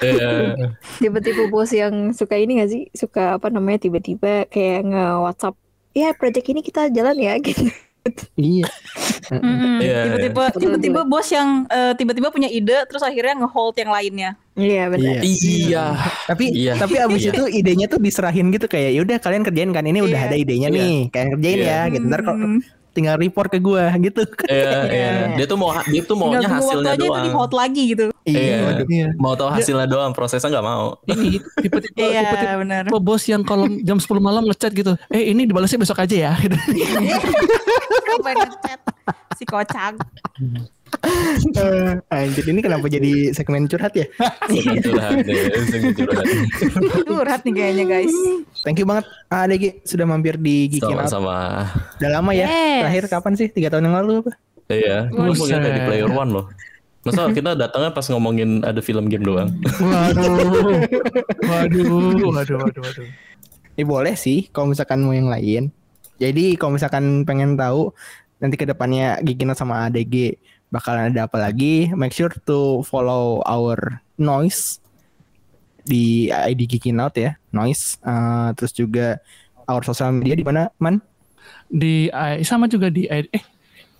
Eh, 0.00 0.52
Tiba-tiba 0.96 1.48
bos 1.48 1.70
yang 1.70 2.12
suka 2.12 2.36
ini 2.36 2.60
gak 2.60 2.70
sih? 2.70 2.82
Suka 2.92 3.36
apa 3.36 3.48
namanya 3.48 3.84
tiba-tiba 3.84 4.44
kayak 4.48 4.84
nge-WhatsApp. 4.84 5.54
Ya 5.94 6.10
project 6.12 6.46
ini 6.50 6.60
kita 6.60 6.90
jalan 6.90 7.16
ya 7.16 7.34
gitu. 7.44 7.70
iya. 8.36 8.68
Iya, 9.80 9.98
Tiba-tiba 10.10 10.42
tiba-tiba 10.52 11.00
bos 11.08 11.28
yang 11.30 11.64
eh, 11.68 11.92
tiba-tiba 11.96 12.28
punya 12.28 12.48
ide 12.48 12.84
terus 12.84 13.00
akhirnya 13.00 13.44
nge-hold 13.44 13.76
yang 13.78 13.92
lainnya. 13.92 14.30
Iya 14.54 14.86
benar. 14.86 15.18
iya 15.20 15.84
tapi 16.24 16.44
Iya. 16.48 16.72
tapi 16.76 16.94
abis 16.96 17.20
Iya. 17.20 17.32
itu 17.32 17.42
idenya 17.52 17.86
tuh 17.86 17.98
diserahin 17.98 18.48
gitu 18.48 18.64
kayak 18.64 18.94
yaudah 18.94 19.18
kalian 19.18 19.42
kerjain 19.42 19.70
kan 19.70 19.82
ini 19.82 19.98
udah 19.98 20.14
Iya. 20.16 20.28
ada 20.28 20.36
idenya 20.36 20.68
Iya. 20.68 20.76
nih 20.78 20.96
kalian 21.08 21.30
kerjain 21.32 21.58
Iya. 21.58 21.66
ya 21.66 21.80
gitu 21.90 22.04
ntar 22.06 22.20
kok 22.22 22.36
Hmm. 22.36 22.60
tinggal 22.94 23.18
report 23.18 23.50
ke 23.50 23.58
gua 23.58 23.90
gitu 23.98 24.22
Iya, 24.46 24.70
iya. 24.94 25.10
Dia 25.34 25.46
tuh 25.48 25.58
mau 25.58 25.74
dia 25.84 26.02
tuh 26.02 26.14
maunya 26.14 26.38
Tinggal 26.38 26.54
hasilnya 26.54 26.86
aja 26.88 26.96
itu 26.96 27.10
doang. 27.10 27.24
di 27.26 27.30
hold 27.32 27.52
lagi 27.52 27.82
gitu. 27.88 28.04
Iya. 28.22 28.56
waduh. 28.62 28.86
iya 28.88 29.08
Mau 29.16 29.34
tahu 29.34 29.48
hasilnya 29.50 29.86
doang, 29.86 30.10
prosesnya 30.10 30.48
nggak 30.48 30.62
mau. 30.64 30.86
ini 31.04 31.42
tipe-tipe 31.58 31.98
Iya 31.98 32.20
tipe-tipe 32.24 32.54
benar. 32.56 32.82
tipe 32.86 32.98
bos 33.00 33.22
yang 33.26 33.42
kalau 33.42 33.66
jam 33.82 33.98
10 33.98 34.06
malam 34.18 34.46
ngechat 34.46 34.70
gitu 34.70 34.94
eh 35.08 35.28
ini 35.28 35.44
dibalasnya 35.44 35.76
besok 35.76 35.98
aja 35.98 36.14
ya 36.14 36.32
gitu. 36.46 36.54
Siapa 36.54 38.28
yang 38.28 38.40
ngechat? 38.46 38.80
Si 39.34 39.44
kocak. 39.44 39.98
Eh, 41.44 41.92
anjir 42.08 42.44
ini 42.46 42.60
kenapa 42.60 42.86
jadi 42.86 43.30
segmen 43.30 43.66
curhat 43.66 43.92
ya 43.92 44.06
Segmen 44.46 44.78
curhat 44.80 45.12
deh, 45.20 45.36
segmen 45.66 45.92
curhat. 45.92 46.24
Curhat 47.04 47.40
nih 47.42 47.52
kayaknya 47.52 47.84
guys. 47.86 48.14
thank 48.60 48.76
you 48.76 48.84
banget 48.84 49.04
ADG 49.28 49.64
sudah 49.82 50.04
mampir 50.04 50.34
di 50.36 50.66
Geekin 50.68 50.94
Out 50.94 51.08
Sama-sama. 51.08 51.68
udah 51.98 52.10
lama 52.12 52.30
ya 52.32 52.46
Yes. 52.46 52.80
terakhir 52.80 53.04
kapan 53.10 53.32
sih 53.34 53.48
tiga 53.48 53.68
tahun 53.68 53.86
yang 53.86 53.96
lalu 53.98 54.12
apa 54.20 54.32
Iya, 54.66 54.98
Buset. 55.08 55.60
mungkin 55.60 55.70
di 55.70 55.82
Player 55.84 56.08
One 56.08 56.30
loh. 56.32 56.46
Masa 57.02 57.28
kita 57.28 57.52
datangnya 57.52 57.92
pas 57.92 58.06
ngomongin 58.06 58.64
ada 58.64 58.80
film 58.80 59.06
game 59.06 59.20
doang. 59.22 59.52
waduh 59.76 60.80
waduh 61.44 62.30
waduh 62.32 62.56
waduh 62.56 62.80
waduh 62.80 63.08
Ya 63.74 63.84
boleh 63.84 64.14
sih 64.14 64.48
kalau 64.48 64.70
misalkan 64.70 65.00
mau 65.00 65.12
yang 65.12 65.26
lain. 65.26 65.68
Jadi 66.16 66.54
kalau 66.54 66.72
misalkan 66.72 67.04
pengen 67.22 67.54
tahu 67.54 67.90
nanti 68.36 68.54
ke 68.54 68.64
depannya 68.64 69.18
Gigino 69.20 69.52
sama 69.52 69.84
ADG 69.84 70.38
bakalan 70.72 71.12
ada 71.12 71.26
apa 71.26 71.36
lagi, 71.40 71.90
make 71.92 72.12
sure 72.14 72.32
to 72.46 72.84
follow 72.86 73.40
our 73.44 74.00
noise 74.16 74.80
di 75.84 76.32
ID 76.32 76.64
Giginout 76.64 77.12
ya, 77.16 77.36
noise. 77.52 78.00
Eh, 78.00 78.48
terus 78.56 78.72
juga 78.72 79.20
our 79.68 79.84
social 79.84 80.12
media 80.12 80.36
di 80.36 80.44
mana, 80.44 80.72
Man? 80.80 81.00
di 81.68 82.08
eh, 82.08 82.44
sama 82.44 82.68
juga 82.70 82.88
di 82.88 83.08
eh 83.08 83.26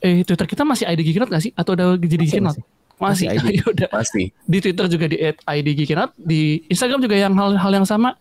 eh 0.04 0.20
Twitter 0.24 0.46
kita 0.46 0.62
masih 0.68 0.84
ID 0.84 1.00
Geekinot 1.00 1.32
gak 1.32 1.42
sih 1.42 1.52
atau 1.56 1.72
udah 1.72 1.96
jadi 1.96 2.20
Masih, 2.20 2.40
Geekinot? 2.40 2.56
masih. 2.60 2.64
Masih. 2.96 3.26
Masih 3.26 3.42
ID. 3.42 3.46
Ya 3.58 3.64
udah. 3.66 3.88
Pasti. 3.90 4.22
Di 4.44 4.58
Twitter 4.58 4.86
juga 4.86 5.06
di 5.06 5.16
@id 5.20 5.66
Geekinot, 5.74 6.10
di 6.14 6.40
Instagram 6.66 7.00
juga 7.00 7.16
yang 7.16 7.32
hal-hal 7.32 7.72
yang 7.72 7.84
sama. 7.84 8.14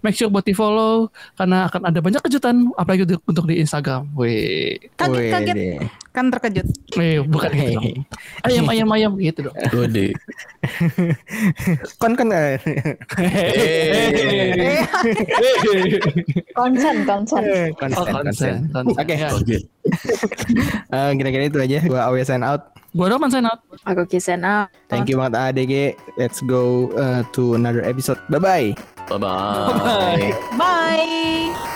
Make 0.00 0.14
sure 0.14 0.28
buat 0.28 0.42
di 0.42 0.52
follow 0.52 1.08
karena 1.34 1.66
akan 1.66 1.82
ada 1.84 1.98
banyak 1.98 2.22
kejutan 2.22 2.70
apalagi 2.72 3.04
untuk, 3.04 3.20
untuk 3.24 3.44
di 3.44 3.58
Instagram. 3.58 4.06
Weh. 4.14 4.78
Kaget-kaget 4.94 5.56
Wede. 5.56 5.70
kan 6.10 6.30
terkejut. 6.30 6.66
Eh, 6.96 7.20
bukan 7.20 7.50
gitu 7.50 7.70
dong. 7.74 7.84
Ayam 8.42 8.64
ayam 8.66 8.88
ayam 8.90 9.12
gitu 9.16 9.40
dong. 9.46 9.56
Gede. 9.74 10.06
Kon 11.96 12.14
kan 12.14 12.28
eh, 12.30 12.56
Eh, 13.16 14.84
Konsen, 16.52 16.96
konsen. 17.04 17.42
konsen, 17.76 17.96
Oh, 17.96 18.04
konsen. 18.04 18.24
konsen, 18.24 18.54
konsen. 18.72 18.96
Oke. 18.96 19.14
Oke. 19.32 19.56
eh, 20.88 21.10
kira-kira 21.14 21.44
itu 21.46 21.58
aja. 21.58 21.78
Gua 21.84 22.00
always 22.06 22.26
sign 22.26 22.42
out. 22.42 22.75
Gua 22.96 23.12
Roman 23.12 23.28
sign 23.28 23.44
out. 23.44 23.60
Aku 23.84 24.08
kisen 24.08 24.40
out. 24.40 24.72
Thank 24.88 25.12
you 25.12 25.20
banget 25.20 25.52
ADG. 25.52 25.74
Let's 26.16 26.40
go 26.40 26.88
uh, 26.96 27.28
to 27.36 27.52
another 27.52 27.84
episode. 27.84 28.16
Bye 28.32 28.40
bye. 28.40 28.68
Bye-bye. 29.06 30.34
Bye. 30.58 31.75